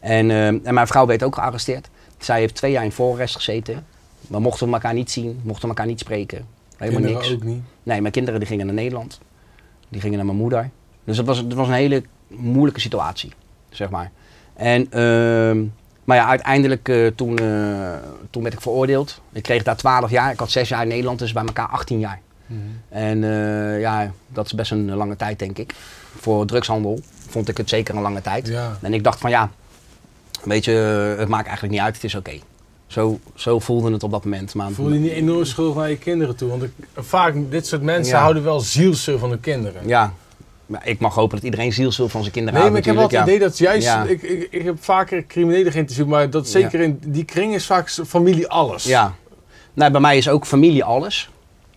En, 0.05 0.31
eh, 0.31 0.47
en 0.47 0.75
mijn 0.75 0.87
vrouw 0.87 1.07
werd 1.07 1.23
ook 1.23 1.35
gearresteerd. 1.35 1.89
Zij 2.19 2.39
heeft 2.39 2.55
twee 2.55 2.73
jaar 2.73 2.85
in 2.85 2.93
voorarrest 2.93 3.35
gezeten. 3.35 3.87
We 4.21 4.39
mochten 4.41 4.73
elkaar 4.73 4.95
niet 4.95 5.11
zien, 5.11 5.41
mochten 5.43 5.69
elkaar 5.69 5.87
niet 5.87 6.01
spreken. 6.01 6.47
Helemaal 6.77 7.01
Kinderen 7.01 7.29
niks. 7.29 7.35
ook 7.35 7.43
niet. 7.43 7.63
Nee, 7.83 8.01
mijn 8.01 8.13
kinderen 8.13 8.41
die 8.41 8.49
gingen 8.49 8.67
naar 8.67 8.75
Nederland. 8.75 9.21
Die 9.89 10.01
gingen 10.01 10.17
naar 10.17 10.27
mijn 10.27 10.39
moeder. 10.39 10.71
Dus 11.05 11.17
het 11.17 11.27
was, 11.27 11.45
was 11.49 11.69
een 11.69 11.75
hele 11.75 12.03
moeilijke 12.29 12.81
situatie, 12.81 13.33
zeg 13.71 13.91
maar. 13.91 14.11
En, 14.55 14.91
ehm, 14.91 15.65
maar 16.05 16.17
ja, 16.17 16.27
uiteindelijk 16.27 16.89
eh, 16.89 17.07
toen, 17.07 17.39
eh, 17.39 17.93
toen 18.31 18.43
werd 18.43 18.55
ik 18.55 18.61
veroordeeld. 18.61 19.21
Ik 19.33 19.43
kreeg 19.43 19.63
daar 19.63 19.77
12 19.77 20.11
jaar. 20.11 20.33
Ik 20.33 20.39
had 20.39 20.51
6 20.51 20.69
jaar 20.69 20.83
in 20.83 20.89
Nederland, 20.89 21.19
dus 21.19 21.33
bij 21.33 21.45
elkaar 21.45 21.69
18 21.69 21.99
jaar. 21.99 22.21
Mhm. 22.47 22.61
En 22.89 23.25
eh, 23.25 23.81
ja, 23.81 24.13
dat 24.29 24.47
is 24.47 24.55
best 24.55 24.71
een 24.71 24.95
lange 24.95 25.17
tijd, 25.17 25.39
denk 25.39 25.59
ik. 25.59 25.75
Voor 26.21 26.47
drugshandel 26.47 27.01
vond 27.29 27.49
ik 27.49 27.57
het 27.57 27.69
zeker 27.69 27.95
een 27.95 28.03
lange 28.03 28.21
tijd. 28.23 28.47
Ja. 28.49 28.79
En 28.83 28.95
ik 28.95 29.05
dacht 29.05 29.21
van 29.21 29.31
ja, 29.31 29.51
weet 30.45 30.65
je, 30.65 30.71
het 31.19 31.29
maakt 31.29 31.47
eigenlijk 31.47 31.75
niet 31.75 31.85
uit, 31.85 31.95
het 31.95 32.05
is 32.05 32.15
oké. 32.15 32.39
Zo, 32.87 33.19
zo 33.35 33.59
voelde 33.59 33.93
het 33.93 34.03
op 34.03 34.11
dat 34.11 34.25
moment. 34.25 34.55
Maar, 34.55 34.71
Voel 34.71 34.93
je 34.93 34.99
niet 34.99 35.13
enorm 35.13 35.45
schuldig 35.45 35.77
naar 35.77 35.91
je 35.91 35.99
kinderen 35.99 36.37
toe? 36.37 36.49
Want 36.49 36.63
ik, 36.63 36.71
vaak, 36.97 37.35
dit 37.51 37.67
soort 37.67 37.83
mensen 37.83 38.15
Ja. 38.15 38.21
houden 38.21 38.43
wel 38.43 38.61
zielsel 38.61 39.19
van 39.19 39.31
hun 39.31 39.41
kinderen. 39.41 39.89
Ja, 39.89 40.13
maar 40.67 40.89
ik 40.89 40.99
mag 40.99 41.15
hopen 41.15 41.37
dat 41.37 41.45
iedereen 41.45 41.73
zielsveel 41.73 42.09
van 42.09 42.21
zijn 42.21 42.33
kinderen 42.33 42.61
Nee, 42.61 42.71
maar 42.71 42.83
houdt 42.83 42.99
ik 42.99 43.03
heb 43.03 43.11
wel 43.11 43.21
het 43.21 43.29
idee 43.29 43.49
dat 43.49 43.59
juist, 43.59 44.11
ik, 44.11 44.23
ik, 44.23 44.49
ik 44.51 44.65
heb 44.65 44.85
vaker 44.85 45.27
criminelen 45.27 45.73
geïnterviewd, 45.73 46.07
maar 46.07 46.31
dat 46.31 46.49
zeker 46.49 46.81
in 46.81 46.99
die 47.07 47.25
kring 47.25 47.55
is 47.55 47.67
vaak 47.67 47.91
familie 47.91 48.49
alles. 48.49 48.85
Ja. 48.85 49.15
Nou, 49.75 49.91
bij 49.91 50.01
mij 50.01 50.17
is 50.17 50.29
ook 50.29 50.47
familie 50.47 50.85
alles, 50.85 51.31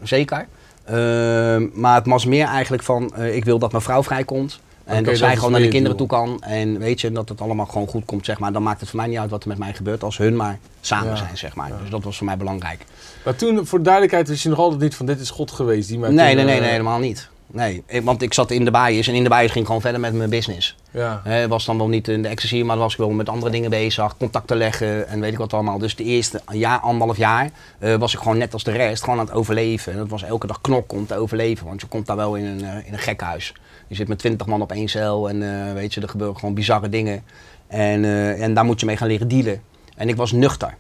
zeker. 0.04 0.47
Ehm, 0.86 1.67
maar 1.73 1.95
het 1.95 2.06
was 2.06 2.26
meer 2.26 2.45
eigenlijk 2.47 2.84
van, 2.84 3.15
eh, 3.15 3.36
ik 3.36 3.45
wil 3.45 3.60
dat 3.60 3.71
mijn 3.71 3.84
vrouw 3.84 4.04
vrijkomt. 4.04 4.60
En 4.84 5.04
dat 5.04 5.17
zij 5.17 5.36
gewoon 5.36 5.52
naar 5.52 5.62
de 5.62 5.67
kinderen 5.67 5.97
toe 5.97 6.08
kan. 6.08 6.41
En 6.41 6.80
weet 6.80 7.02
je, 7.02 7.12
dat 7.12 7.30
het 7.30 7.41
allemaal 7.41 7.65
gewoon 7.65 7.88
goed 7.88 8.06
komt, 8.06 8.26
zeg 8.26 8.39
maar. 8.39 8.52
Dan 8.52 8.63
maakt 8.63 8.80
het 8.80 8.89
voor 8.89 9.00
mij 9.00 9.08
niet 9.08 9.17
uit 9.17 9.30
wat 9.30 9.41
er 9.43 9.47
met 9.47 9.58
mij 9.58 9.73
gebeurt, 9.73 10.04
als 10.04 10.17
hun 10.17 10.36
maar 10.36 10.60
samen 10.82 11.10
Ja. 11.10 11.15
zijn, 11.15 11.38
zeg 11.38 11.56
maar. 11.56 11.71
Dus 11.82 11.89
dat 11.89 12.04
was 12.04 12.17
voor 12.17 12.26
mij 12.26 12.38
belangrijk. 12.38 12.86
Maar 13.26 13.36
toen, 13.36 13.65
voor 13.65 13.78
de 13.78 13.84
duidelijkheid, 13.84 14.28
wist 14.28 14.43
je 14.43 14.50
nog 14.50 14.58
altijd 14.58 14.82
niet 14.82 14.95
van 14.95 15.06
dit 15.06 15.19
is 15.19 15.30
God 15.30 15.52
geweest. 15.52 15.88
Die 15.88 16.00
mij 16.00 16.10
Nee, 16.10 16.28
toen, 16.28 16.36
nee, 16.36 16.45
nee, 16.45 16.56
eh, 16.56 16.62
nee, 16.62 16.71
helemaal 16.71 17.00
niet. 17.00 17.30
Nee, 17.52 17.84
want 18.04 18.22
ik 18.22 18.34
zat 18.34 18.52
in 18.52 18.66
de 18.66 18.72
bias 18.72 19.08
en 19.08 19.14
in 19.14 19.24
de 19.24 19.30
bias 19.30 19.52
ging 19.52 19.60
ik 19.60 19.66
gewoon 19.66 19.82
verder 19.82 20.00
met 20.00 20.14
mijn 20.14 20.30
business. 20.30 20.76
Ja. 20.92 21.48
Was 21.48 21.66
dan 21.66 21.78
wel 21.78 21.88
niet 21.88 22.08
in 22.08 22.22
de 22.22 22.28
ecstasy, 22.28 22.62
maar 22.62 22.78
was 22.78 22.92
ik 22.92 22.98
wel 23.00 23.10
met 23.10 23.30
andere 23.30 23.52
dingen 23.52 23.70
bezig. 23.70 24.18
Contacten 24.18 24.58
leggen 24.58 25.08
en 25.08 25.20
weet 25.20 25.32
ik 25.32 25.38
wat 25.38 25.54
allemaal. 25.54 25.78
Dus 25.78 25.96
de 25.96 26.04
eerste 26.04 26.42
jaar, 26.52 26.80
anderhalf 26.80 27.18
jaar, 27.18 27.50
eh, 27.80 27.96
was 27.96 28.14
ik 28.14 28.20
gewoon 28.20 28.38
net 28.38 28.54
als 28.54 28.64
de 28.64 28.72
rest, 28.72 29.04
gewoon 29.04 29.20
aan 29.20 29.26
het 29.26 29.34
overleven. 29.34 29.92
En 29.92 29.98
dat 29.98 30.10
was 30.10 30.24
elke 30.24 30.48
dag 30.48 30.62
knokken 30.62 30.98
om 30.98 31.06
te 31.06 31.16
overleven. 31.16 31.66
Want 31.66 31.82
je 31.82 31.88
komt 31.88 32.06
daar 32.06 32.16
wel 32.16 32.36
in 32.36 32.46
een, 32.46 32.64
eh, 32.64 32.88
in 32.88 32.94
een 32.94 33.00
gekhuis. 33.00 33.54
Je 33.88 33.96
zit 33.96 34.08
met 34.08 34.20
twintig 34.20 34.48
man 34.48 34.62
op 34.62 34.72
één 34.72 34.88
cel 34.88 35.30
en 35.30 35.68
eh, 35.68 35.74
weet 35.74 35.94
je, 35.94 36.02
er 36.02 36.10
gebeuren 36.10 36.40
gewoon 36.40 36.56
bizarre 36.56 36.90
dingen. 36.90 37.24
En, 37.68 38.06
eh, 38.06 38.42
en 38.42 38.54
daar 38.54 38.66
moet 38.66 38.80
je 38.80 38.86
mee 38.86 38.98
gaan 38.98 39.08
leren 39.08 39.28
dealen. 39.28 39.62
En 39.96 40.10
ik 40.10 40.16
was 40.16 40.32
nuchter. 40.32 40.76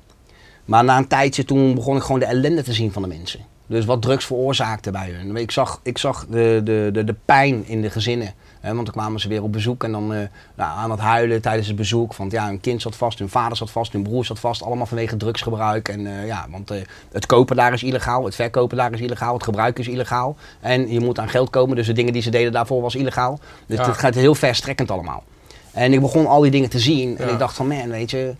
Maar 0.65 0.83
na 0.83 0.97
een 0.97 1.07
tijdje 1.07 1.45
toen 1.45 1.75
begon 1.75 1.95
ik 1.95 2.01
gewoon 2.01 2.19
de 2.19 2.25
ellende 2.25 2.63
te 2.63 2.73
zien 2.73 2.91
van 2.91 3.01
de 3.01 3.07
mensen. 3.07 3.39
Dus 3.67 3.85
wat 3.85 4.01
drugs 4.01 4.25
veroorzaakte 4.25 4.91
bij 4.91 5.09
hun. 5.09 5.35
Ik 5.35 5.51
zag, 5.51 5.79
ik 5.83 5.97
zag 5.97 6.25
de, 6.29 6.61
de, 6.63 6.89
de, 6.93 7.03
de 7.03 7.15
pijn 7.25 7.67
in 7.67 7.81
de 7.81 7.89
gezinnen. 7.89 8.33
Hè, 8.59 8.73
want 8.73 8.85
dan 8.85 8.95
kwamen 8.95 9.19
ze 9.19 9.27
weer 9.27 9.43
op 9.43 9.51
bezoek 9.51 9.83
en 9.83 9.91
dan 9.91 10.13
eh, 10.13 10.19
nou, 10.55 10.77
aan 10.77 10.91
het 10.91 10.99
huilen 10.99 11.41
tijdens 11.41 11.67
het 11.67 11.75
bezoek. 11.75 12.15
Want 12.15 12.31
ja, 12.31 12.47
hun 12.47 12.59
kind 12.59 12.81
zat 12.81 12.95
vast, 12.95 13.19
hun 13.19 13.29
vader 13.29 13.57
zat 13.57 13.71
vast, 13.71 13.93
hun 13.93 14.03
broer 14.03 14.25
zat 14.25 14.39
vast. 14.39 14.63
Allemaal 14.63 14.85
vanwege 14.85 15.17
drugsgebruik. 15.17 15.89
En 15.89 16.07
eh, 16.07 16.27
ja, 16.27 16.45
want 16.49 16.71
eh, 16.71 16.81
het 17.11 17.25
kopen 17.25 17.55
daar 17.55 17.73
is 17.73 17.83
illegaal, 17.83 18.25
het 18.25 18.35
verkopen 18.35 18.77
daar 18.77 18.93
is 18.93 18.99
illegaal, 18.99 19.33
het 19.33 19.43
gebruiken 19.43 19.83
is 19.83 19.89
illegaal. 19.89 20.35
En 20.59 20.91
je 20.91 20.99
moet 20.99 21.19
aan 21.19 21.29
geld 21.29 21.49
komen, 21.49 21.75
dus 21.75 21.87
de 21.87 21.93
dingen 21.93 22.13
die 22.13 22.21
ze 22.21 22.29
deden 22.29 22.51
daarvoor 22.51 22.81
was 22.81 22.95
illegaal. 22.95 23.39
Dus 23.65 23.77
Ja. 23.77 23.85
het 23.85 23.97
gaat 23.97 24.15
heel 24.15 24.35
verstrekkend 24.35 24.91
allemaal. 24.91 25.23
En 25.71 25.93
ik 25.93 25.99
begon 26.01 26.25
al 26.27 26.41
die 26.41 26.51
dingen 26.51 26.69
te 26.69 26.79
zien. 26.79 27.17
En 27.17 27.25
Ja. 27.27 27.31
ik 27.33 27.39
dacht 27.39 27.55
van, 27.55 27.67
man, 27.67 27.89
weet 27.89 28.11
je, 28.11 28.35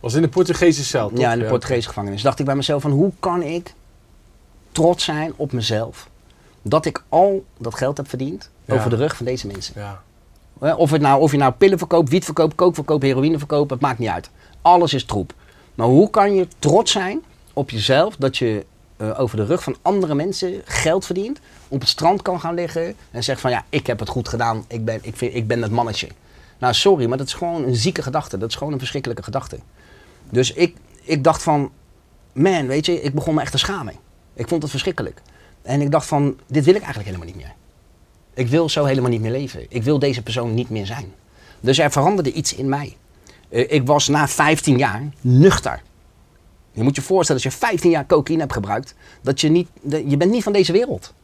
Was 0.00 0.14
in 0.14 0.22
de 0.22 0.28
Portugese 0.28 0.84
cel, 0.84 1.08
toch? 1.08 1.18
ja, 1.18 1.32
in 1.32 1.38
de 1.38 1.44
Portugese 1.44 1.88
gevangenis. 1.88 2.22
Dacht 2.22 2.38
ik 2.38 2.44
bij 2.46 2.54
mezelf 2.56 2.82
van 2.82 2.90
hoe 2.90 3.12
kan 3.20 3.42
ik 3.42 3.74
trots 4.72 5.04
zijn 5.04 5.32
op 5.36 5.52
mezelf 5.52 6.08
dat 6.62 6.84
ik 6.84 7.04
al 7.08 7.44
dat 7.58 7.74
geld 7.74 7.96
heb 7.96 8.08
verdiend 8.08 8.50
Ja. 8.64 8.74
over 8.74 8.90
de 8.90 8.96
rug 8.96 9.16
van 9.16 9.26
deze 9.26 9.46
mensen. 9.46 9.74
Ja. 9.76 10.02
Of, 10.76 10.90
het 10.90 11.00
nou, 11.00 11.20
of 11.20 11.30
je 11.30 11.36
nou 11.38 11.52
pillen 11.52 11.78
verkoopt, 11.78 12.08
wiet 12.08 12.24
verkoopt, 12.24 12.54
kook 12.54 12.74
verkoopt, 12.74 13.02
heroïne 13.02 13.38
verkoopt, 13.38 13.70
het 13.70 13.80
maakt 13.80 13.98
niet 13.98 14.08
uit. 14.08 14.30
Alles 14.62 14.94
is 14.94 15.04
troep. 15.04 15.34
Maar 15.74 15.86
hoe 15.86 16.10
kan 16.10 16.34
je 16.34 16.48
trots 16.58 16.92
zijn 16.92 17.22
op 17.52 17.70
jezelf 17.70 18.16
dat 18.16 18.36
je 18.36 18.66
eh, 18.96 19.20
over 19.20 19.36
de 19.36 19.44
rug 19.44 19.62
van 19.62 19.76
andere 19.82 20.14
mensen 20.14 20.60
geld 20.64 21.06
verdient, 21.06 21.40
op 21.68 21.80
het 21.80 21.88
strand 21.88 22.22
kan 22.22 22.40
gaan 22.40 22.54
liggen 22.54 22.94
en 23.10 23.24
zegt 23.24 23.40
van 23.40 23.50
ja, 23.50 23.64
ik 23.68 23.86
heb 23.86 23.98
het 23.98 24.08
goed 24.08 24.28
gedaan, 24.28 24.64
ik 24.68 24.84
ben, 24.84 24.98
ik 25.02 25.16
vind, 25.16 25.34
ik 25.34 25.46
ben 25.46 25.62
het 25.62 25.70
mannetje. 25.70 26.08
Nou, 26.58 26.74
sorry, 26.74 27.06
maar 27.06 27.18
dat 27.18 27.26
is 27.26 27.34
gewoon 27.34 27.64
een 27.64 27.74
zieke 27.76 28.02
gedachte. 28.02 28.38
Dat 28.38 28.48
is 28.48 28.54
gewoon 28.54 28.72
een 28.72 28.78
verschrikkelijke 28.78 29.22
gedachte. 29.22 29.58
Dus 30.30 30.52
ik, 30.52 30.76
ik 31.02 31.24
dacht 31.24 31.42
van, 31.42 31.70
man, 32.32 32.66
weet 32.66 32.86
je, 32.86 33.02
ik 33.02 33.14
begon 33.14 33.34
me 33.34 33.40
echt 33.40 33.52
te 33.52 33.58
schamen. 33.58 33.94
Ik 34.34 34.48
vond 34.48 34.62
het 34.62 34.70
verschrikkelijk. 34.70 35.22
En 35.62 35.80
ik 35.80 35.90
dacht 35.90 36.06
van, 36.06 36.38
dit 36.46 36.64
wil 36.64 36.74
ik 36.74 36.82
eigenlijk 36.82 37.08
helemaal 37.08 37.34
niet 37.34 37.44
meer. 37.44 37.54
Ik 38.34 38.48
wil 38.48 38.68
zo 38.68 38.84
helemaal 38.84 39.10
niet 39.10 39.20
meer 39.20 39.30
leven. 39.30 39.66
Ik 39.68 39.82
wil 39.82 39.98
deze 39.98 40.22
persoon 40.22 40.54
niet 40.54 40.70
meer 40.70 40.86
zijn. 40.86 41.12
Dus 41.60 41.78
er 41.78 41.90
veranderde 41.90 42.32
iets 42.32 42.54
in 42.54 42.68
mij. 42.68 42.96
Eh, 43.48 43.72
ik 43.72 43.86
was 43.86 44.08
na 44.08 44.28
15 44.28 44.78
jaar 44.78 45.02
nuchter. 45.20 45.82
Je 46.72 46.82
moet 46.82 46.96
je 46.96 47.02
voorstellen, 47.02 47.42
als 47.42 47.52
je 47.52 47.58
15 47.58 47.90
jaar 47.90 48.06
cocaïne 48.06 48.40
hebt 48.40 48.52
gebruikt, 48.52 48.94
dat 49.20 49.40
je 49.40 49.48
niet, 49.48 49.68
je 49.82 50.16
bent 50.16 50.30
niet 50.30 50.42
van 50.42 50.52
deze 50.52 50.72
wereld. 50.72 51.14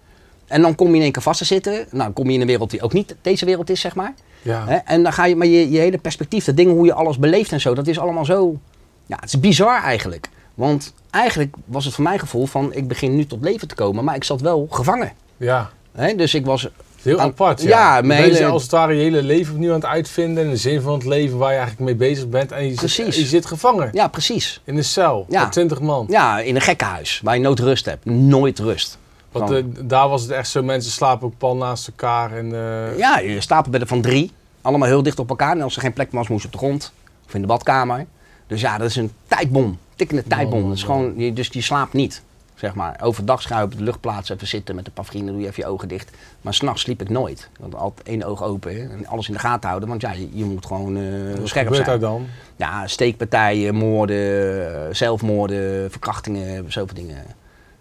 En 0.46 0.62
dan 0.62 0.74
kom 0.74 0.88
je 0.88 0.96
in 0.96 1.02
één 1.02 1.12
keer 1.12 1.22
vast 1.22 1.38
te 1.38 1.44
zitten. 1.44 1.72
Nou, 1.72 1.86
dan 1.90 2.12
kom 2.12 2.26
je 2.26 2.32
in 2.32 2.40
een 2.40 2.46
wereld 2.46 2.70
die 2.70 2.82
ook 2.82 2.92
niet 2.92 3.16
deze 3.22 3.44
wereld 3.44 3.70
is, 3.70 3.80
zeg 3.80 3.94
maar. 3.94 4.14
Ja. 4.42 4.82
En 4.84 5.02
dan 5.02 5.12
ga 5.12 5.24
je, 5.24 5.36
maar 5.36 5.46
je, 5.46 5.70
je 5.70 5.78
hele 5.78 5.98
perspectief, 5.98 6.44
de 6.44 6.54
dingen 6.54 6.74
hoe 6.74 6.86
je 6.86 6.92
alles 6.92 7.18
beleeft 7.18 7.52
en 7.52 7.60
zo, 7.60 7.74
dat 7.74 7.86
is 7.86 7.98
allemaal 7.98 8.24
zo. 8.24 8.58
Ja, 9.06 9.16
het 9.20 9.24
is 9.24 9.40
bizar 9.40 9.82
eigenlijk. 9.82 10.28
Want 10.54 10.94
eigenlijk 11.10 11.54
was 11.64 11.84
het 11.84 11.94
voor 11.94 12.04
mijn 12.04 12.18
gevoel 12.18 12.46
van, 12.46 12.72
ik 12.74 12.88
begin 12.88 13.16
nu 13.16 13.26
tot 13.26 13.42
leven 13.42 13.68
te 13.68 13.74
komen, 13.74 14.04
maar 14.04 14.14
ik 14.14 14.24
zat 14.24 14.40
wel 14.40 14.66
gevangen. 14.70 15.12
ja. 15.36 15.70
Hè? 15.92 16.14
Dus 16.14 16.34
ik 16.34 16.44
was, 16.46 16.68
Heel 17.02 17.18
Aan- 17.20 17.28
apart, 17.28 17.62
ja. 17.62 17.68
ja, 17.96 18.02
mijn 18.02 18.22
hele- 18.22 18.46
als 18.46 18.62
het 18.62 18.70
ware 18.70 18.94
je 18.94 19.00
hele 19.02 19.22
leven 19.22 19.52
opnieuw 19.54 19.68
aan 19.68 19.74
het 19.80 19.84
uitvinden. 19.84 20.44
En 20.44 20.50
de 20.50 20.56
zin 20.56 20.80
van 20.80 20.92
het 20.92 21.04
leven 21.04 21.38
waar 21.38 21.50
je 21.52 21.58
eigenlijk 21.58 21.86
mee 21.86 22.08
bezig 22.08 22.28
bent. 22.28 22.52
En 22.52 22.62
je, 22.62 22.68
zit, 22.68 22.78
Precies. 22.78 23.16
je 23.16 23.24
zit 23.26 23.46
gevangen. 23.46 23.88
ja 23.92 24.08
precies. 24.08 24.60
In 24.64 24.76
een 24.76 24.84
cel. 24.84 25.26
Ja. 25.28 25.42
Met 25.42 25.52
20 25.52 25.80
man. 25.80 26.06
Ja, 26.08 26.38
in 26.40 26.54
een 26.54 26.60
gekkenhuis, 26.60 27.20
waar 27.24 27.34
je 27.34 27.40
nooit 27.40 27.58
rust 27.60 27.84
hebt. 27.84 28.04
Nooit 28.04 28.58
rust. 28.58 28.98
Want 29.32 29.50
eh, 29.50 29.62
daar 29.80 30.08
was 30.08 30.22
het 30.22 30.30
echt 30.30 30.48
zo. 30.48 30.62
Mensen 30.62 30.92
slapen 30.92 31.26
ook 31.26 31.38
pal 31.38 31.56
naast 31.56 31.86
elkaar. 31.88 32.32
En, 32.36 32.44
eh, 32.54 32.98
Ja, 32.98 33.18
je 33.18 33.40
stapelbedden 33.40 33.88
van 33.88 34.00
drie. 34.00 34.32
Allemaal 34.62 34.88
heel 34.88 35.02
dicht 35.02 35.18
op 35.18 35.28
elkaar. 35.28 35.52
En 35.52 35.62
als 35.62 35.74
er 35.76 35.80
geen 35.82 35.92
plek 35.92 36.12
was, 36.12 36.28
moest 36.28 36.40
je 36.42 36.46
op 36.46 36.52
de 36.52 36.58
grond. 36.58 36.92
Of 37.26 37.34
in 37.34 37.40
de 37.40 37.46
badkamer. 37.46 38.06
Dus 38.48 38.60
ja, 38.60 38.78
dat 38.78 38.88
is 38.88 38.96
een 38.96 39.10
tijdbom. 39.26 39.78
Tikkende 39.96 40.22
tijdbom. 40.22 40.68
Dat 40.68 40.76
is 40.76 40.82
gewoon, 40.82 41.32
dus 41.34 41.48
je 41.48 41.60
slaapt 41.60 41.92
niet. 41.92 42.22
Zeg 42.54 42.74
maar. 42.74 42.98
Overdag 43.02 43.62
op 43.62 43.76
de 43.76 43.82
luchtplaats 43.82 44.28
even 44.30 44.46
zitten 44.46 44.74
met 44.74 44.86
een 44.86 44.92
paar 44.92 45.04
vrienden. 45.04 45.32
Doe 45.32 45.42
je 45.42 45.48
even 45.48 45.62
je 45.62 45.68
ogen 45.68 45.88
dicht. 45.88 46.10
Maar 46.40 46.54
s'nachts 46.54 46.82
sliep 46.82 47.00
ik 47.00 47.08
nooit. 47.08 47.48
Want 47.60 47.74
altijd 47.74 48.06
één 48.08 48.22
oog 48.24 48.42
open. 48.42 48.74
hè, 48.74 48.80
En 48.80 49.06
alles 49.06 49.28
in 49.28 49.32
de 49.34 49.38
gaten 49.40 49.68
houden. 49.68 49.88
Want 49.88 50.00
ja, 50.00 50.12
je, 50.12 50.28
je 50.32 50.44
moet 50.44 50.66
gewoon 50.66 50.96
eh 50.96 51.02
wat 51.38 51.48
scherp 51.48 51.66
gebeurt 51.66 51.86
zijn. 51.86 52.00
daar 52.00 52.10
dan? 52.10 52.26
Ja, 52.56 52.86
steekpartijen, 52.86 53.74
moorden, 53.74 54.96
zelfmoorden, 54.96 55.90
verkrachtingen, 55.90 56.72
zoveel 56.72 56.94
dingen. 56.94 57.24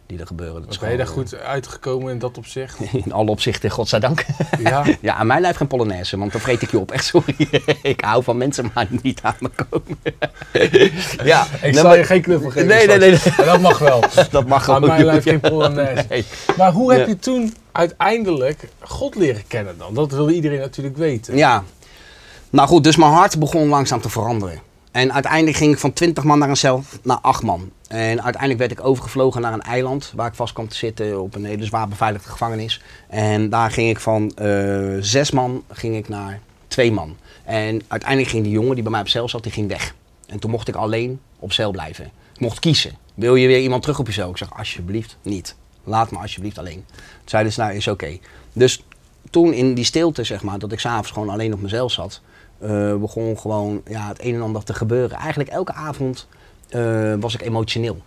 Die 0.08 0.20
er 0.20 0.28
gebeuren. 0.28 0.62
Dat 0.62 0.72
is 0.72 0.78
Ben 0.80 0.92
je 0.92 0.98
daar 0.98 1.08
goed 1.08 1.36
uitgekomen 1.36 2.12
in 2.12 2.20
dat 2.20 2.38
opzicht? 2.38 2.80
In 3.06 3.12
alle 3.14 3.32
opzichten, 3.32 3.70
godzijdank. 3.70 4.26
ja. 4.60 4.84
Ja, 5.02 5.14
aan 5.16 5.28
mij 5.28 5.40
lijf 5.40 5.56
geen 5.56 5.68
Polonaise, 5.68 6.18
want 6.18 6.32
dan 6.32 6.42
vreet 6.42 6.62
ik 6.62 6.72
je 6.72 6.80
op. 6.80 6.92
Echt 6.92 7.06
sorry. 7.06 7.36
ik 7.82 8.02
hou 8.02 8.24
van 8.24 8.38
mensen, 8.38 8.72
maar 8.74 8.88
niet 9.02 9.20
aan 9.24 9.36
me 9.40 9.50
komen. 9.70 9.98
ja, 11.24 11.46
Ik 11.54 11.62
nee, 11.62 11.74
zal 11.74 11.84
maar- 11.84 11.98
je 11.98 12.04
geen 12.04 12.22
knuffel 12.22 12.50
geven. 12.50 12.68
Nee, 12.68 12.88
nee, 12.88 12.98
nee, 12.98 13.18
dat 13.38 13.60
mag 13.62 13.78
wel. 13.80 14.04
Dat 14.32 14.48
mag 14.48 14.70
Aan 14.70 14.76
gewoon. 14.76 14.90
mijn 14.90 15.06
lijf 15.06 15.24
geen 15.24 15.40
Polonaise. 15.40 16.06
Nee. 16.10 16.26
Maar 16.58 16.72
hoe 16.72 16.94
heb 16.94 17.08
je 17.08 17.18
toen 17.20 17.54
uiteindelijk 17.72 18.68
God 18.80 19.16
leren 19.16 19.44
kennen 19.48 19.78
dan? 19.78 19.94
Dat 19.94 20.12
wil 20.12 20.30
iedereen 20.30 20.60
natuurlijk 20.60 20.98
weten. 20.98 21.38
Ja. 21.38 21.64
Nou 22.50 22.68
goed, 22.68 22.84
dus 22.84 22.96
mijn 22.96 23.12
hart 23.12 23.40
begon 23.40 23.68
langzaam 23.68 24.02
te 24.02 24.10
veranderen. 24.10 24.60
En 24.98 25.14
uiteindelijk 25.14 25.58
ging 25.58 25.74
ik 25.74 25.80
van 25.80 25.94
20 25.94 26.24
man 26.24 26.40
naar 26.40 26.50
een 26.50 26.58
cel 26.58 26.84
naar 27.04 27.18
8 27.22 27.44
man. 27.44 27.72
En 27.88 28.24
uiteindelijk 28.24 28.58
werd 28.58 28.72
ik 28.72 28.86
overgevlogen 28.86 29.42
naar 29.42 29.54
een 29.54 29.62
eiland 29.62 30.12
waar 30.16 30.28
ik 30.28 30.34
vast 30.34 30.54
kwam 30.54 30.68
te 30.68 30.76
zitten 30.76 31.22
op 31.22 31.36
een 31.36 31.46
hele 31.46 31.66
zwaar 31.66 31.88
beveiligde 31.88 32.30
gevangenis. 32.30 32.82
En 33.08 33.50
daar 33.50 33.72
ging 33.72 33.90
ik 33.90 34.00
van 34.00 34.32
eh 34.36 34.98
zes 35.00 35.32
man 35.32 35.64
ging 35.72 35.96
ik 35.96 36.10
naar 36.10 36.40
twee 36.68 36.92
man. 36.92 37.18
En 37.44 37.82
uiteindelijk 37.88 38.30
ging 38.30 38.44
die 38.44 38.52
jongen 38.52 38.74
die 38.74 38.84
bij 38.84 38.92
mij 38.92 39.02
op 39.02 39.08
cel 39.08 39.30
zat, 39.30 39.44
die 39.44 39.52
ging 39.52 39.68
weg. 39.68 39.96
En 40.28 40.40
toen 40.40 40.52
mocht 40.52 40.68
ik 40.68 40.76
alleen 40.76 41.20
op 41.40 41.52
cel 41.52 41.72
blijven. 41.72 42.06
Ik 42.34 42.40
mocht 42.40 42.60
kiezen. 42.60 42.98
Wil 43.14 43.36
je 43.36 43.48
weer 43.48 43.60
iemand 43.60 43.82
terug 43.82 44.00
op 44.00 44.08
je 44.08 44.14
cel? 44.14 44.30
Ik 44.30 44.38
zeg 44.38 44.58
alsjeblieft 44.58 45.18
niet. 45.22 45.56
Laat 45.84 46.12
me 46.12 46.18
alsjeblieft 46.18 46.58
alleen. 46.58 46.86
Toen 46.92 47.00
zeiden 47.26 47.54
ze 47.54 47.60
nou 47.60 47.74
is 47.74 47.88
oké. 47.88 48.18
Dus 48.54 48.84
toen 49.30 49.54
in 49.54 49.74
die 49.74 49.86
stilte 49.86 50.24
zeg 50.24 50.44
maar, 50.44 50.60
dat 50.60 50.72
ik 50.72 50.80
s'avonds 50.80 51.12
gewoon 51.12 51.30
alleen 51.30 51.54
op 51.54 51.62
mezelf 51.62 51.92
zat, 51.92 52.22
eh, 52.60 52.96
begon 52.96 53.40
gewoon 53.40 53.82
ja, 53.88 54.08
het 54.08 54.24
een 54.24 54.36
en 54.36 54.42
ander 54.42 54.64
te 54.64 54.74
gebeuren. 54.74 55.18
Eigenlijk 55.18 55.50
elke 55.50 55.74
avond 55.74 56.28
eh, 56.70 57.14
was 57.20 57.34
ik 57.34 57.42
emotioneel. 57.42 58.02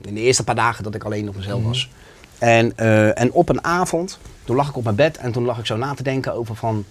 In 0.00 0.14
de 0.14 0.20
eerste 0.20 0.44
paar 0.44 0.54
dagen 0.54 0.84
dat 0.84 0.94
ik 0.94 1.04
alleen 1.04 1.28
op 1.28 1.36
mezelf 1.36 1.62
was. 1.62 1.90
En, 2.38 2.76
eh, 2.76 3.20
en 3.20 3.32
op 3.32 3.48
een 3.48 3.64
avond, 3.64 4.18
toen 4.44 4.56
lag 4.56 4.68
ik 4.68 4.76
op 4.76 4.84
mijn 4.84 4.96
bed 4.96 5.16
en 5.16 5.32
toen 5.32 5.44
lag 5.44 5.58
ik 5.58 5.66
zo 5.66 5.76
na 5.76 5.94
te 5.94 6.02
denken 6.02 6.34
over 6.34 6.56
van 6.56 6.84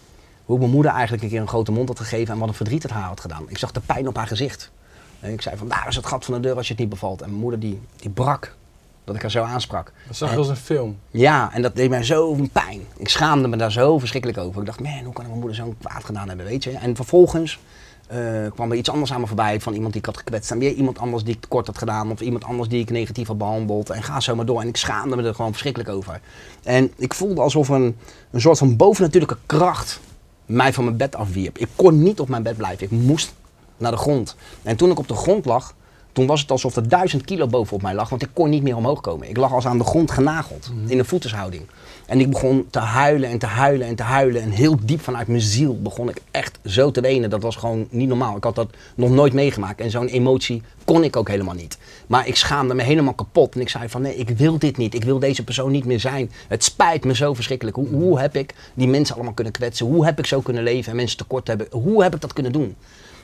hoe 0.46 0.60
mijn 0.60 0.72
moeder 0.72 0.92
eigenlijk 0.92 1.24
een 1.24 1.30
keer 1.30 1.42
een 1.42 1.48
grote 1.48 1.72
mond 1.72 1.88
had 1.88 2.00
gegeven 2.00 2.34
en 2.34 2.40
wat 2.40 2.48
een 2.48 2.54
verdriet 2.54 2.84
het 2.84 2.92
haar 2.92 3.08
had 3.08 3.20
gedaan. 3.20 3.46
Ik 3.48 3.58
zag 3.58 3.72
de 3.72 3.80
pijn 3.80 4.08
op 4.08 4.16
haar 4.16 4.28
gezicht. 4.28 4.72
En 5.20 5.32
ik 5.32 5.42
zei 5.42 5.58
van 5.58 5.68
daar 5.68 5.86
is 5.88 5.96
het 5.96 6.06
gat 6.06 6.26
van 6.26 6.34
de 6.34 6.40
deur 6.40 6.56
als 6.56 6.68
je 6.68 6.74
het 6.74 6.82
niet 6.82 6.92
bevalt. 6.92 7.22
En 7.22 7.30
mijn 7.30 7.42
moeder 7.42 7.60
die, 7.60 7.82
die 7.96 8.10
brak. 8.10 8.56
Dat 9.04 9.16
ik 9.16 9.22
haar 9.22 9.32
zo 9.32 9.44
aansprak. 9.44 9.92
Dat 10.08 10.16
zag 10.16 10.32
je 10.32 10.38
als 10.38 10.50
een 10.50 10.56
film. 10.56 10.98
Ja, 11.12 11.54
en 11.54 11.62
dat 11.62 11.76
deed 11.76 11.90
mij 11.90 12.04
zo 12.04 12.38
pijn. 12.52 12.82
Ik 12.98 13.10
schaamde 13.10 13.48
me 13.48 13.58
daar 13.58 13.72
zo 13.72 14.00
verschrikkelijk 14.00 14.40
over. 14.40 14.60
Ik 14.60 14.66
dacht, 14.66 14.80
man, 14.80 15.04
hoe 15.04 15.14
kan 15.14 15.26
mijn 15.26 15.38
moeder 15.38 15.56
zo'n 15.56 15.76
kwaad 15.80 16.04
gedaan 16.04 16.28
hebben, 16.28 16.46
weet 16.46 16.64
je? 16.64 16.72
En 16.72 16.96
vervolgens 16.96 17.60
eh, 18.08 18.20
kwam 18.54 18.72
er 18.72 18.78
iets 18.78 18.90
anders 18.90 19.14
aan 19.14 19.20
me 19.20 19.28
voorbij 19.28 19.62
van 19.62 19.74
iemand 19.74 19.92
die 19.94 20.02
ik 20.02 20.08
had 20.08 20.18
gekwetst. 20.18 20.52
En 20.52 20.60
weer 20.60 20.74
iemand 20.74 21.00
anders 21.00 21.24
die 21.24 21.34
ik 21.34 21.42
tekort 21.42 21.68
had 21.68 21.78
gedaan. 21.78 22.12
Of 22.12 22.22
iemand 22.22 22.44
anders 22.44 22.70
die 22.70 22.80
ik 22.80 22.90
negatief 22.90 23.28
had 23.28 23.38
behandeld. 23.38 23.90
En 23.90 24.04
ga 24.04 24.20
zo 24.20 24.36
maar 24.36 24.46
door. 24.46 24.62
En 24.62 24.68
ik 24.68 24.78
schaamde 24.78 25.16
me 25.16 25.24
er 25.24 25.36
gewoon 25.36 25.52
verschrikkelijk 25.52 25.90
over. 25.90 26.20
En 26.64 26.92
ik 26.98 27.14
voelde 27.14 27.42
alsof 27.42 27.70
een, 27.70 27.98
een 28.32 28.42
soort 28.42 28.58
van 28.58 28.76
bovennatuurlijke 28.76 29.38
kracht 29.46 30.00
mij 30.46 30.74
van 30.74 30.84
mijn 30.84 30.98
bed 30.98 31.16
afwierp. 31.16 31.58
Ik 31.58 31.68
kon 31.76 32.04
niet 32.04 32.20
op 32.20 32.30
mijn 32.30 32.44
bed 32.44 32.58
blijven. 32.58 32.86
Ik 32.86 32.92
moest 32.92 33.34
naar 33.78 33.92
de 33.92 33.98
grond. 33.98 34.36
En 34.64 34.76
toen 34.76 34.92
ik 34.92 35.00
op 35.00 35.08
de 35.08 35.16
grond 35.16 35.46
lag, 35.46 35.74
toen 36.14 36.26
was 36.28 36.42
het 36.42 36.52
alsof 36.52 36.76
er 36.76 36.88
duizend 36.88 37.26
kilo 37.26 37.48
bovenop 37.48 37.82
mij 37.82 37.94
lag, 37.94 38.10
want 38.10 38.22
ik 38.22 38.30
kon 38.34 38.50
niet 38.50 38.64
meer 38.64 38.76
omhoog 38.76 39.02
komen. 39.02 39.30
Ik 39.30 39.38
lag 39.38 39.54
als 39.54 39.66
aan 39.66 39.78
de 39.78 39.84
grond 39.84 40.12
genageld, 40.12 40.72
in 40.88 41.00
een 41.00 41.06
voetenshouding. 41.06 41.64
En 42.06 42.20
ik 42.20 42.30
begon 42.30 42.68
te 42.70 42.80
huilen 42.80 43.30
en 43.30 43.38
te 43.38 43.46
huilen 43.46 43.88
en 43.88 43.96
te 43.96 44.04
huilen. 44.04 44.42
En 44.42 44.50
heel 44.50 44.78
diep 44.84 45.02
vanuit 45.02 45.28
mijn 45.28 45.42
ziel 45.42 45.82
begon 45.82 46.10
ik 46.10 46.18
echt 46.32 46.60
zo 46.66 46.92
te 46.92 47.02
wenen. 47.02 47.30
Dat 47.30 47.42
was 47.42 47.56
gewoon 47.56 47.88
niet 47.90 48.08
normaal. 48.08 48.38
Ik 48.38 48.44
had 48.44 48.56
dat 48.56 48.70
nog 48.96 49.10
nooit 49.10 49.34
meegemaakt. 49.34 49.82
En 49.82 49.92
zo'n 49.92 50.08
emotie 50.08 50.62
kon 50.86 51.04
ik 51.04 51.16
ook 51.16 51.28
helemaal 51.28 51.54
niet. 51.54 51.78
Maar 52.08 52.28
ik 52.28 52.36
schaamde 52.36 52.74
me 52.74 52.84
helemaal 52.84 53.14
kapot. 53.14 53.56
En 53.56 53.62
ik 53.62 53.70
zei 53.70 53.90
van 53.90 54.02
nee, 54.02 54.16
ik 54.16 54.30
wil 54.30 54.60
dit 54.60 54.78
niet. 54.78 54.94
Ik 54.94 55.04
wil 55.04 55.20
deze 55.20 55.44
persoon 55.44 55.72
niet 55.72 55.86
meer 55.86 56.00
zijn. 56.00 56.32
Het 56.48 56.64
spijt 56.64 57.06
me 57.06 57.16
zo 57.16 57.34
verschrikkelijk. 57.34 57.78
Hoe, 57.78 57.88
hoe 57.88 58.20
heb 58.20 58.36
ik 58.36 58.54
die 58.74 58.88
mensen 58.88 59.16
allemaal 59.16 59.34
kunnen 59.34 59.54
kwetsen? 59.54 59.86
Hoe 59.86 60.06
heb 60.06 60.20
ik 60.20 60.26
zo 60.26 60.42
kunnen 60.42 60.64
leven 60.64 60.92
en 60.92 60.98
mensen 60.98 61.18
tekort 61.18 61.48
hebben? 61.48 61.68
Hoe 61.72 62.04
heb 62.04 62.16
ik 62.16 62.22
dat 62.22 62.34
kunnen 62.34 62.52
doen? 62.52 62.76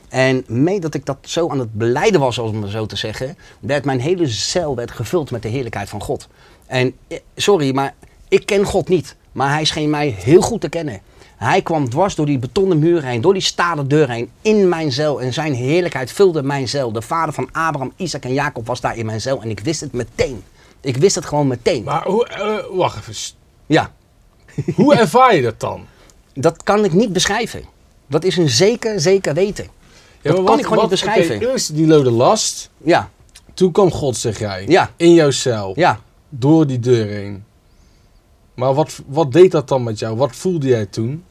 En 0.10 0.44
mee 0.48 0.80
dat 0.80 0.94
ik 0.94 1.06
dat 1.06 1.18
zo 1.22 1.50
aan 1.50 1.60
het 1.60 1.74
beleiden 1.74 2.20
was, 2.20 2.38
om 2.38 2.62
het 2.62 2.72
zo 2.72 2.86
te 2.86 2.96
zeggen, 2.96 3.38
werd 3.60 3.86
mijn 3.86 4.00
hele 4.00 4.28
cel 4.28 4.76
werd 4.76 4.92
gevuld 4.92 5.32
met 5.32 5.42
de 5.42 5.50
heerlijkheid 5.50 5.90
van 5.90 6.02
God. 6.02 6.28
En 6.66 6.94
eh, 7.08 7.18
sorry, 7.36 7.74
maar 7.74 7.94
ik 8.28 8.46
ken 8.46 8.64
God 8.64 8.88
niet. 8.88 9.16
Maar 9.32 9.50
hij 9.50 9.66
scheen 9.66 9.90
mij 9.90 10.08
heel 10.08 10.42
goed 10.42 10.62
te 10.62 10.70
kennen. 10.70 11.02
Hij 11.38 11.62
kwam 11.62 11.90
dwars 11.90 12.16
door 12.16 12.26
die 12.26 12.40
betonnen 12.40 12.80
muur 12.80 13.04
heen, 13.04 13.22
door 13.22 13.34
die 13.34 13.42
stalen 13.42 13.88
deur 13.88 14.10
heen, 14.10 14.30
in 14.42 14.70
mijn 14.70 14.92
cel. 14.92 15.22
En 15.22 15.34
zijn 15.34 15.54
heerlijkheid 15.54 16.12
vulde 16.12 16.44
mijn 16.44 16.68
cel. 16.68 16.92
De 16.92 17.02
vader 17.02 17.34
van 17.34 17.50
Abraham, 17.52 17.94
Isaac 17.96 18.24
en 18.24 18.34
Jacob 18.34 18.68
was 18.68 18.82
daar 18.82 18.98
in 18.98 19.06
mijn 19.06 19.22
cel. 19.22 19.42
En 19.42 19.50
ik 19.50 19.60
wist 19.60 19.82
het 19.82 19.94
meteen. 19.94 20.44
Ik 20.82 20.98
wist 20.98 21.16
het 21.16 21.26
gewoon 21.26 21.48
meteen. 21.48 21.84
Maar 21.84 22.06
hoe, 22.06 22.28
eh, 22.28 22.78
wacht 22.78 22.98
even. 22.98 23.36
Ja, 23.66 23.92
Hoe 24.76 24.96
ervaar 24.96 25.36
je 25.36 25.42
dat 25.42 25.60
dan? 25.60 25.86
dat 26.34 26.64
kan 26.64 26.86
ik 26.86 26.94
niet 26.94 27.14
beschrijven. 27.14 27.64
Dat 28.08 28.24
is 28.24 28.38
een 28.38 28.50
zeker, 28.50 29.00
zeker 29.00 29.34
weten. 29.34 29.68
Ja, 30.22 30.32
Dat 30.32 30.44
kan 30.46 30.60
ik 30.60 30.64
gewoon 30.66 30.80
niet 30.80 30.90
beschrijven. 30.90 31.36
oké, 31.36 31.46
eerst 31.50 31.76
die 31.76 31.88
lode 31.88 32.12
last. 32.12 32.70
Ja, 32.78 33.10
Toen 33.54 33.72
kwam 33.72 33.92
God, 33.92 34.18
zeg 34.18 34.40
jij. 34.40 34.66
Ja. 34.68 34.92
In 34.96 35.14
jouw 35.14 35.32
cel. 35.32 35.74
ja. 35.76 36.00
Door 36.30 36.68
die 36.68 36.80
deur 36.80 37.08
heen. 37.08 37.44
Maar 38.54 38.74
wat, 38.74 39.02
wat 39.08 39.32
deed 39.32 39.52
dat 39.52 39.68
dan 39.68 39.84
met 39.84 40.00
jou? 40.00 40.16
Wat 40.18 40.36
voelde 40.36 40.68
jij 40.68 40.86
toen? 40.86 41.24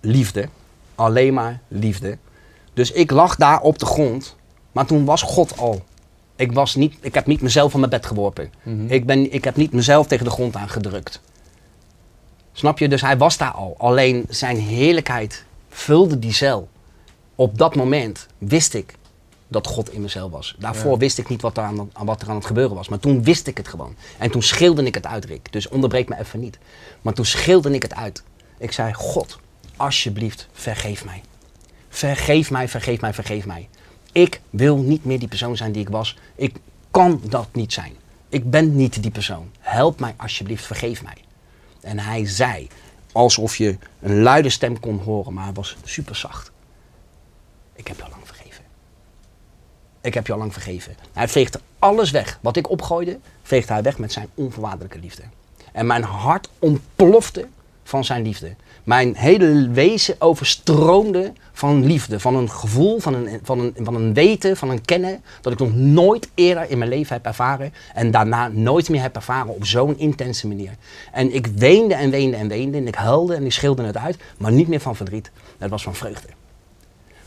liefde. 0.00 0.48
Alleen 0.94 1.34
maar 1.34 1.60
liefde. 1.68 2.18
Dus 2.74 2.90
ik 2.92 3.10
lag 3.10 3.36
daar 3.36 3.60
op 3.60 3.78
de 3.78 3.86
grond, 3.86 4.36
maar 4.72 4.86
toen 4.86 5.04
was 5.04 5.22
God 5.22 5.58
al. 5.58 5.82
Ik, 6.36 6.52
was 6.52 6.74
niet, 6.74 6.94
ik 7.00 7.14
heb 7.14 7.26
niet 7.26 7.40
mezelf 7.40 7.70
van 7.70 7.80
mijn 7.80 7.92
bed 7.92 8.06
geworpen. 8.06 8.50
ik, 8.86 9.06
ben, 9.06 9.32
ik 9.32 9.44
heb 9.44 9.56
niet 9.56 9.72
mezelf 9.72 10.06
tegen 10.06 10.24
de 10.24 10.30
grond 10.30 10.56
aangedrukt. 10.56 11.20
Snap 12.52 12.78
je? 12.78 12.88
Dus 12.88 13.00
hij 13.00 13.16
was 13.18 13.36
daar 13.36 13.50
al. 13.52 13.74
Alleen 13.78 14.24
zijn 14.28 14.56
heerlijkheid 14.56 15.44
vulde 15.70 16.18
die 16.18 16.32
cel. 16.32 16.68
Op 17.36 17.58
dat 17.58 17.74
moment 17.74 18.26
wist 18.38 18.74
ik 18.74 18.94
dat 19.48 19.66
God 19.66 19.92
in 19.92 20.00
mezelf 20.00 20.30
was. 20.30 20.56
Daarvoor 20.58 20.92
Ja. 20.92 20.98
wist 20.98 21.18
ik 21.18 21.28
niet 21.28 21.42
wat 21.42 21.56
er, 21.56 21.62
aan, 21.62 21.90
wat 22.04 22.22
er 22.22 22.28
aan 22.28 22.34
het 22.34 22.46
gebeuren 22.46 22.76
was. 22.76 22.88
Maar 22.88 22.98
toen 22.98 23.22
wist 23.22 23.46
ik 23.46 23.56
het 23.56 23.68
gewoon. 23.68 23.96
En 24.18 24.30
toen 24.30 24.42
schreeuwde 24.42 24.82
ik 24.84 24.94
het 24.94 25.06
uit, 25.06 25.24
Rick. 25.24 25.52
Dus 25.52 25.68
onderbreek 25.68 26.08
me 26.08 26.18
even 26.18 26.40
niet. 26.40 26.58
Maar 27.02 27.12
toen 27.14 27.24
schreeuwde 27.24 27.70
ik 27.70 27.82
het 27.82 27.94
uit. 27.94 28.22
Ik 28.58 28.72
zei, 28.72 28.92
God, 28.94 29.38
alsjeblieft, 29.76 30.48
vergeef 30.52 31.04
mij. 31.04 31.22
Vergeef 31.88 32.50
mij, 32.50 32.68
vergeef 32.68 33.00
mij, 33.00 33.14
vergeef 33.14 33.46
mij. 33.46 33.68
Ik 34.12 34.40
wil 34.50 34.76
niet 34.76 35.04
meer 35.04 35.18
die 35.18 35.28
persoon 35.28 35.56
zijn 35.56 35.72
die 35.72 35.82
ik 35.82 35.88
was. 35.88 36.16
Ik 36.34 36.56
kan 36.90 37.20
dat 37.24 37.48
niet 37.52 37.72
zijn. 37.72 37.92
Ik 38.28 38.50
ben 38.50 38.76
niet 38.76 39.02
die 39.02 39.10
persoon. 39.10 39.50
Help 39.60 40.00
mij 40.00 40.14
alsjeblieft, 40.16 40.64
vergeef 40.66 41.02
mij. 41.02 41.16
En 41.80 41.98
hij 41.98 42.26
zei, 42.26 42.68
alsof 43.12 43.56
je 43.56 43.76
een 44.00 44.22
luide 44.22 44.50
stem 44.50 44.80
kon 44.80 44.98
horen, 44.98 45.32
maar 45.32 45.44
hij 45.44 45.52
was 45.52 45.76
super 45.84 46.16
zacht. 46.16 46.50
Ik 47.76 47.86
heb 47.86 47.96
je 47.96 48.02
al 48.02 48.10
lang 48.10 48.26
vergeven. 48.26 48.64
Ik 50.00 50.14
heb 50.14 50.26
je 50.26 50.32
al 50.32 50.38
lang 50.38 50.52
vergeven. 50.52 50.96
Hij 51.12 51.28
veegde 51.28 51.60
alles 51.78 52.10
weg. 52.10 52.38
Wat 52.42 52.56
ik 52.56 52.70
opgooide, 52.70 53.18
veegde 53.42 53.72
hij 53.72 53.82
weg 53.82 53.98
met 53.98 54.12
zijn 54.12 54.28
onvoorwaardelijke 54.34 54.98
liefde. 54.98 55.22
En 55.72 55.86
mijn 55.86 56.02
hart 56.02 56.48
ontplofte 56.58 57.46
van 57.84 58.04
zijn 58.04 58.22
liefde. 58.22 58.54
Mijn 58.84 59.16
hele 59.16 59.68
wezen 59.68 60.14
overstroomde 60.18 61.32
van 61.52 61.84
liefde. 61.84 62.20
Van 62.20 62.34
een 62.34 62.50
gevoel, 62.50 63.00
van 63.00 63.14
een, 63.14 63.40
van, 63.42 63.58
een, 63.58 63.74
van 63.82 63.94
een 63.94 64.14
weten, 64.14 64.56
van 64.56 64.70
een 64.70 64.84
kennen. 64.84 65.22
Dat 65.40 65.52
ik 65.52 65.58
nog 65.58 65.74
nooit 65.74 66.28
eerder 66.34 66.70
in 66.70 66.78
mijn 66.78 66.90
leven 66.90 67.16
heb 67.16 67.26
ervaren. 67.26 67.72
En 67.94 68.10
daarna 68.10 68.48
nooit 68.48 68.88
meer 68.88 69.02
heb 69.02 69.16
ervaren 69.16 69.54
op 69.54 69.66
zo'n 69.66 69.98
intense 69.98 70.46
manier. 70.46 70.70
En 71.12 71.34
ik 71.34 71.46
weende 71.46 71.94
en 71.94 72.10
weende 72.10 72.36
en 72.36 72.48
weende. 72.48 72.78
En 72.78 72.86
ik 72.86 72.94
huilde 72.94 73.34
en 73.34 73.44
ik 73.44 73.52
schreeuwde 73.52 73.82
het 73.82 73.96
uit. 73.96 74.16
Maar 74.38 74.52
niet 74.52 74.68
meer 74.68 74.80
van 74.80 74.96
verdriet. 74.96 75.30
Het 75.58 75.70
was 75.70 75.82
van 75.82 75.94
vreugde. 75.94 76.28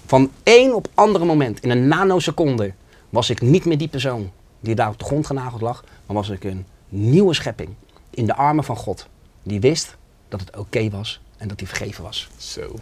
Van 0.10 0.32
één 0.44 0.76
op 0.76 0.88
andere 0.94 1.26
moment, 1.26 1.60
in 1.60 1.70
een 1.70 1.88
nanoseconde, 1.88 2.74
was 3.10 3.30
ik 3.30 3.42
niet 3.42 3.66
meer 3.66 3.78
die 3.78 3.88
persoon 3.88 4.32
die 4.60 4.76
daar 4.76 4.90
op 4.90 5.00
de 5.00 5.06
grond 5.06 5.26
genageld 5.26 5.62
lag. 5.62 5.84
Maar 6.06 6.16
was 6.16 6.30
ik 6.30 6.44
een 6.44 6.66
nieuwe 6.90 7.34
schepping 7.34 7.70
in 8.10 8.26
de 8.26 8.36
armen 8.36 8.64
van 8.64 8.76
God. 8.76 9.08
Die 9.44 9.60
wist 9.60 9.96
dat 10.30 10.40
het 10.40 10.58
oké 10.58 10.90
was 10.90 11.20
en 11.38 11.48
dat 11.48 11.60
hij 11.60 11.68
vergeven 11.68 12.04
was. 12.04 12.30
Zo. 12.38 12.74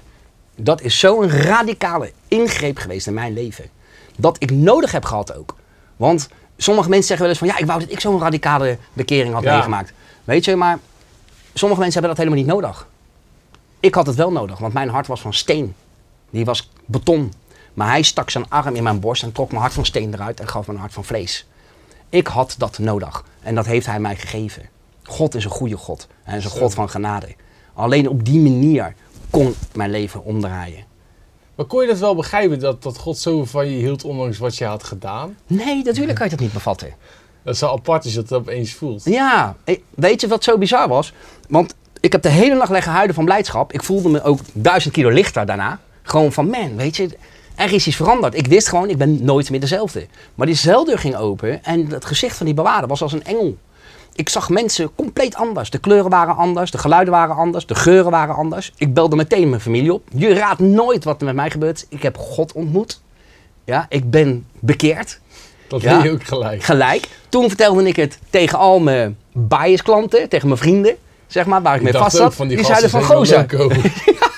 Dat 0.55 0.81
is 0.81 0.99
zo'n 0.99 1.29
radicale 1.29 2.11
ingreep 2.27 2.77
geweest 2.77 3.07
in 3.07 3.13
mijn 3.13 3.33
leven. 3.33 3.65
Dat 4.17 4.35
ik 4.39 4.51
nodig 4.51 4.91
heb 4.91 5.05
gehad 5.05 5.35
ook. 5.35 5.55
Want 5.95 6.29
sommige 6.57 6.89
mensen 6.89 7.07
zeggen 7.07 7.25
wel 7.27 7.29
eens 7.35 7.39
van 7.39 7.47
ja, 7.47 7.57
ik 7.57 7.65
wou 7.65 7.79
dat 7.79 7.91
ik 7.91 7.99
zo'n 7.99 8.19
radicale 8.19 8.77
bekering 8.93 9.33
had 9.33 9.43
Ja. 9.43 9.53
meegemaakt. 9.53 9.93
Weet 10.23 10.45
je, 10.45 10.55
maar 10.55 10.79
sommige 11.53 11.81
mensen 11.81 11.99
hebben 12.01 12.17
dat 12.17 12.25
helemaal 12.25 12.45
niet 12.45 12.61
nodig. 12.63 12.87
Ik 13.79 13.95
had 13.95 14.05
het 14.07 14.15
wel 14.15 14.31
nodig, 14.31 14.57
want 14.57 14.73
mijn 14.73 14.89
hart 14.89 15.07
was 15.07 15.21
van 15.21 15.33
steen. 15.33 15.75
Die 16.29 16.45
was 16.45 16.69
beton. 16.85 17.33
Maar 17.73 17.87
hij 17.87 18.01
stak 18.01 18.29
zijn 18.29 18.49
arm 18.49 18.75
in 18.75 18.83
mijn 18.83 18.99
borst 18.99 19.23
en 19.23 19.31
trok 19.31 19.49
mijn 19.49 19.61
hart 19.61 19.73
van 19.73 19.85
steen 19.85 20.13
eruit 20.13 20.39
en 20.39 20.47
gaf 20.47 20.67
me 20.67 20.73
een 20.73 20.79
hart 20.79 20.93
van 20.93 21.03
vlees. 21.03 21.47
Ik 22.09 22.27
had 22.27 22.55
dat 22.57 22.77
nodig 22.77 23.23
en 23.41 23.55
dat 23.55 23.65
heeft 23.65 23.85
hij 23.85 23.99
mij 23.99 24.15
gegeven. 24.15 24.69
God 25.03 25.35
is 25.35 25.43
een 25.43 25.51
goede 25.51 25.77
God. 25.77 26.07
Hij 26.23 26.37
is 26.37 26.43
een 26.43 26.49
Zo. 26.49 26.57
God 26.57 26.73
van 26.73 26.89
genade. 26.89 27.35
Alleen 27.73 28.09
op 28.09 28.25
die 28.25 28.39
manier 28.39 28.93
kon 29.29 29.55
mijn 29.73 29.91
leven 29.91 30.23
omdraaien. 30.23 30.85
Maar 31.55 31.65
kon 31.65 31.81
je 31.81 31.87
dat 31.87 31.99
wel 31.99 32.15
begrijpen, 32.15 32.59
dat, 32.59 32.83
dat 32.83 32.97
God 32.97 33.17
zo 33.17 33.45
van 33.45 33.69
je 33.69 33.77
hield, 33.77 34.03
ondanks 34.03 34.37
wat 34.37 34.57
je 34.57 34.65
had 34.65 34.83
gedaan? 34.83 35.37
Nee, 35.47 35.83
natuurlijk 35.83 36.17
kan 36.17 36.25
je 36.25 36.31
dat 36.31 36.39
niet 36.41 36.53
bevatten. 36.53 36.93
Dat 37.43 37.53
is 37.53 37.61
wel 37.61 37.71
apart 37.71 38.03
als 38.03 38.13
je 38.13 38.21
dat 38.21 38.39
opeens 38.39 38.73
voelt. 38.73 39.05
Ja, 39.05 39.55
weet 39.95 40.21
je 40.21 40.27
wat 40.27 40.43
zo 40.43 40.57
bizar 40.57 40.87
was? 40.87 41.13
Want 41.49 41.75
ik 41.99 42.11
heb 42.11 42.21
de 42.21 42.29
hele 42.29 42.55
nacht 42.55 42.71
leggen 42.71 42.91
huilen 42.91 43.15
van 43.15 43.25
blijdschap. 43.25 43.73
Ik 43.73 43.83
voelde 43.83 44.09
me 44.09 44.23
ook 44.23 44.39
duizend 44.53 44.93
kilo 44.93 45.09
lichter 45.09 45.45
daarna. 45.45 45.79
Gewoon 46.07 46.31
van, 46.31 46.49
man, 46.49 46.75
weet 46.75 46.95
je, 46.95 47.09
er 47.55 47.73
is 47.73 47.87
iets 47.87 47.95
veranderd. 47.95 48.35
Ik 48.37 48.47
wist 48.47 48.67
gewoon, 48.69 48.89
ik 48.89 48.97
ben 48.97 49.23
nooit 49.23 49.49
meer 49.49 49.59
dezelfde. 49.59 50.07
Maar 50.35 50.45
die 50.47 50.55
zeldeur 50.55 50.99
ging 50.99 51.15
open 51.15 51.63
en 51.63 51.87
het 51.87 52.05
gezicht 52.05 52.37
van 52.37 52.45
die 52.45 52.55
bewaarder 52.55 52.87
was 52.89 53.01
als 53.01 53.11
een 53.13 53.23
engel. 53.23 53.57
Ik 54.15 54.29
zag 54.29 54.49
mensen 54.49 54.95
compleet 54.95 55.35
anders. 55.35 55.69
De 55.69 55.77
kleuren 55.77 56.09
waren 56.09 56.35
anders, 56.35 56.71
de 56.71 56.77
geluiden 56.77 57.13
waren 57.13 57.35
anders, 57.35 57.65
de 57.65 57.75
geuren 57.75 58.11
waren 58.11 58.35
anders. 58.35 58.71
Ik 58.77 58.93
belde 58.93 59.15
meteen 59.15 59.49
mijn 59.49 59.61
familie 59.61 59.93
op. 59.93 60.07
Je 60.15 60.33
raadt 60.33 60.59
nooit 60.59 61.03
wat 61.03 61.19
er 61.19 61.25
met 61.25 61.35
mij 61.35 61.49
gebeurt. 61.49 61.85
Ik 61.89 62.01
heb 62.01 62.17
God 62.17 62.51
ontmoet. 62.53 63.01
Ja, 63.65 63.85
ik 63.89 64.09
ben 64.09 64.45
bekeerd. 64.59 65.19
Dat 65.67 65.81
Ja. 65.81 66.03
je 66.03 66.11
ook 66.11 66.23
gelijk. 66.23 66.63
Gelijk. 66.63 67.07
Toen 67.29 67.47
vertelde 67.47 67.87
ik 67.87 67.95
het 67.95 68.19
tegen 68.29 68.57
al 68.57 68.79
mijn 68.79 69.17
bias 69.33 69.81
klanten, 69.81 70.29
tegen 70.29 70.47
mijn 70.47 70.59
vrienden, 70.59 70.95
zeg 71.27 71.45
maar, 71.45 71.61
waar 71.61 71.75
ik, 71.75 71.81
mee 71.81 71.93
vast 71.93 72.15
zat. 72.15 72.35
Die, 72.37 72.47
die 72.47 72.65
zeiden 72.65 72.89
van, 72.89 73.03
gozer. 73.03 73.45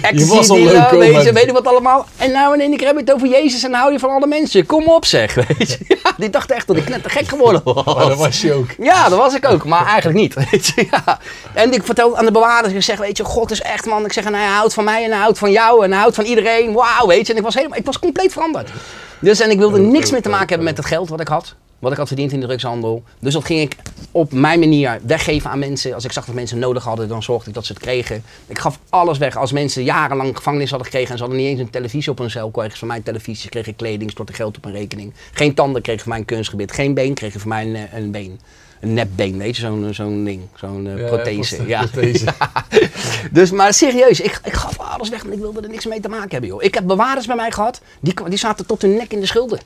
ecstasy 0.00 0.52
loco, 0.52 0.98
weet, 0.98 1.22
je, 1.22 1.32
weet 1.32 1.44
je 1.44 1.52
wat 1.52 1.66
allemaal. 1.66 2.06
En 2.16 2.32
nou 2.32 2.54
in 2.54 2.60
één 2.60 2.76
keer 2.76 2.86
heb 2.86 2.96
je 2.96 3.02
het 3.02 3.12
over 3.12 3.28
Jezus 3.28 3.62
en 3.62 3.74
hou 3.74 3.92
je 3.92 3.98
van 3.98 4.10
alle 4.10 4.26
mensen. 4.26 4.66
Kom 4.66 4.86
op 4.86 5.04
zeg, 5.04 5.34
weet 5.58 5.68
je. 5.68 5.78
Ja, 5.88 6.12
die 6.16 6.30
dachten 6.30 6.56
echt 6.56 6.66
dat 6.66 6.76
ik 6.76 6.88
net 6.88 7.02
te 7.02 7.08
gek 7.08 7.28
geworden 7.28 7.60
was. 7.64 7.84
Maar 7.84 8.08
dat 8.08 8.18
was 8.18 8.40
je 8.40 8.52
ook. 8.52 8.68
Ja, 8.78 9.08
dat 9.08 9.18
was 9.18 9.34
ik 9.34 9.48
ook, 9.48 9.64
maar 9.64 9.86
eigenlijk 9.86 10.18
niet. 10.18 10.34
Weet 10.50 10.66
je, 10.66 10.86
ja. 10.90 11.18
En 11.52 11.72
ik 11.72 11.84
vertelde 11.84 12.16
aan 12.16 12.24
de 12.24 12.32
bewaarders, 12.32 12.74
ik 12.74 12.82
zeg, 12.82 12.98
weet 12.98 13.16
je, 13.16 13.24
God 13.24 13.50
is 13.50 13.60
echt 13.60 13.86
man. 13.86 14.04
Ik 14.04 14.12
zeg, 14.12 14.24
en 14.24 14.34
hij 14.34 14.46
houdt 14.46 14.74
van 14.74 14.84
mij 14.84 15.04
en 15.04 15.10
hij 15.10 15.20
houdt 15.20 15.38
van 15.38 15.50
jou 15.50 15.84
en 15.84 15.90
hij 15.90 16.00
houdt 16.00 16.14
van 16.14 16.24
iedereen. 16.24 16.72
Wauw, 16.72 17.06
weet 17.06 17.26
je. 17.26 17.32
En 17.32 17.38
ik 17.38 17.44
was, 17.44 17.54
helemaal, 17.54 17.78
ik 17.78 17.86
was 17.86 17.98
compleet 17.98 18.32
veranderd. 18.32 18.70
Dus 19.18 19.40
en 19.40 19.50
ik 19.50 19.58
wilde 19.58 19.80
Oh, 19.80 19.90
niks 19.90 20.06
oh, 20.06 20.12
meer 20.12 20.22
te 20.22 20.28
oh, 20.28 20.34
maken 20.34 20.48
hebben 20.48 20.66
oh. 20.66 20.74
met 20.74 20.76
het 20.76 20.86
geld 20.86 21.08
wat 21.08 21.20
ik 21.20 21.28
had. 21.28 21.54
Wat 21.84 21.92
ik 21.92 21.98
had 21.98 22.08
verdiend 22.08 22.32
in 22.32 22.40
de 22.40 22.46
drugshandel. 22.46 23.02
Dus 23.18 23.32
dat 23.32 23.44
ging 23.44 23.60
ik 23.60 23.76
op 24.10 24.32
mijn 24.32 24.58
manier 24.58 25.00
weggeven 25.06 25.50
aan 25.50 25.58
mensen. 25.58 25.94
Als 25.94 26.04
ik 26.04 26.12
zag 26.12 26.24
dat 26.24 26.34
mensen 26.34 26.58
nodig 26.58 26.84
hadden, 26.84 27.08
dan 27.08 27.22
zorgde 27.22 27.48
ik 27.48 27.54
dat 27.54 27.66
ze 27.66 27.72
het 27.72 27.82
kregen. 27.82 28.22
Ik 28.46 28.58
gaf 28.58 28.78
alles 28.88 29.18
weg. 29.18 29.36
Als 29.36 29.52
mensen 29.52 29.84
jarenlang 29.84 30.36
gevangenis 30.36 30.70
hadden 30.70 30.86
gekregen 30.86 31.10
en 31.10 31.16
ze 31.18 31.22
hadden 31.22 31.40
niet 31.42 31.48
eens 31.50 31.60
een 31.60 31.70
televisie 31.70 32.10
op 32.12 32.18
hun 32.18 32.30
cel, 32.30 32.50
kregen 32.50 32.72
ze 32.72 32.78
van 32.78 32.88
mij 32.88 33.00
televisie, 33.00 33.50
kregen 33.50 33.70
ik 33.70 33.76
kleding, 33.76 34.10
stortte 34.10 34.32
geld 34.32 34.56
op 34.56 34.64
een 34.64 34.72
rekening. 34.72 35.12
Geen 35.32 35.54
tanden 35.54 35.82
kregen 35.82 36.00
van 36.00 36.10
mij 36.10 36.18
een 36.18 36.24
kunstgebied. 36.24 36.72
Geen 36.72 36.94
been 36.94 37.14
kregen 37.14 37.40
van 37.40 37.48
mij 37.48 37.66
een, 37.66 37.74
eh, 37.76 37.98
een 37.98 38.10
been. 38.10 38.40
Een 38.80 38.94
nepbeen, 38.94 39.38
weet 39.38 39.56
je, 39.56 39.62
zo'n 39.62 39.88
zo'n 39.94 40.24
ding. 40.24 40.42
Zo'n 40.54 40.86
eh, 40.86 40.98
Ja, 40.98 41.06
prothese. 41.06 41.56
ja, 41.56 41.80
Ja. 41.80 41.86
prothese. 41.86 42.26
Dus, 43.32 43.50
maar 43.50 43.74
serieus, 43.74 44.20
ik, 44.20 44.40
ik 44.44 44.52
gaf 44.52 44.78
alles 44.78 45.08
weg, 45.08 45.22
want 45.22 45.34
ik 45.34 45.40
wilde 45.40 45.60
er 45.60 45.68
niks 45.68 45.86
mee 45.86 46.00
te 46.00 46.08
maken 46.08 46.30
hebben, 46.30 46.48
joh. 46.50 46.62
Ik 46.62 46.74
heb 46.74 46.86
bewaarders 46.86 47.26
bij 47.26 47.36
mij 47.36 47.50
gehad, 47.50 47.80
die, 48.00 48.14
die 48.28 48.38
zaten 48.38 48.66
tot 48.66 48.82
hun 48.82 48.94
nek 48.96 49.12
in 49.12 49.20
de 49.20 49.26
schulden. 49.26 49.58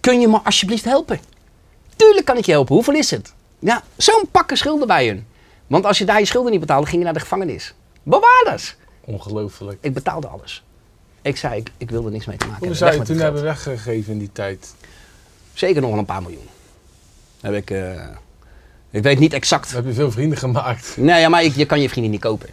Kun 0.00 0.20
je 0.20 0.28
me 0.28 0.38
alsjeblieft 0.44 0.84
helpen? 0.84 1.18
Tuurlijk 1.96 2.26
kan 2.26 2.36
ik 2.36 2.44
je 2.44 2.52
helpen, 2.52 2.74
hoeveel 2.74 2.94
is 2.94 3.10
het? 3.10 3.32
Ja, 3.58 3.82
zo'n 3.96 4.28
pakken 4.30 4.56
schulden 4.56 4.86
bij 4.86 5.06
hun. 5.06 5.26
Want 5.66 5.84
als 5.84 5.98
je 5.98 6.04
daar 6.04 6.18
je 6.18 6.24
schulden 6.26 6.50
niet 6.50 6.60
betaalde, 6.60 6.86
ging 6.86 6.98
je 6.98 7.04
naar 7.04 7.14
de 7.14 7.20
gevangenis. 7.20 7.74
Bewaarders! 8.02 8.76
Ongelooflijk. 9.00 9.78
Ik 9.80 9.94
betaalde 9.94 10.26
alles. 10.26 10.64
Ik 11.22 11.36
zei, 11.36 11.56
ik, 11.60 11.70
ik 11.76 11.90
wilde 11.90 12.10
niks 12.10 12.24
mee 12.26 12.36
te 12.36 12.46
maken 12.46 12.58
Hoe 12.68 12.68
hebben. 12.76 12.88
zou 12.88 13.00
je 13.00 13.06
toen 13.12 13.22
hebben 13.22 13.42
weggegeven 13.42 14.12
in 14.12 14.18
die 14.18 14.30
tijd? 14.32 14.74
Zeker 15.54 15.80
nog 15.80 15.90
wel 15.90 15.98
een 15.98 16.04
paar 16.04 16.22
miljoen. 16.22 16.48
Heb 17.40 17.54
ik, 17.54 17.70
eh, 17.70 18.06
ik 18.90 19.02
weet 19.02 19.18
niet 19.18 19.32
exact. 19.32 19.72
Heb 19.72 19.84
je 19.84 19.92
veel 19.92 20.10
vrienden 20.10 20.38
gemaakt. 20.38 20.96
Nee, 20.96 21.20
ja, 21.20 21.28
maar 21.28 21.42
ik, 21.44 21.54
je 21.54 21.64
kan 21.66 21.80
je 21.80 21.88
vrienden 21.88 22.12
niet 22.12 22.20
kopen. 22.20 22.48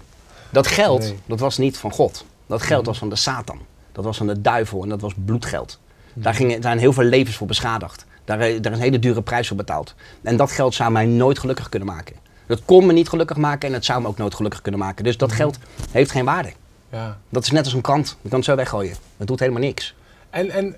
Dat 0.49 0.67
geld, 0.67 1.01
Nee. 1.01 1.19
dat 1.25 1.39
was 1.39 1.57
niet 1.57 1.77
van 1.77 1.91
God. 1.91 2.25
Dat 2.47 2.61
geld 2.61 2.85
was 2.85 2.97
van 2.97 3.09
de 3.09 3.15
Satan. 3.15 3.59
Dat 3.91 4.03
was 4.03 4.17
van 4.17 4.27
de 4.27 4.41
duivel 4.41 4.83
en 4.83 4.89
dat 4.89 5.01
was 5.01 5.13
bloedgeld. 5.25 5.79
Daar 6.13 6.33
gingen, 6.33 6.61
zijn 6.61 6.79
heel 6.79 6.93
veel 6.93 7.03
levens 7.03 7.35
voor 7.35 7.47
beschadigd. 7.47 8.05
Daar, 8.31 8.39
eh, 8.39 8.61
daar 8.61 8.71
een 8.71 8.79
hele 8.79 8.99
dure 8.99 9.21
prijs 9.21 9.47
voor 9.47 9.57
betaald. 9.57 9.95
En 10.21 10.37
dat 10.37 10.51
geld 10.51 10.73
zou 10.73 10.91
mij 10.91 11.05
nooit 11.05 11.39
gelukkig 11.39 11.69
kunnen 11.69 11.87
maken. 11.87 12.15
Dat 12.47 12.61
kon 12.65 12.85
me 12.85 12.93
niet 12.93 13.09
gelukkig 13.09 13.37
maken 13.37 13.67
en 13.67 13.73
het 13.73 13.85
zou 13.85 14.01
me 14.01 14.07
ook 14.07 14.17
nooit 14.17 14.35
gelukkig 14.35 14.61
kunnen 14.61 14.79
maken. 14.79 15.03
Dus 15.03 15.17
dat 15.17 15.31
geld 15.31 15.57
heeft 15.91 16.11
geen 16.11 16.25
waarde. 16.25 16.51
Ja. 16.89 17.17
Dat 17.29 17.43
is 17.43 17.51
net 17.51 17.63
als 17.63 17.73
een 17.73 17.81
krant. 17.81 18.17
Je 18.21 18.29
kan 18.29 18.37
het 18.37 18.47
zo 18.47 18.55
weggooien. 18.55 18.95
Dat 19.17 19.27
doet 19.27 19.39
helemaal 19.39 19.61
niks. 19.61 19.95
En, 20.29 20.49
en 20.49 20.75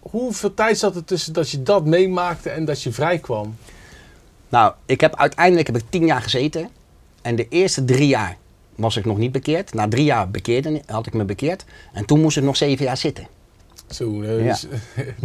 hoeveel 0.00 0.54
tijd 0.54 0.78
zat 0.78 0.96
er 0.96 1.04
tussen 1.04 1.32
dat 1.32 1.50
je 1.50 1.62
dat 1.62 1.84
meemaakte 1.84 2.50
en 2.50 2.64
dat 2.64 2.82
je 2.82 2.92
vrij 2.92 3.18
kwam? 3.18 3.56
Nou, 4.48 4.72
ik 4.86 5.00
heb 5.00 5.16
uiteindelijk 5.16 5.66
heb 5.66 5.76
ik 5.76 5.84
tien 5.88 6.06
jaar 6.06 6.22
gezeten. 6.22 6.70
En 7.22 7.36
de 7.36 7.48
eerste 7.48 7.84
drie 7.84 8.08
jaar 8.08 8.36
was 8.74 8.96
ik 8.96 9.04
nog 9.04 9.18
niet 9.18 9.32
bekeerd. 9.32 9.74
Na 9.74 9.88
drie 9.88 10.04
jaar 10.04 10.30
bekeerde, 10.30 10.82
had 10.86 11.06
ik 11.06 11.14
me 11.14 11.24
bekeerd. 11.24 11.64
En 11.92 12.04
toen 12.04 12.20
moest 12.20 12.36
ik 12.36 12.42
nog 12.42 12.56
zeven 12.56 12.84
jaar 12.84 12.96
zitten. 12.96 13.26
Zo, 13.90 14.22
Ja. 14.24 14.28
dus- 14.42 14.66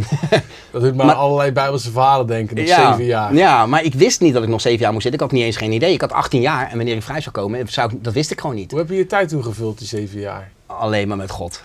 dat 0.72 0.82
doet 0.82 0.94
me 0.94 1.00
aan 1.00 1.06
Maar- 1.06 1.14
allerlei 1.14 1.52
bijbelse 1.52 1.90
verhalen 1.90 2.26
denken. 2.26 2.56
Nog 2.56 2.66
ja, 2.66 2.90
zeven 2.90 3.04
jaar. 3.04 3.34
Ja, 3.34 3.66
maar 3.66 3.84
ik 3.84 3.94
wist 3.94 4.20
niet 4.20 4.34
dat 4.34 4.42
ik 4.42 4.48
nog 4.48 4.60
zeven 4.60 4.80
jaar 4.80 4.92
moest 4.92 5.02
zitten. 5.02 5.20
Ik 5.20 5.26
had 5.30 5.36
niet 5.38 5.46
eens 5.46 5.56
geen 5.56 5.72
idee. 5.72 5.92
Ik 5.92 6.00
had 6.00 6.12
18 6.12 6.40
jaar 6.40 6.70
en 6.70 6.76
wanneer 6.76 6.96
ik 6.96 7.02
vrij 7.02 7.20
zou 7.20 7.34
komen, 7.34 7.68
zou 7.68 7.92
ik, 7.92 8.04
dat 8.04 8.12
wist 8.12 8.30
ik 8.30 8.40
gewoon 8.40 8.56
niet. 8.56 8.70
Hoe 8.70 8.80
heb 8.80 8.88
je 8.88 8.94
je 8.96 9.06
tijd 9.06 9.28
toen 9.28 9.42
gevuld, 9.44 9.78
die 9.78 9.86
zeven 9.86 10.20
jaar? 10.20 10.50
Alleen 10.66 11.08
maar 11.08 11.16
met 11.16 11.30
God. 11.30 11.64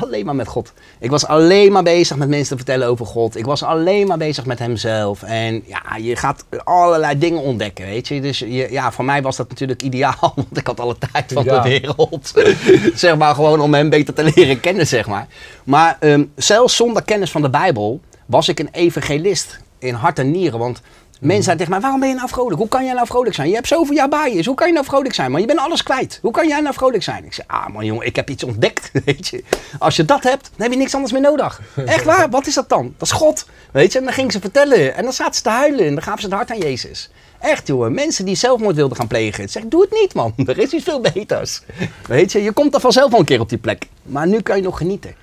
Alleen 0.00 0.24
maar 0.24 0.34
met 0.34 0.48
God. 0.48 0.72
Ik 1.00 1.10
was 1.10 1.26
alleen 1.26 1.72
maar 1.72 1.82
bezig 1.82 2.16
met 2.16 2.28
mensen 2.28 2.48
te 2.48 2.56
vertellen 2.56 2.88
over 2.88 3.06
God. 3.06 3.36
Ik 3.36 3.44
was 3.44 3.62
alleen 3.62 4.06
maar 4.06 4.18
bezig 4.18 4.46
met 4.46 4.58
Hemzelf. 4.58 5.22
En 5.22 5.62
ja, 5.66 5.96
je 5.96 6.16
gaat 6.16 6.44
allerlei 6.64 7.18
dingen 7.18 7.40
ontdekken, 7.40 7.84
weet 7.86 8.08
je. 8.08 8.20
Dus 8.20 8.38
je, 8.38 8.66
ja, 8.70 8.92
voor 8.92 9.04
mij 9.04 9.22
was 9.22 9.36
dat 9.36 9.48
natuurlijk 9.48 9.82
ideaal. 9.82 10.32
Want 10.36 10.56
ik 10.58 10.66
had 10.66 10.80
alle 10.80 10.96
tijd 11.12 11.32
van 11.32 11.44
Ja. 11.44 11.60
de 11.60 11.68
wereld. 11.68 12.32
zeg 12.94 13.16
maar 13.16 13.34
gewoon 13.34 13.60
om 13.60 13.74
hem 13.74 13.90
beter 13.90 14.14
te 14.14 14.32
leren 14.34 14.60
kennen, 14.60 14.86
zeg 14.86 15.06
maar. 15.06 15.26
Maar 15.64 15.96
ehm, 16.00 16.24
zelfs 16.36 16.76
zonder 16.76 17.02
kennis 17.02 17.30
van 17.30 17.42
de 17.42 17.50
Bijbel 17.50 18.00
was 18.26 18.48
ik 18.48 18.58
een 18.58 18.68
evangelist 18.72 19.60
in 19.78 19.94
hart 19.94 20.18
en 20.18 20.30
nieren. 20.30 20.58
Want 20.58 20.80
mensen 21.20 21.44
zeiden 21.44 21.56
tegen 21.56 21.72
mij, 21.72 21.80
waarom 21.80 22.00
ben 22.00 22.08
je 22.08 22.14
nou 22.14 22.28
vrolijk? 22.28 22.58
Hoe 22.58 22.68
kan 22.68 22.84
jij 22.84 22.94
nou 22.94 23.06
vrolijk 23.06 23.34
zijn? 23.34 23.48
Je 23.48 23.54
hebt 23.54 23.66
zoveel 23.66 23.94
jaar 23.94 24.08
bij 24.08 24.34
je. 24.34 24.44
Hoe 24.44 24.54
kan 24.54 24.66
je 24.66 24.72
nou 24.72 24.84
vrolijk 24.84 25.14
zijn? 25.14 25.30
Maar 25.30 25.40
je 25.40 25.46
bent 25.46 25.58
alles 25.58 25.82
kwijt. 25.82 26.18
Hoe 26.22 26.30
kan 26.30 26.48
jij 26.48 26.60
nou 26.60 26.74
vrolijk 26.74 27.02
zijn? 27.02 27.24
Ik 27.24 27.34
zei, 27.34 27.46
ah 27.50 27.66
man 27.68 27.84
jongen, 27.84 28.06
ik 28.06 28.16
heb 28.16 28.30
iets 28.30 28.44
ontdekt. 28.44 28.90
Weet 29.04 29.28
je. 29.28 29.44
Als 29.78 29.96
je 29.96 30.04
dat 30.04 30.22
hebt, 30.22 30.42
dan 30.42 30.62
heb 30.62 30.70
je 30.70 30.78
niks 30.78 30.94
anders 30.94 31.12
meer 31.12 31.22
nodig. 31.22 31.60
Echt 31.86 32.04
waar? 32.04 32.30
Wat 32.30 32.46
is 32.46 32.54
dat 32.54 32.68
dan? 32.68 32.94
Dat 32.98 33.08
is 33.08 33.14
God. 33.14 33.46
Weet 33.72 33.92
je. 33.92 33.98
En 33.98 34.04
dan 34.04 34.14
ging 34.14 34.32
ze 34.32 34.40
vertellen. 34.40 34.94
En 34.94 35.02
dan 35.02 35.12
zaten 35.12 35.34
ze 35.34 35.42
te 35.42 35.48
huilen. 35.48 35.86
En 35.86 35.94
dan 35.94 36.02
gaven 36.02 36.20
ze 36.20 36.26
het 36.26 36.34
hart 36.34 36.50
aan 36.50 36.58
Jezus. 36.58 37.10
Echt 37.40 37.66
jongen, 37.66 37.94
mensen 37.94 38.24
die 38.24 38.34
zelfmoord 38.34 38.76
wilden 38.76 38.96
gaan 38.96 39.06
plegen. 39.06 39.48
Zeg, 39.48 39.62
doe 39.66 39.80
het 39.80 39.90
niet 39.90 40.14
man. 40.14 40.32
Er 40.46 40.58
is 40.58 40.72
iets 40.72 40.84
veel 40.84 41.00
beters. 41.00 41.60
Weet 42.06 42.32
je, 42.32 42.42
je 42.42 42.52
komt 42.52 42.74
er 42.74 42.80
vanzelf 42.80 43.10
wel 43.10 43.20
een 43.20 43.26
keer 43.26 43.40
op 43.40 43.48
die 43.48 43.58
plek. 43.58 43.86
Maar 44.02 44.26
nu 44.26 44.40
kan 44.40 44.56
je 44.56 44.62
nog 44.62 44.78
genieten. 44.78 45.14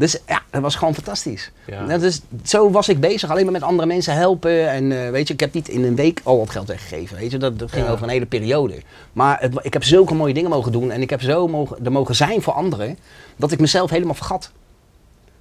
Dus 0.00 0.16
ja, 0.26 0.42
dat 0.50 0.62
was 0.62 0.74
gewoon 0.74 0.94
fantastisch. 0.94 1.50
Ja. 1.66 1.84
Nou, 1.84 2.00
dus 2.00 2.20
zo 2.44 2.70
was 2.70 2.88
ik 2.88 3.00
bezig, 3.00 3.30
alleen 3.30 3.44
maar 3.44 3.52
met 3.52 3.62
andere 3.62 3.88
mensen 3.88 4.14
helpen. 4.14 4.68
En 4.70 5.04
eh, 5.04 5.10
weet 5.10 5.28
je, 5.28 5.34
ik 5.34 5.40
heb 5.40 5.52
niet 5.52 5.68
in 5.68 5.84
een 5.84 5.94
week 5.94 6.20
al 6.22 6.38
wat 6.38 6.50
geld 6.50 6.68
weggegeven. 6.68 7.16
Weet 7.16 7.30
je, 7.30 7.38
dat, 7.38 7.58
dat 7.58 7.70
ging 7.72 7.86
Ja. 7.86 7.90
over 7.92 8.04
een 8.04 8.10
hele 8.10 8.26
periode. 8.26 8.82
Maar 9.12 9.40
het, 9.40 9.54
ik 9.62 9.72
heb 9.72 9.84
zulke 9.84 10.14
mooie 10.14 10.34
dingen 10.34 10.50
mogen 10.50 10.72
doen 10.72 10.90
en 10.90 11.00
ik 11.02 11.10
heb 11.10 11.20
zo 11.22 11.48
mogen, 11.48 11.84
er 11.84 11.92
mogen 11.92 12.14
zijn 12.16 12.42
voor 12.42 12.52
anderen, 12.52 12.98
dat 13.36 13.52
ik 13.52 13.60
mezelf 13.60 13.90
helemaal 13.90 14.14
vergat. 14.14 14.50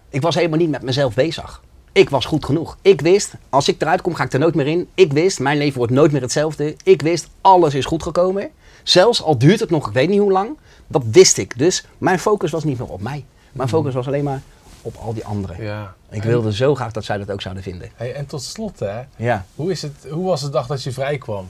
Ik 0.09 0.21
was 0.21 0.35
helemaal 0.35 0.57
niet 0.57 0.69
met 0.69 0.81
mezelf 0.81 1.13
bezig. 1.13 1.61
Ik 1.91 2.09
was 2.09 2.25
goed 2.25 2.45
genoeg. 2.45 2.77
Ik 2.81 3.01
wist, 3.01 3.33
als 3.49 3.67
ik 3.67 3.81
eruit 3.81 4.01
kom, 4.01 4.13
ga 4.13 4.23
ik 4.23 4.33
er 4.33 4.39
nooit 4.39 4.55
meer 4.55 4.67
in. 4.67 4.87
Ik 4.93 5.13
wist, 5.13 5.39
mijn 5.39 5.57
leven 5.57 5.77
wordt 5.77 5.93
nooit 5.93 6.11
meer 6.11 6.21
hetzelfde. 6.21 6.75
Ik 6.83 7.01
wist, 7.01 7.27
alles 7.41 7.73
is 7.73 7.85
goed 7.85 8.03
gekomen. 8.03 8.49
Zelfs 8.83 9.23
al 9.23 9.37
duurt 9.37 9.59
het 9.59 9.69
nog, 9.69 9.87
ik 9.87 9.93
weet 9.93 10.09
niet 10.09 10.19
hoe 10.19 10.31
lang. 10.31 10.57
Dat 10.87 11.03
wist 11.11 11.37
ik. 11.37 11.57
Dus 11.57 11.85
mijn 11.97 12.19
focus 12.19 12.51
was 12.51 12.63
niet 12.63 12.79
meer 12.79 12.87
op 12.87 13.01
mij. 13.01 13.25
Mijn 13.51 13.69
focus 13.69 13.93
was 13.93 14.07
alleen 14.07 14.23
maar 14.23 14.41
op 14.81 14.95
al 14.95 15.13
die 15.13 15.25
anderen. 15.25 15.63
Ja. 15.63 15.95
Ik 16.09 16.21
En- 16.21 16.27
wilde 16.27 16.53
zo 16.53 16.75
graag 16.75 16.91
dat 16.91 17.03
zij 17.05 17.17
dat 17.17 17.31
ook 17.31 17.41
zouden 17.41 17.63
vinden. 17.63 17.91
Hey, 17.95 18.13
en 18.13 18.25
tot 18.25 18.43
slot, 18.43 18.79
hè. 18.79 19.01
Ja. 19.15 19.45
Hoe, 19.55 19.71
is 19.71 19.81
het, 19.81 20.05
hoe 20.09 20.25
was 20.25 20.41
de 20.41 20.49
dag 20.49 20.67
dat 20.67 20.83
je 20.83 20.91
vrij 20.91 21.17
kwam? 21.17 21.47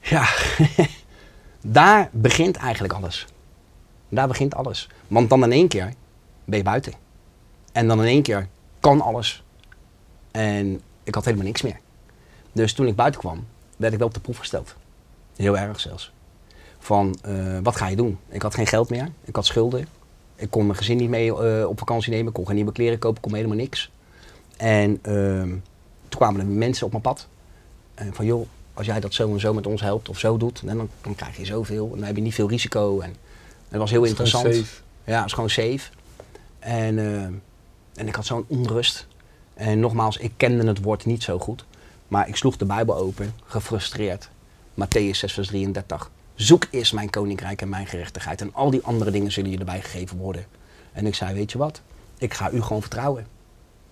Ja, 0.00 0.28
daar 1.60 2.08
begint 2.12 2.56
eigenlijk 2.56 2.94
alles. 2.94 3.26
Daar 4.08 4.28
begint 4.28 4.54
alles. 4.54 4.88
Want 5.08 5.30
dan 5.30 5.44
in 5.44 5.52
één 5.52 5.68
keer 5.68 5.92
ben 6.44 6.58
je 6.58 6.64
buiten. 6.64 6.92
En 7.72 7.88
dan 7.88 8.00
in 8.00 8.06
één 8.06 8.22
keer 8.22 8.48
kan 8.80 9.00
alles. 9.00 9.42
En 10.30 10.80
ik 11.02 11.14
had 11.14 11.24
helemaal 11.24 11.46
niks 11.46 11.62
meer. 11.62 11.78
Dus 12.52 12.72
toen 12.72 12.86
ik 12.86 12.96
buiten 12.96 13.20
kwam, 13.20 13.46
werd 13.76 13.92
ik 13.92 13.98
wel 13.98 14.08
op 14.08 14.14
de 14.14 14.20
proef 14.20 14.38
gesteld. 14.38 14.74
Heel 15.36 15.58
erg 15.58 15.80
zelfs. 15.80 16.12
Van, 16.78 17.18
eh, 17.22 17.58
wat 17.62 17.76
ga 17.76 17.86
je 17.88 17.96
doen? 17.96 18.18
Ik 18.28 18.42
had 18.42 18.54
geen 18.54 18.66
geld 18.66 18.90
meer. 18.90 19.08
Ik 19.24 19.36
had 19.36 19.46
schulden. 19.46 19.86
Ik 20.36 20.50
kon 20.50 20.66
mijn 20.66 20.78
gezin 20.78 20.96
niet 20.96 21.08
mee 21.08 21.36
eh, 21.36 21.68
op 21.68 21.78
vakantie 21.78 22.10
nemen. 22.10 22.26
Ik 22.26 22.32
kon 22.32 22.46
geen 22.46 22.54
nieuwe 22.54 22.72
kleren 22.72 22.98
kopen. 22.98 23.16
Ik 23.16 23.22
kon 23.22 23.34
helemaal 23.34 23.56
niks. 23.56 23.90
En 24.56 24.98
ehm, 25.02 25.48
toen 26.08 26.18
kwamen 26.18 26.40
er 26.40 26.46
mensen 26.46 26.86
op 26.86 26.90
mijn 26.90 27.02
pad. 27.02 27.26
En 27.94 28.14
van, 28.14 28.26
joh, 28.26 28.46
als 28.74 28.86
jij 28.86 29.00
dat 29.00 29.14
zo 29.14 29.32
en 29.32 29.40
zo 29.40 29.54
met 29.54 29.66
ons 29.66 29.80
helpt 29.80 30.08
of 30.08 30.18
zo 30.18 30.36
doet, 30.36 30.62
dan, 30.64 30.88
dan 31.02 31.14
krijg 31.14 31.36
je 31.36 31.44
zoveel. 31.44 31.84
En 31.84 31.96
dan 31.96 32.06
heb 32.06 32.16
je 32.16 32.22
niet 32.22 32.34
veel 32.34 32.48
risico. 32.48 33.00
En 33.00 33.14
het 33.68 33.78
was 33.78 33.90
heel 33.90 34.04
interessant. 34.04 34.54
safe. 34.54 34.82
Ja, 35.04 35.16
het 35.16 35.26
is 35.26 35.32
gewoon 35.32 35.50
safe. 35.50 35.90
En, 36.58 36.98
eh, 36.98 37.22
en 37.94 38.06
ik 38.06 38.14
had 38.14 38.26
zo'n 38.26 38.44
onrust. 38.48 39.06
En 39.54 39.80
nogmaals, 39.80 40.16
ik 40.16 40.32
kende 40.36 40.66
het 40.66 40.82
woord 40.82 41.04
niet 41.04 41.22
zo 41.22 41.38
goed. 41.38 41.64
Maar 42.08 42.28
ik 42.28 42.36
sloeg 42.36 42.56
de 42.56 42.64
Bijbel 42.64 42.96
open, 42.96 43.34
gefrustreerd. 43.44 44.28
Matthäus 44.74 45.10
6, 45.10 45.32
vers 45.32 45.46
33. 45.46 46.10
Zoek 46.36 46.66
eerst 46.70 46.92
mijn 46.92 47.10
koninkrijk 47.10 47.62
en 47.62 47.68
mijn 47.68 47.86
gerechtigheid. 47.86 48.40
En 48.40 48.54
al 48.54 48.70
die 48.70 48.82
andere 48.82 49.10
dingen 49.10 49.32
zullen 49.32 49.50
je 49.50 49.58
erbij 49.58 49.80
gegeven 49.80 50.16
worden. 50.16 50.46
En 50.92 51.06
ik 51.06 51.14
zei, 51.14 51.34
weet 51.34 51.52
je 51.52 51.58
wat? 51.58 51.80
Ik 52.18 52.34
ga 52.34 52.50
u 52.50 52.62
gewoon 52.62 52.80
vertrouwen. 52.80 53.26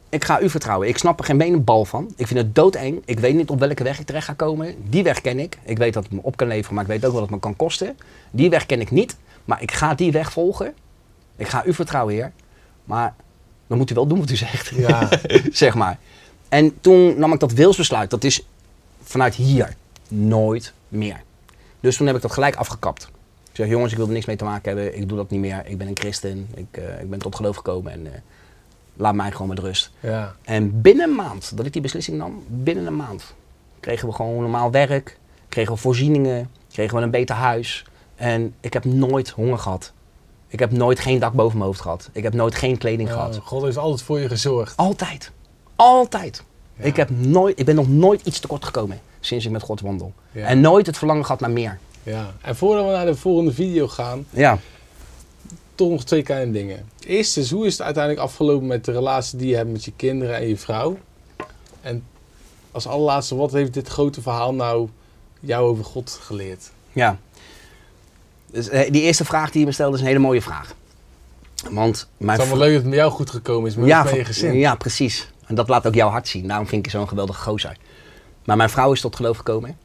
ik 0.08 0.24
ga 0.24 0.40
u 0.40 0.50
vertrouwen. 0.50 0.88
Ik 0.88 0.98
snap 0.98 1.18
er 1.18 1.24
geen 1.24 1.38
benen 1.38 1.64
bal 1.64 1.84
van. 1.84 2.12
Ik 2.16 2.26
vind 2.26 2.38
het 2.38 2.54
doodeng. 2.54 3.02
Ik 3.04 3.18
weet 3.18 3.34
niet 3.34 3.50
op 3.50 3.58
welke 3.58 3.82
weg 3.82 3.98
ik 3.98 4.06
terecht 4.06 4.26
ga 4.26 4.32
komen. 4.32 4.74
Die 4.90 5.02
weg 5.02 5.20
ken 5.20 5.38
ik. 5.38 5.58
Ik 5.62 5.78
weet 5.78 5.92
dat 5.92 6.02
het 6.02 6.12
me 6.12 6.20
op 6.22 6.36
kan 6.36 6.48
leveren, 6.48 6.74
maar 6.74 6.84
ik 6.84 6.90
weet 6.90 7.04
ook 7.04 7.12
wat 7.12 7.22
het 7.22 7.30
me 7.30 7.38
kan 7.38 7.56
kosten. 7.56 7.96
Die 8.30 8.50
weg 8.50 8.66
ken 8.66 8.80
ik 8.80 8.90
niet, 8.90 9.16
maar 9.44 9.62
ik 9.62 9.72
ga 9.72 9.94
die 9.94 10.12
weg 10.12 10.32
volgen. 10.32 10.74
Ik 11.36 11.48
ga 11.48 11.64
u 11.64 11.74
vertrouwen, 11.74 12.14
heer. 12.14 12.32
Maar 12.84 13.14
dan 13.66 13.78
moet 13.78 13.90
u 13.90 13.94
wel 13.94 14.06
doen 14.06 14.18
wat 14.18 14.30
u 14.30 14.36
zegt. 14.36 14.68
Ja. 14.68 15.08
zeg 15.52 15.74
maar. 15.74 15.98
En 16.48 16.80
toen 16.80 17.18
nam 17.18 17.32
ik 17.32 17.40
dat 17.40 17.52
wilsbesluit. 17.52 18.10
Dat 18.10 18.24
is 18.24 18.46
vanuit 19.02 19.34
hier. 19.34 19.76
Nooit 20.08 20.72
meer. 20.88 21.22
Dus 21.84 21.96
toen 21.96 22.06
heb 22.06 22.16
ik 22.16 22.22
dat 22.22 22.32
gelijk 22.32 22.56
afgekapt. 22.56 23.08
Ik 23.50 23.56
zeg, 23.56 23.68
jongens, 23.68 23.92
ik 23.92 23.98
wil 23.98 24.06
er 24.06 24.12
niks 24.12 24.26
mee 24.26 24.36
te 24.36 24.44
maken 24.44 24.76
hebben. 24.76 24.96
Ik 24.96 25.08
doe 25.08 25.16
dat 25.18 25.30
niet 25.30 25.40
meer. 25.40 25.62
Ik 25.66 25.78
ben 25.78 25.86
een 25.86 25.96
christen. 25.96 26.48
Ik, 26.54 26.66
eh, 26.70 27.00
ik 27.00 27.10
ben 27.10 27.18
tot 27.18 27.34
geloof 27.34 27.56
gekomen. 27.56 27.92
En 27.92 28.06
eh, 28.06 28.20
laat 28.96 29.14
mij 29.14 29.30
gewoon 29.30 29.48
met 29.48 29.58
rust. 29.58 29.90
ja. 30.00 30.34
En 30.42 30.80
binnen 30.80 31.08
een 31.08 31.14
maand 31.14 31.56
dat 31.56 31.66
ik 31.66 31.72
die 31.72 31.82
beslissing 31.82 32.16
nam, 32.16 32.44
binnen 32.48 32.86
een 32.86 32.96
maand, 32.96 33.34
kregen 33.80 34.08
we 34.08 34.14
gewoon 34.14 34.40
normaal 34.40 34.70
werk, 34.70 35.18
kregen 35.48 35.72
we 35.72 35.78
voorzieningen, 35.78 36.50
kregen 36.72 36.96
we 36.96 37.02
een 37.02 37.10
beter 37.10 37.36
huis. 37.36 37.84
En 38.14 38.54
ik 38.60 38.72
heb 38.72 38.84
nooit 38.84 39.28
honger 39.28 39.58
gehad. 39.58 39.92
Ik 40.48 40.58
heb 40.58 40.70
nooit 40.70 41.00
geen 41.00 41.18
dak 41.18 41.32
boven 41.32 41.56
mijn 41.58 41.68
hoofd 41.68 41.80
gehad. 41.80 42.10
Ik 42.12 42.22
heb 42.22 42.32
nooit 42.32 42.54
geen 42.54 42.78
kleding 42.78 43.08
Ja, 43.08 43.14
gehad. 43.14 43.40
God 43.42 43.62
heeft 43.62 43.76
altijd 43.76 44.02
voor 44.02 44.20
je 44.20 44.28
gezorgd. 44.28 44.76
Altijd. 44.76 45.30
Altijd. 45.76 46.44
Ja. 46.76 46.84
Ik, 46.84 46.96
heb 46.96 47.10
nooit, 47.10 47.58
ik 47.58 47.64
ben 47.64 47.74
nog 47.74 47.88
nooit 47.88 48.26
iets 48.26 48.40
tekort 48.40 48.64
gekomen 48.64 49.00
sinds 49.26 49.44
ik 49.44 49.50
met 49.50 49.62
God 49.62 49.80
wandel. 49.80 50.12
Ja. 50.32 50.46
En 50.46 50.60
nooit 50.60 50.86
het 50.86 50.98
verlangen 50.98 51.24
gehad 51.24 51.40
naar 51.40 51.50
meer. 51.50 51.78
Ja. 52.02 52.34
En 52.40 52.56
voordat 52.56 52.84
we 52.84 52.90
naar 52.90 53.06
de 53.06 53.14
volgende 53.16 53.52
video 53.52 53.88
gaan, 53.88 54.26
Ja. 54.30 54.58
toch 55.74 55.90
nog 55.90 56.04
twee 56.04 56.22
kleine 56.22 56.52
dingen. 56.52 56.88
Eerst 57.06 57.36
is, 57.36 57.50
hoe 57.50 57.66
is 57.66 57.72
het 57.72 57.82
uiteindelijk 57.82 58.24
afgelopen 58.24 58.66
met 58.66 58.84
de 58.84 58.92
relatie 58.92 59.38
die 59.38 59.48
je 59.48 59.56
hebt 59.56 59.70
met 59.70 59.84
je 59.84 59.92
kinderen 59.96 60.36
en 60.36 60.48
je 60.48 60.56
vrouw? 60.56 60.98
En 61.80 62.04
als 62.70 62.86
allerlaatste, 62.86 63.34
wat 63.36 63.52
heeft 63.52 63.74
dit 63.74 63.88
grote 63.88 64.22
verhaal 64.22 64.54
nou 64.54 64.88
jou 65.40 65.68
over 65.68 65.84
God 65.84 66.18
geleerd? 66.22 66.70
Ja. 66.92 67.18
Dus, 68.50 68.68
eh, 68.68 68.90
die 68.92 69.02
eerste 69.02 69.24
vraag 69.24 69.50
die 69.50 69.60
je 69.60 69.66
me 69.66 69.72
stelde 69.72 69.94
is 69.94 70.00
een 70.00 70.06
hele 70.06 70.18
mooie 70.18 70.42
vraag. 70.42 70.74
Want 71.70 71.98
Het 71.98 72.08
mijn 72.26 72.38
is 72.40 72.44
allemaal 72.46 72.58
leuk 72.66 72.72
dat 72.74 72.80
het 72.82 72.90
met 72.90 72.98
jou 72.98 73.10
goed 73.12 73.30
gekomen 73.30 73.70
is, 73.70 73.76
maar 73.76 73.86
ja, 73.86 74.02
met 74.02 74.14
je 74.14 74.24
gezin. 74.24 74.54
ja, 74.54 74.74
precies. 74.74 75.28
En 75.46 75.54
dat 75.54 75.68
laat 75.68 75.86
ook 75.86 75.94
jouw 75.94 76.08
hart 76.08 76.28
zien. 76.28 76.46
Daarom 76.48 76.66
vind 76.66 76.86
ik 76.86 76.92
je 76.92 76.98
zo'n 76.98 77.08
geweldige 77.08 77.42
gozer. 77.42 77.76
Maar 78.44 78.56
mijn 78.56 78.70
vrouw 78.70 78.92
is 78.92 79.00
tot 79.00 79.16
geloof 79.16 79.36
gekomen. 79.36 79.78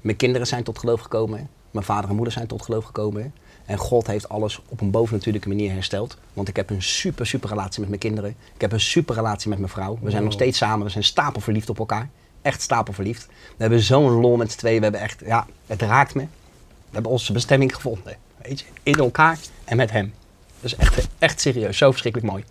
Mijn 0.00 0.16
kinderen 0.16 0.46
zijn 0.46 0.64
tot 0.64 0.78
geloof 0.78 1.00
gekomen. 1.00 1.48
Mijn 1.70 1.84
vader 1.84 2.10
en 2.10 2.16
moeder 2.16 2.32
zijn 2.32 2.46
tot 2.46 2.62
geloof 2.62 2.84
gekomen. 2.84 3.34
En 3.64 3.78
God 3.78 4.06
heeft 4.06 4.28
alles 4.28 4.62
op 4.68 4.80
een 4.80 4.90
bovennatuurlijke 4.90 5.48
manier 5.48 5.72
hersteld. 5.72 6.16
Want 6.32 6.48
ik 6.48 6.56
heb 6.56 6.70
een 6.70 6.82
super, 6.82 7.26
super 7.26 7.48
relatie 7.48 7.80
met 7.80 7.88
mijn 7.88 8.00
kinderen. 8.00 8.36
Ik 8.54 8.60
heb 8.60 8.72
een 8.72 8.80
super 8.80 9.14
relatie 9.14 9.48
met 9.48 9.58
mijn 9.58 9.70
vrouw. 9.70 9.98
We 10.02 10.10
zijn 10.10 10.24
nog 10.24 10.32
steeds 10.32 10.58
samen. 10.58 10.86
We 10.86 10.92
zijn 10.92 11.04
stapelverliefd 11.04 11.70
op 11.70 11.78
elkaar. 11.78 12.08
Echt 12.42 12.62
stapelverliefd. 12.62 13.26
We 13.26 13.34
hebben 13.56 13.80
zo'n 13.80 14.10
lol 14.10 14.36
met 14.36 14.52
z'n 14.52 14.58
tweeën. 14.58 14.76
We 14.76 14.82
hebben 14.82 15.00
echt, 15.00 15.22
ja, 15.24 15.46
het 15.66 15.82
raakt 15.82 16.14
me. 16.14 16.22
We 16.22 16.94
hebben 16.94 17.10
onze 17.10 17.32
bestemming 17.32 17.74
gevonden. 17.74 18.16
Weet 18.42 18.60
je, 18.60 18.66
in 18.82 18.94
elkaar 18.94 19.38
en 19.64 19.76
met 19.76 19.90
hem. 19.90 20.14
Dus 20.60 20.76
echt, 20.76 21.08
echt 21.18 21.40
serieus, 21.40 21.76
zo 21.78 21.90
verschrikkelijk 21.90 22.32
mooi. 22.32 22.44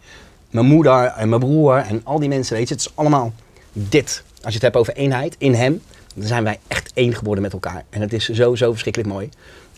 Mijn 0.50 0.66
moeder 0.66 1.06
en 1.06 1.30
mijn 1.30 1.42
broer 1.42 1.78
en 1.78 2.02
al 2.04 2.20
die 2.20 2.30
mensen, 2.30 2.56
weet 2.56 2.68
je, 2.68 2.74
het 2.74 2.84
is 2.84 2.96
allemaal 2.96 3.34
dit. 3.72 4.24
Als 4.44 4.54
je 4.54 4.54
het 4.54 4.62
hebt 4.62 4.76
over 4.76 4.94
eenheid, 4.94 5.36
in 5.38 5.54
hem, 5.54 5.82
dan 6.16 6.28
zijn 6.28 6.44
wij 6.44 6.60
echt 6.68 6.92
één 6.94 7.14
geworden 7.16 7.44
met 7.44 7.54
elkaar. 7.54 7.84
En 7.90 8.02
het 8.02 8.14
is 8.14 8.30
zo, 8.30 8.56
zo 8.56 8.72
verschrikkelijk 8.72 9.12
mooi. 9.12 9.30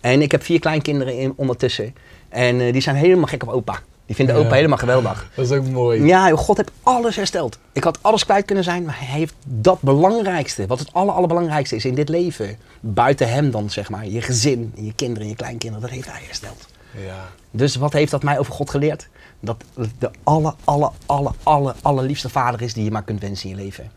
En 0.02 0.22
ik 0.22 0.32
heb 0.32 0.44
vier 0.44 0.60
kleinkinderen 0.60 1.18
in, 1.18 1.34
ondertussen. 1.36 1.96
En 2.30 2.62
eh, 2.62 2.74
die 2.74 2.82
zijn 2.82 2.96
helemaal 2.96 3.26
gek 3.26 3.44
op 3.44 3.50
opa. 3.50 3.80
Die 4.06 4.16
vinden 4.16 4.36
Ja. 4.36 4.42
opa 4.46 4.56
helemaal 4.56 4.78
geweldig. 4.78 5.30
Dat 5.36 5.46
is 5.46 5.52
ook 5.52 5.66
mooi. 5.68 6.04
Ja, 6.06 6.30
God 6.36 6.58
heeft 6.58 6.72
alles 6.84 7.16
hersteld. 7.16 7.58
Ik 7.72 7.84
had 7.84 7.98
alles 8.02 8.26
kwijt 8.26 8.46
kunnen 8.46 8.64
zijn, 8.64 8.84
maar 8.84 8.98
hij 9.00 9.08
heeft 9.08 9.34
dat 9.46 9.82
belangrijkste, 9.82 10.68
wat 10.68 10.80
het 10.80 10.94
aller, 10.94 11.14
allerbelangrijkste 11.14 11.76
is 11.76 11.86
in 11.86 11.96
dit 11.96 12.10
leven. 12.10 12.58
Buiten 12.80 13.30
hem 13.30 13.52
dan, 13.52 13.70
zeg 13.70 13.90
maar, 13.90 14.08
je 14.08 14.22
gezin, 14.22 14.72
je 14.76 14.94
kinderen 14.94 15.24
en 15.24 15.30
je 15.30 15.36
kleinkinderen, 15.36 15.82
dat 15.82 15.96
heeft 15.96 16.12
hij 16.12 16.22
hersteld. 16.26 16.66
Ja. 17.06 17.28
Dus 17.52 17.76
wat 17.76 17.94
heeft 17.94 18.12
dat 18.12 18.24
mij 18.24 18.40
over 18.40 18.54
God 18.54 18.70
geleerd? 18.70 19.08
Dat 19.40 19.64
de 20.00 20.10
aller, 20.24 20.54
aller, 20.64 20.90
aller, 21.06 21.32
aller, 21.44 21.76
allerliefste 21.82 22.30
vader 22.30 22.62
is 22.62 22.74
die 22.74 22.84
je 22.84 22.92
maar 22.92 23.04
kunt 23.04 23.22
wensen 23.22 23.50
in 23.50 23.56
je 23.56 23.62
leven. 23.64 23.92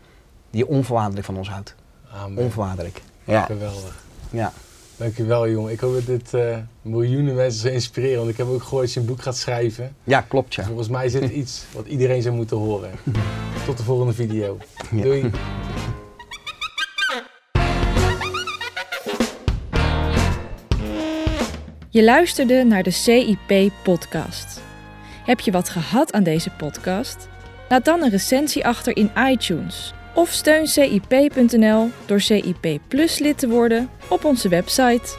Die 0.53 0.63
je 0.65 0.67
onvoorwaardelijk 0.67 1.25
van 1.25 1.37
ons 1.37 1.49
houdt. 1.49 1.75
Amen. 2.13 2.43
Onvoorwaardelijk. 2.43 3.01
Ja, 3.23 3.41
Geweldig. 3.41 4.03
ja. 4.29 4.53
Dankjewel, 4.95 5.49
jongen. 5.49 5.71
Ik 5.71 5.79
hoop 5.79 5.93
dat 5.93 6.05
dit 6.05 6.33
eh, 6.33 6.57
miljoenen 6.81 7.35
mensen 7.35 7.59
zou 7.61 7.73
inspireren. 7.73 8.17
Want 8.17 8.29
ik 8.29 8.37
heb 8.37 8.47
ook 8.47 8.63
gehoord 8.63 8.83
dat 8.85 8.93
je 8.93 8.99
een 8.99 9.05
boek 9.05 9.21
gaat 9.21 9.37
schrijven. 9.37 9.95
ja 10.03 10.21
klopt 10.21 10.55
ja. 10.55 10.63
Volgens 10.63 10.87
mij 10.87 11.05
is 11.05 11.11
dit 11.11 11.29
iets 11.41 11.63
wat 11.73 11.85
iedereen 11.85 12.21
zou 12.21 12.35
moeten 12.35 12.57
horen. 12.57 12.91
Tot 13.65 13.77
de 13.77 13.83
volgende 13.83 14.13
video. 14.13 14.57
Ja. 14.91 15.01
Doei. 15.03 15.31
Je 21.89 22.03
luisterde 22.03 22.63
naar 22.63 22.83
de 22.83 22.91
CIP-podcast. 22.91 24.61
Heb 25.25 25.39
je 25.39 25.51
wat 25.51 25.69
gehad 25.69 26.13
aan 26.13 26.23
deze 26.23 26.49
podcast? 26.49 27.27
Laat 27.69 27.85
dan 27.85 28.01
een 28.01 28.09
recensie 28.09 28.65
achter 28.65 28.97
in 28.97 29.11
iTunes. 29.29 29.93
Of 30.15 30.31
steun 30.31 30.67
CIP.nl 30.67 31.89
door 32.05 32.21
CIP 32.21 32.79
Plus 32.87 33.19
lid 33.19 33.37
te 33.37 33.47
worden 33.47 33.89
op 34.09 34.25
onze 34.25 34.49
website. 34.49 35.17